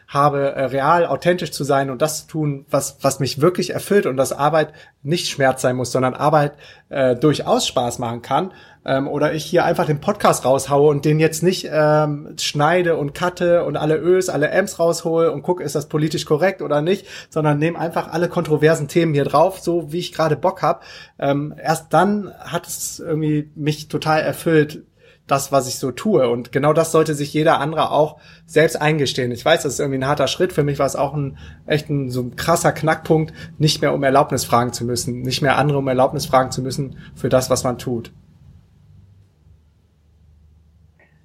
habe, 0.08 0.54
äh, 0.54 0.64
real, 0.64 1.06
authentisch 1.06 1.52
zu 1.52 1.64
sein 1.64 1.90
und 1.90 2.02
das 2.02 2.22
zu 2.22 2.32
tun, 2.32 2.66
was, 2.70 2.98
was 3.02 3.20
mich 3.20 3.40
wirklich 3.40 3.70
erfüllt 3.70 4.06
und 4.06 4.16
dass 4.16 4.32
Arbeit 4.32 4.72
nicht 5.02 5.28
Schmerz 5.28 5.62
sein 5.62 5.76
muss, 5.76 5.92
sondern 5.92 6.14
Arbeit 6.14 6.54
äh, 6.88 7.16
durchaus 7.16 7.66
Spaß 7.66 7.98
machen 7.98 8.22
kann. 8.22 8.52
Ähm, 8.86 9.08
oder 9.08 9.32
ich 9.32 9.44
hier 9.44 9.64
einfach 9.64 9.86
den 9.86 10.00
Podcast 10.00 10.44
raushaue 10.44 10.90
und 10.90 11.04
den 11.04 11.18
jetzt 11.18 11.42
nicht 11.42 11.68
ähm, 11.70 12.34
schneide 12.38 12.96
und 12.96 13.14
cutte 13.14 13.64
und 13.64 13.76
alle 13.76 13.96
Ös, 13.96 14.28
alle 14.28 14.52
Amps 14.52 14.78
raushole 14.78 15.32
und 15.32 15.42
gucke, 15.42 15.62
ist 15.62 15.74
das 15.74 15.88
politisch 15.88 16.26
korrekt 16.26 16.60
oder 16.60 16.82
nicht, 16.82 17.06
sondern 17.30 17.58
nehme 17.58 17.78
einfach 17.78 18.12
alle 18.12 18.28
kontroversen 18.28 18.88
Themen 18.88 19.14
hier 19.14 19.24
drauf, 19.24 19.58
so 19.58 19.90
wie 19.92 20.00
ich 20.00 20.12
gerade 20.12 20.36
Bock 20.36 20.60
habe. 20.60 20.80
Ähm, 21.18 21.54
erst 21.60 21.92
dann 21.94 22.32
hat 22.38 22.66
es 22.66 23.00
irgendwie 23.00 23.50
mich 23.54 23.88
total 23.88 24.20
erfüllt, 24.20 24.84
das, 25.26 25.52
was 25.52 25.68
ich 25.68 25.78
so 25.78 25.90
tue. 25.90 26.28
Und 26.28 26.52
genau 26.52 26.72
das 26.72 26.92
sollte 26.92 27.14
sich 27.14 27.32
jeder 27.32 27.60
andere 27.60 27.90
auch 27.90 28.18
selbst 28.46 28.80
eingestehen. 28.80 29.32
Ich 29.32 29.44
weiß, 29.44 29.62
das 29.62 29.74
ist 29.74 29.80
irgendwie 29.80 29.98
ein 29.98 30.06
harter 30.06 30.28
Schritt. 30.28 30.52
Für 30.52 30.64
mich 30.64 30.78
war 30.78 30.86
es 30.86 30.96
auch 30.96 31.14
ein 31.14 31.38
echt 31.66 31.88
ein, 31.88 32.10
so 32.10 32.22
ein 32.22 32.36
krasser 32.36 32.72
Knackpunkt, 32.72 33.32
nicht 33.58 33.80
mehr 33.80 33.94
um 33.94 34.02
Erlaubnis 34.02 34.44
fragen 34.44 34.72
zu 34.72 34.84
müssen, 34.84 35.22
nicht 35.22 35.42
mehr 35.42 35.56
andere 35.56 35.78
um 35.78 35.88
Erlaubnis 35.88 36.26
fragen 36.26 36.50
zu 36.50 36.62
müssen 36.62 36.98
für 37.14 37.28
das, 37.28 37.48
was 37.48 37.64
man 37.64 37.78
tut. 37.78 38.12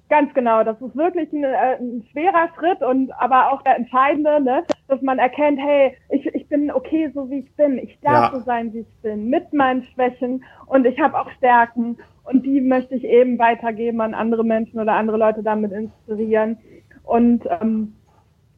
Ganz 0.08 0.34
genau, 0.34 0.64
das 0.64 0.80
ist 0.80 0.96
wirklich 0.96 1.32
ein, 1.32 1.44
äh, 1.44 1.76
ein, 1.78 2.04
schwerer 2.10 2.48
Schritt 2.58 2.82
und 2.82 3.12
aber 3.12 3.52
auch 3.52 3.62
der 3.62 3.76
entscheidende, 3.76 4.42
ne? 4.42 4.64
Dass 4.90 5.02
man 5.02 5.18
erkennt, 5.18 5.58
hey, 5.60 5.96
ich, 6.10 6.26
ich 6.34 6.48
bin 6.48 6.70
okay, 6.70 7.10
so 7.14 7.30
wie 7.30 7.40
ich 7.40 7.56
bin, 7.56 7.78
ich 7.78 7.98
darf 8.00 8.32
ja. 8.32 8.38
so 8.38 8.44
sein, 8.44 8.72
wie 8.72 8.80
ich 8.80 8.96
bin, 9.02 9.30
mit 9.30 9.52
meinen 9.52 9.84
Schwächen 9.84 10.44
und 10.66 10.86
ich 10.86 10.98
habe 11.00 11.18
auch 11.18 11.30
Stärken 11.38 11.96
und 12.24 12.44
die 12.44 12.60
möchte 12.60 12.94
ich 12.94 13.04
eben 13.04 13.38
weitergeben 13.38 14.00
an 14.00 14.14
andere 14.14 14.44
Menschen 14.44 14.80
oder 14.80 14.94
andere 14.94 15.16
Leute 15.16 15.42
damit 15.42 15.72
inspirieren. 15.72 16.58
Und 17.04 17.44
ähm, 17.60 17.94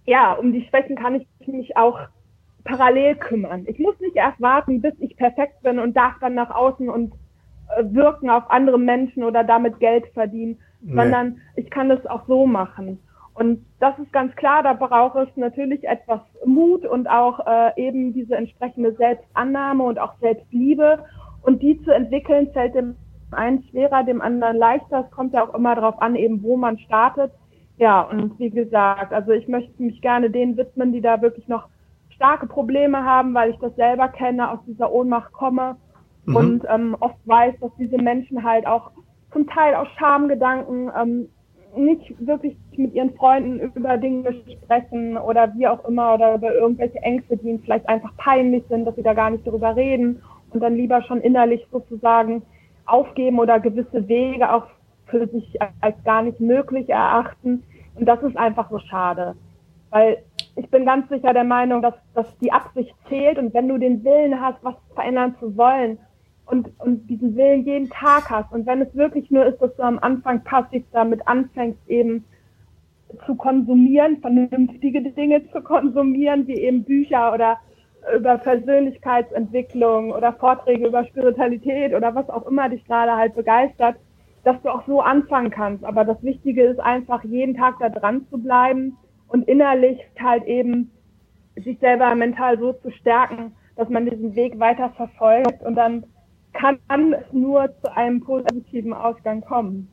ja, 0.04 0.32
um 0.32 0.52
die 0.52 0.66
Schwächen 0.68 0.96
kann 0.96 1.14
ich 1.14 1.26
mich 1.46 1.76
auch 1.76 1.98
parallel 2.64 3.16
kümmern. 3.16 3.64
Ich 3.66 3.78
muss 3.78 3.98
nicht 4.00 4.16
erst 4.16 4.40
warten, 4.40 4.82
bis 4.82 4.94
ich 5.00 5.16
perfekt 5.16 5.62
bin 5.62 5.78
und 5.78 5.96
darf 5.96 6.14
dann 6.20 6.34
nach 6.34 6.50
außen 6.50 6.88
und 6.88 7.14
äh, 7.76 7.84
wirken 7.84 8.30
auf 8.30 8.50
andere 8.50 8.78
Menschen 8.78 9.24
oder 9.24 9.44
damit 9.44 9.80
Geld 9.80 10.06
verdienen, 10.14 10.58
nee. 10.80 10.94
sondern 10.94 11.40
ich 11.56 11.70
kann 11.70 11.88
das 11.88 12.04
auch 12.06 12.26
so 12.26 12.46
machen. 12.46 12.98
Und 13.34 13.64
das 13.80 13.98
ist 13.98 14.12
ganz 14.12 14.34
klar, 14.36 14.62
da 14.62 14.74
braucht 14.74 15.16
es 15.16 15.36
natürlich 15.36 15.84
etwas 15.84 16.20
Mut 16.44 16.84
und 16.84 17.08
auch 17.08 17.40
äh, 17.46 17.72
eben 17.76 18.12
diese 18.12 18.36
entsprechende 18.36 18.92
Selbstannahme 18.94 19.82
und 19.84 19.98
auch 19.98 20.14
Selbstliebe. 20.20 21.04
Und 21.42 21.62
die 21.62 21.82
zu 21.82 21.90
entwickeln, 21.90 22.50
fällt 22.52 22.74
dem 22.74 22.96
einen 23.30 23.62
schwerer, 23.64 24.04
dem 24.04 24.20
anderen 24.20 24.58
leichter. 24.58 25.04
Es 25.06 25.10
kommt 25.10 25.32
ja 25.32 25.44
auch 25.44 25.54
immer 25.54 25.74
darauf 25.74 26.00
an, 26.02 26.14
eben 26.14 26.42
wo 26.42 26.56
man 26.56 26.78
startet. 26.78 27.32
Ja, 27.78 28.02
und 28.02 28.38
wie 28.38 28.50
gesagt, 28.50 29.12
also 29.12 29.32
ich 29.32 29.48
möchte 29.48 29.82
mich 29.82 30.00
gerne 30.02 30.30
denen 30.30 30.56
widmen, 30.56 30.92
die 30.92 31.00
da 31.00 31.22
wirklich 31.22 31.48
noch 31.48 31.68
starke 32.14 32.46
Probleme 32.46 33.02
haben, 33.02 33.34
weil 33.34 33.50
ich 33.50 33.58
das 33.58 33.74
selber 33.74 34.08
kenne, 34.08 34.50
aus 34.50 34.60
dieser 34.66 34.92
Ohnmacht 34.92 35.32
komme 35.32 35.76
mhm. 36.26 36.36
und 36.36 36.64
ähm, 36.68 36.96
oft 37.00 37.16
weiß, 37.24 37.54
dass 37.60 37.72
diese 37.78 37.96
Menschen 37.96 38.44
halt 38.44 38.66
auch 38.66 38.90
zum 39.32 39.46
Teil 39.48 39.74
aus 39.74 39.88
Schamgedanken 39.98 40.90
ähm, 40.96 41.28
nicht 41.76 42.14
wirklich 42.26 42.56
mit 42.76 42.94
ihren 42.94 43.14
Freunden 43.14 43.60
über 43.60 43.96
Dinge 43.96 44.34
sprechen 44.62 45.16
oder 45.16 45.52
wie 45.54 45.66
auch 45.66 45.84
immer 45.86 46.14
oder 46.14 46.34
über 46.34 46.54
irgendwelche 46.54 46.98
Ängste, 46.98 47.36
die 47.36 47.48
ihnen 47.48 47.60
vielleicht 47.60 47.88
einfach 47.88 48.16
peinlich 48.16 48.64
sind, 48.68 48.84
dass 48.84 48.94
sie 48.96 49.02
da 49.02 49.14
gar 49.14 49.30
nicht 49.30 49.46
darüber 49.46 49.74
reden 49.74 50.22
und 50.50 50.60
dann 50.60 50.76
lieber 50.76 51.02
schon 51.02 51.20
innerlich 51.20 51.66
sozusagen 51.70 52.42
aufgeben 52.86 53.38
oder 53.38 53.60
gewisse 53.60 54.06
Wege 54.08 54.52
auch 54.52 54.66
für 55.06 55.26
sich 55.28 55.58
als 55.80 55.96
gar 56.04 56.22
nicht 56.22 56.40
möglich 56.40 56.88
erachten. 56.88 57.62
Und 57.94 58.06
das 58.06 58.22
ist 58.22 58.36
einfach 58.36 58.70
so 58.70 58.78
schade. 58.78 59.34
Weil 59.90 60.18
ich 60.56 60.68
bin 60.70 60.84
ganz 60.84 61.08
sicher 61.08 61.32
der 61.32 61.44
Meinung, 61.44 61.82
dass, 61.82 61.94
dass 62.14 62.26
die 62.38 62.52
Absicht 62.52 62.94
zählt 63.08 63.38
und 63.38 63.54
wenn 63.54 63.68
du 63.68 63.78
den 63.78 64.04
Willen 64.04 64.40
hast, 64.40 64.62
was 64.62 64.74
verändern 64.94 65.36
zu 65.38 65.56
wollen, 65.56 65.98
und, 66.46 66.68
und 66.80 67.08
diesen 67.08 67.36
Willen 67.36 67.64
jeden 67.64 67.90
Tag 67.90 68.30
hast. 68.30 68.52
Und 68.52 68.66
wenn 68.66 68.82
es 68.82 68.94
wirklich 68.94 69.30
nur 69.30 69.46
ist, 69.46 69.60
dass 69.60 69.74
du 69.76 69.82
am 69.82 69.98
Anfang 69.98 70.42
passiv 70.44 70.84
damit 70.92 71.26
anfängst, 71.26 71.80
eben 71.88 72.24
zu 73.26 73.34
konsumieren, 73.34 74.18
vernünftige 74.20 75.02
Dinge 75.02 75.48
zu 75.50 75.60
konsumieren, 75.60 76.46
wie 76.46 76.56
eben 76.56 76.84
Bücher 76.84 77.32
oder 77.32 77.58
über 78.16 78.38
Persönlichkeitsentwicklung 78.38 80.10
oder 80.10 80.32
Vorträge 80.32 80.88
über 80.88 81.04
Spiritualität 81.04 81.94
oder 81.94 82.14
was 82.14 82.28
auch 82.30 82.46
immer 82.46 82.68
dich 82.68 82.84
gerade 82.84 83.16
halt 83.16 83.34
begeistert, 83.34 83.96
dass 84.44 84.60
du 84.62 84.70
auch 84.70 84.84
so 84.86 85.00
anfangen 85.00 85.50
kannst. 85.50 85.84
Aber 85.84 86.04
das 86.04 86.22
Wichtige 86.22 86.64
ist 86.64 86.80
einfach, 86.80 87.22
jeden 87.24 87.56
Tag 87.56 87.76
da 87.78 87.88
dran 87.88 88.26
zu 88.28 88.38
bleiben 88.38 88.96
und 89.28 89.46
innerlich 89.46 89.98
halt 90.20 90.44
eben 90.44 90.90
sich 91.56 91.78
selber 91.78 92.14
mental 92.14 92.58
so 92.58 92.72
zu 92.72 92.90
stärken, 92.90 93.54
dass 93.76 93.88
man 93.88 94.06
diesen 94.06 94.34
Weg 94.34 94.58
weiter 94.58 94.90
verfolgt 94.90 95.62
und 95.62 95.76
dann 95.76 96.04
kann 96.52 96.78
nur 97.32 97.68
zu 97.80 97.94
einem 97.94 98.20
positiven 98.20 98.92
Ausgang 98.92 99.40
kommen. 99.40 99.88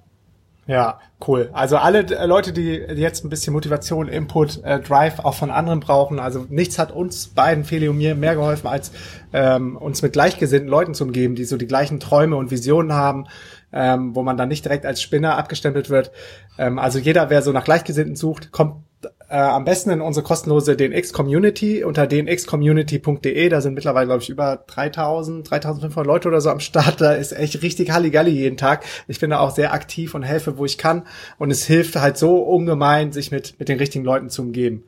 Ja, 0.70 1.00
cool. 1.28 1.50
Also 1.52 1.78
alle 1.78 2.02
Leute, 2.28 2.54
die 2.54 2.70
jetzt 2.70 3.26
ein 3.26 3.30
bisschen 3.30 3.54
Motivation, 3.54 4.08
Input, 4.08 4.64
äh, 4.64 4.80
Drive 4.80 5.18
auch 5.18 5.34
von 5.34 5.50
anderen 5.50 5.80
brauchen. 5.80 6.20
Also 6.20 6.46
nichts 6.48 6.78
hat 6.78 6.92
uns 6.92 7.30
beiden, 7.30 7.64
Feli 7.64 7.88
und 7.88 7.98
mir, 7.98 8.14
mehr 8.14 8.36
geholfen, 8.36 8.68
als 8.68 8.92
ähm, 9.34 9.78
uns 9.78 10.04
mit 10.04 10.14
gleichgesinnten 10.14 10.70
Leuten 10.70 10.94
zu 10.94 11.06
umgeben, 11.06 11.34
die 11.34 11.46
so 11.46 11.58
die 11.58 11.66
gleichen 11.66 12.00
Träume 12.00 12.36
und 12.36 12.52
Visionen 12.52 12.94
haben, 12.94 13.26
ähm, 13.74 14.14
wo 14.14 14.22
man 14.22 14.38
dann 14.38 14.50
nicht 14.50 14.64
direkt 14.64 14.86
als 14.86 15.02
Spinner 15.02 15.40
abgestempelt 15.40 15.90
wird. 15.90 16.12
Ähm, 16.60 16.78
also 16.78 17.00
jeder, 17.00 17.32
wer 17.32 17.42
so 17.42 17.52
nach 17.52 17.64
Gleichgesinnten 17.64 18.16
sucht, 18.16 18.52
kommt 18.52 18.84
äh, 19.30 19.38
am 19.38 19.64
besten 19.64 19.92
in 19.92 20.02
unsere 20.02 20.24
kostenlose 20.24 20.76
DNX 20.76 21.14
Community 21.14 21.84
unter 21.84 22.08
dnxcommunity.de. 22.08 23.50
Da 23.50 23.62
sind 23.62 23.76
mittlerweile, 23.76 24.08
glaube 24.08 24.24
ich, 24.24 24.30
über 24.30 24.64
3000, 24.68 25.50
3500 25.50 26.06
Leute 26.06 26.28
oder 26.28 26.42
so 26.42 26.50
am 26.50 26.60
Start. 26.60 27.00
Da 27.00 27.14
ist 27.14 27.32
echt 27.32 27.62
richtig 27.62 27.92
Halligalli 27.92 28.32
jeden 28.32 28.58
Tag. 28.58 28.84
Ich 29.08 29.20
bin 29.20 29.30
da 29.30 29.40
auch 29.40 29.52
sehr 29.52 29.72
aktiv 29.74 30.16
und 30.16 30.24
helfe, 30.24 30.58
wo 30.58 30.66
ich 30.66 30.78
kann. 30.78 31.04
Und 31.38 31.52
es 31.52 31.66
hilft 31.66 31.96
halt 31.96 32.18
so 32.18 32.38
ungemein, 32.38 33.12
sich 33.12 33.32
mit, 33.32 33.60
mit 33.60 33.70
den 33.70 33.78
richtigen 33.78 34.04
Leuten 34.04 34.30
zu 34.30 34.42
umgeben. 34.42 34.86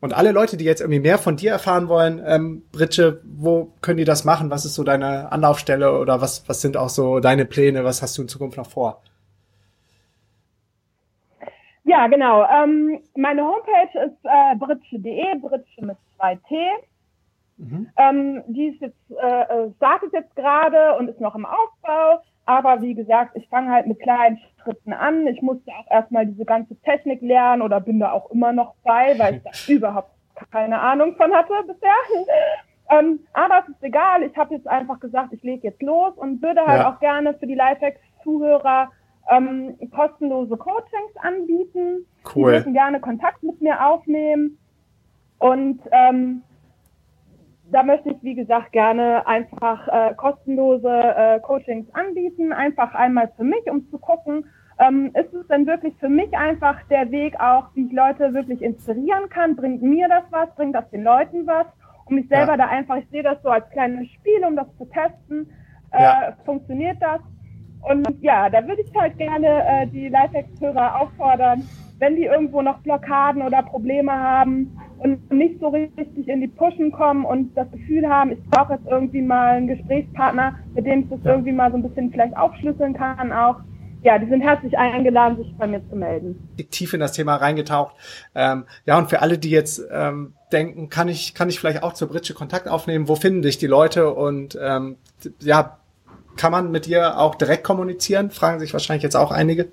Und 0.00 0.12
alle 0.12 0.32
Leute, 0.32 0.56
die 0.56 0.64
jetzt 0.64 0.80
irgendwie 0.80 1.00
mehr 1.00 1.16
von 1.16 1.36
dir 1.36 1.52
erfahren 1.52 1.88
wollen, 1.88 2.20
ähm, 2.26 2.64
Britsche, 2.72 3.20
wo 3.24 3.72
können 3.80 3.98
die 3.98 4.04
das 4.04 4.24
machen? 4.24 4.50
Was 4.50 4.64
ist 4.64 4.74
so 4.74 4.82
deine 4.82 5.30
Anlaufstelle 5.30 5.98
oder 5.98 6.20
was, 6.20 6.42
was 6.48 6.60
sind 6.60 6.76
auch 6.76 6.88
so 6.88 7.20
deine 7.20 7.46
Pläne? 7.46 7.84
Was 7.84 8.02
hast 8.02 8.18
du 8.18 8.22
in 8.22 8.28
Zukunft 8.28 8.58
noch 8.58 8.68
vor? 8.68 9.02
Ja, 11.92 12.06
genau. 12.06 12.46
Ähm, 12.48 13.00
meine 13.16 13.42
Homepage 13.42 13.98
ist 14.06 14.16
äh, 14.24 14.56
britsche.de, 14.56 15.38
britsche 15.40 15.84
mit 15.84 15.98
zwei 16.16 16.36
T. 16.48 16.70
Mhm. 17.58 17.86
Ähm, 17.98 18.42
die 18.46 18.68
ist 18.68 18.80
jetzt, 18.80 19.10
äh, 19.10 19.42
äh, 19.42 19.70
startet 19.76 20.14
jetzt 20.14 20.34
gerade 20.34 20.96
und 20.96 21.08
ist 21.08 21.20
noch 21.20 21.34
im 21.34 21.44
Aufbau. 21.44 22.22
Aber 22.46 22.80
wie 22.80 22.94
gesagt, 22.94 23.36
ich 23.36 23.46
fange 23.50 23.70
halt 23.70 23.86
mit 23.86 24.00
kleinen 24.00 24.40
Schritten 24.62 24.94
an. 24.94 25.26
Ich 25.26 25.42
musste 25.42 25.70
auch 25.70 25.90
erstmal 25.90 26.24
diese 26.24 26.46
ganze 26.46 26.80
Technik 26.80 27.20
lernen 27.20 27.60
oder 27.60 27.78
bin 27.78 28.00
da 28.00 28.12
auch 28.12 28.30
immer 28.30 28.54
noch 28.54 28.74
bei, 28.84 29.18
weil 29.18 29.34
ich 29.34 29.42
da 29.42 29.50
überhaupt 29.72 30.12
keine 30.50 30.80
Ahnung 30.80 31.14
von 31.16 31.30
hatte 31.30 31.52
bisher. 31.66 31.90
ähm, 32.90 33.20
aber 33.34 33.64
es 33.64 33.68
ist 33.68 33.82
egal. 33.82 34.22
Ich 34.22 34.34
habe 34.38 34.54
jetzt 34.54 34.66
einfach 34.66 34.98
gesagt, 34.98 35.34
ich 35.34 35.42
lege 35.42 35.68
jetzt 35.68 35.82
los 35.82 36.14
und 36.16 36.40
würde 36.40 36.66
halt 36.66 36.80
ja. 36.80 36.90
auch 36.90 37.00
gerne 37.00 37.34
für 37.34 37.46
die 37.46 37.54
Lifehacks-Zuhörer 37.54 38.90
ähm, 39.30 39.76
kostenlose 39.94 40.56
Coachings 40.56 41.16
anbieten. 41.22 42.06
Cool. 42.34 42.50
Die 42.50 42.56
dürfen 42.56 42.72
gerne 42.74 43.00
Kontakt 43.00 43.42
mit 43.42 43.60
mir 43.60 43.84
aufnehmen. 43.86 44.58
Und 45.38 45.80
ähm, 45.90 46.42
da 47.70 47.82
möchte 47.82 48.10
ich, 48.10 48.22
wie 48.22 48.34
gesagt, 48.34 48.72
gerne 48.72 49.26
einfach 49.26 49.88
äh, 49.88 50.14
kostenlose 50.14 50.88
äh, 50.88 51.40
Coachings 51.40 51.92
anbieten. 51.94 52.52
Einfach 52.52 52.94
einmal 52.94 53.32
für 53.36 53.44
mich, 53.44 53.68
um 53.70 53.88
zu 53.90 53.98
gucken, 53.98 54.44
ähm, 54.78 55.10
ist 55.14 55.32
es 55.32 55.46
denn 55.48 55.66
wirklich 55.66 55.94
für 55.98 56.08
mich 56.08 56.36
einfach 56.36 56.82
der 56.88 57.10
Weg 57.10 57.38
auch, 57.40 57.68
wie 57.74 57.86
ich 57.86 57.92
Leute 57.92 58.34
wirklich 58.34 58.62
inspirieren 58.62 59.28
kann? 59.28 59.56
Bringt 59.56 59.82
mir 59.82 60.08
das 60.08 60.24
was? 60.30 60.54
Bringt 60.54 60.74
das 60.74 60.88
den 60.90 61.04
Leuten 61.04 61.46
was? 61.46 61.66
Um 62.06 62.16
mich 62.16 62.28
selber 62.28 62.52
ja. 62.52 62.56
da 62.58 62.66
einfach, 62.66 62.96
ich 62.96 63.08
sehe 63.10 63.22
das 63.22 63.40
so 63.42 63.48
als 63.48 63.68
kleines 63.70 64.08
Spiel, 64.10 64.44
um 64.44 64.56
das 64.56 64.66
zu 64.76 64.84
testen. 64.86 65.50
Äh, 65.92 66.02
ja. 66.02 66.36
Funktioniert 66.44 67.00
das? 67.00 67.20
Und 67.82 68.06
ja, 68.22 68.48
da 68.48 68.66
würde 68.66 68.82
ich 68.82 68.94
halt 68.94 69.18
gerne 69.18 69.46
äh, 69.66 69.86
die 69.88 70.08
Lifehacks-Hörer 70.08 71.00
auffordern, 71.00 71.68
wenn 71.98 72.16
die 72.16 72.24
irgendwo 72.24 72.62
noch 72.62 72.78
Blockaden 72.80 73.42
oder 73.42 73.62
Probleme 73.62 74.12
haben 74.12 74.76
und 74.98 75.30
nicht 75.32 75.58
so 75.60 75.68
richtig 75.68 76.28
in 76.28 76.40
die 76.40 76.48
Pushen 76.48 76.92
kommen 76.92 77.24
und 77.24 77.56
das 77.56 77.70
Gefühl 77.70 78.08
haben, 78.08 78.32
ich 78.32 78.42
brauche 78.50 78.74
jetzt 78.74 78.86
irgendwie 78.88 79.22
mal 79.22 79.56
einen 79.56 79.68
Gesprächspartner, 79.68 80.58
mit 80.74 80.86
dem 80.86 81.00
ich 81.00 81.08
das 81.10 81.20
ja. 81.24 81.32
irgendwie 81.32 81.52
mal 81.52 81.70
so 81.70 81.76
ein 81.76 81.82
bisschen 81.82 82.10
vielleicht 82.10 82.36
aufschlüsseln 82.36 82.94
kann 82.94 83.32
auch. 83.32 83.56
Ja, 84.02 84.18
die 84.18 84.28
sind 84.28 84.40
herzlich 84.40 84.76
eingeladen, 84.76 85.36
sich 85.36 85.54
bei 85.56 85.66
mir 85.68 85.80
zu 85.88 85.94
melden. 85.94 86.48
Tief 86.70 86.92
in 86.92 86.98
das 86.98 87.12
Thema 87.12 87.36
reingetaucht. 87.36 87.94
Ähm, 88.34 88.64
ja, 88.84 88.98
und 88.98 89.08
für 89.08 89.22
alle, 89.22 89.38
die 89.38 89.50
jetzt 89.50 89.80
ähm, 89.92 90.32
denken, 90.52 90.88
kann 90.88 91.08
ich, 91.08 91.34
kann 91.34 91.48
ich 91.48 91.60
vielleicht 91.60 91.84
auch 91.84 91.92
zur 91.92 92.08
Britsche 92.08 92.34
Kontakt 92.34 92.66
aufnehmen? 92.66 93.06
Wo 93.06 93.14
finden 93.14 93.42
dich 93.42 93.58
die 93.58 93.68
Leute? 93.68 94.12
Und 94.12 94.58
ähm, 94.60 94.96
ja, 95.40 95.78
kann 96.36 96.52
man 96.52 96.70
mit 96.70 96.86
dir 96.86 97.18
auch 97.18 97.34
direkt 97.34 97.64
kommunizieren? 97.64 98.30
Fragen 98.30 98.60
sich 98.60 98.72
wahrscheinlich 98.72 99.02
jetzt 99.02 99.16
auch 99.16 99.30
einige. 99.30 99.68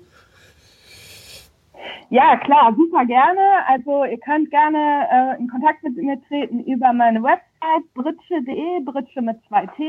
Ja, 2.10 2.36
klar, 2.38 2.74
super 2.76 3.06
gerne. 3.06 3.40
Also 3.68 4.04
ihr 4.04 4.18
könnt 4.18 4.50
gerne 4.50 5.06
äh, 5.12 5.38
in 5.38 5.48
Kontakt 5.48 5.82
mit 5.84 5.96
mir 5.96 6.20
treten 6.26 6.64
über 6.64 6.92
meine 6.92 7.22
Website 7.22 7.94
britsche.de, 7.94 8.80
britsche 8.84 9.22
mit 9.22 9.38
zwei 9.46 9.66
T. 9.66 9.84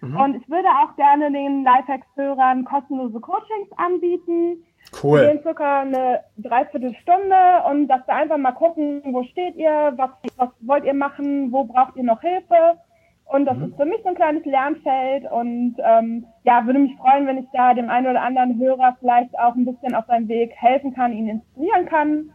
Mhm. 0.00 0.16
Und 0.16 0.36
ich 0.36 0.48
würde 0.48 0.68
auch 0.68 0.96
gerne 0.96 1.30
den 1.30 1.62
Lifehacks-Hörern 1.62 2.64
kostenlose 2.64 3.20
Coachings 3.20 3.70
anbieten. 3.76 4.64
Cool. 5.02 5.20
Wir 5.20 5.28
gehen 5.32 5.42
circa 5.42 5.80
eine 5.80 6.20
Dreiviertelstunde 6.38 7.64
und 7.70 7.88
dass 7.88 8.06
wir 8.06 8.14
einfach 8.14 8.38
mal 8.38 8.52
gucken, 8.52 9.02
wo 9.04 9.22
steht 9.24 9.56
ihr, 9.56 9.92
was, 9.96 10.10
was 10.36 10.48
wollt 10.60 10.84
ihr 10.84 10.94
machen, 10.94 11.52
wo 11.52 11.64
braucht 11.64 11.96
ihr 11.96 12.04
noch 12.04 12.20
Hilfe 12.22 12.78
und 13.26 13.44
das 13.44 13.56
mhm. 13.56 13.64
ist 13.64 13.76
für 13.76 13.84
mich 13.84 14.00
so 14.02 14.10
ein 14.10 14.14
kleines 14.14 14.44
Lernfeld 14.44 15.30
und 15.30 15.76
ähm, 15.84 16.26
ja, 16.44 16.64
würde 16.64 16.78
mich 16.78 16.96
freuen, 16.96 17.26
wenn 17.26 17.38
ich 17.38 17.46
da 17.52 17.74
dem 17.74 17.90
einen 17.90 18.06
oder 18.06 18.22
anderen 18.22 18.58
Hörer 18.58 18.96
vielleicht 19.00 19.36
auch 19.38 19.54
ein 19.54 19.64
bisschen 19.64 19.94
auf 19.94 20.06
seinem 20.06 20.28
Weg 20.28 20.52
helfen 20.54 20.94
kann, 20.94 21.12
ihn 21.12 21.28
inspirieren 21.28 21.86
kann. 21.86 22.30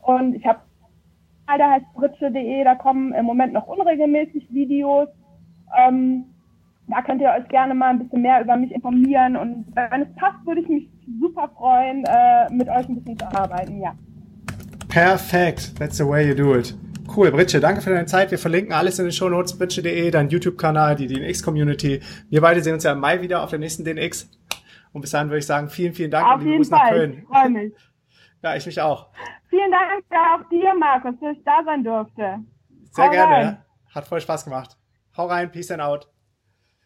Und 0.00 0.34
ich 0.34 0.44
habe 0.44 0.58
da 1.46 1.70
heißt 1.70 1.86
britsche.de, 1.94 2.64
da 2.64 2.74
kommen 2.74 3.12
im 3.12 3.24
Moment 3.24 3.52
noch 3.52 3.66
unregelmäßig 3.68 4.52
Videos. 4.52 5.08
Ähm, 5.76 6.24
da 6.88 7.02
könnt 7.02 7.20
ihr 7.20 7.30
euch 7.30 7.46
gerne 7.48 7.74
mal 7.74 7.90
ein 7.90 8.00
bisschen 8.00 8.22
mehr 8.22 8.42
über 8.42 8.56
mich 8.56 8.72
informieren 8.72 9.36
und 9.36 9.66
wenn 9.74 10.02
es 10.02 10.14
passt, 10.16 10.44
würde 10.44 10.60
ich 10.60 10.68
mich 10.68 10.88
super 11.20 11.48
freuen, 11.56 12.04
äh, 12.04 12.52
mit 12.52 12.68
euch 12.68 12.88
ein 12.88 12.96
bisschen 12.96 13.18
zu 13.18 13.26
arbeiten, 13.26 13.80
ja. 13.80 13.94
Perfekt, 14.88 15.78
that's 15.78 15.96
the 15.96 16.04
way 16.06 16.28
you 16.28 16.34
do 16.34 16.54
it. 16.54 16.74
Cool, 17.14 17.30
Britsche, 17.30 17.60
danke 17.60 17.82
für 17.82 17.90
deine 17.90 18.06
Zeit. 18.06 18.30
Wir 18.30 18.38
verlinken 18.38 18.72
alles 18.72 18.98
in 18.98 19.04
den 19.04 19.12
Show 19.12 19.28
Notes, 19.28 19.58
britsche.de, 19.58 20.10
dein 20.10 20.30
YouTube-Kanal, 20.30 20.96
die 20.96 21.06
DNX-Community. 21.06 22.00
Wir 22.30 22.40
beide 22.40 22.62
sehen 22.62 22.74
uns 22.74 22.84
ja 22.84 22.92
im 22.92 23.00
Mai 23.00 23.20
wieder 23.20 23.42
auf 23.42 23.50
der 23.50 23.58
nächsten 23.58 23.84
DNX. 23.84 24.30
Und 24.92 25.02
bis 25.02 25.10
dahin 25.10 25.28
würde 25.28 25.38
ich 25.38 25.46
sagen, 25.46 25.68
vielen, 25.68 25.92
vielen 25.92 26.10
Dank 26.10 26.26
auf 26.26 26.34
und 26.36 26.44
liebe 26.44 26.56
Grüße 26.56 26.70
nach 26.70 26.88
Köln. 26.88 27.26
Freue 27.30 27.50
mich. 27.50 27.72
Ja, 28.44 28.56
ich 28.56 28.66
mich 28.66 28.80
auch. 28.80 29.06
Vielen 29.50 29.70
Dank 29.70 30.02
auch 30.10 30.48
dir, 30.48 30.74
Markus, 30.76 31.12
dass 31.20 31.36
ich 31.36 31.44
da 31.44 31.62
sein 31.64 31.84
durfte. 31.84 32.40
Sehr 32.90 33.04
Hau 33.04 33.10
gerne. 33.10 33.34
Rein. 33.34 33.64
Hat 33.94 34.08
voll 34.08 34.20
Spaß 34.20 34.44
gemacht. 34.44 34.76
Hau 35.16 35.26
rein, 35.26 35.52
peace 35.52 35.70
and 35.70 35.80
out. 35.80 36.08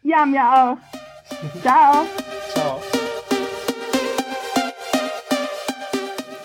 Ja, 0.03 0.23
mir 0.23 0.43
auch. 0.43 0.77
Ciao. 1.63 2.05
Ciao. 2.05 2.36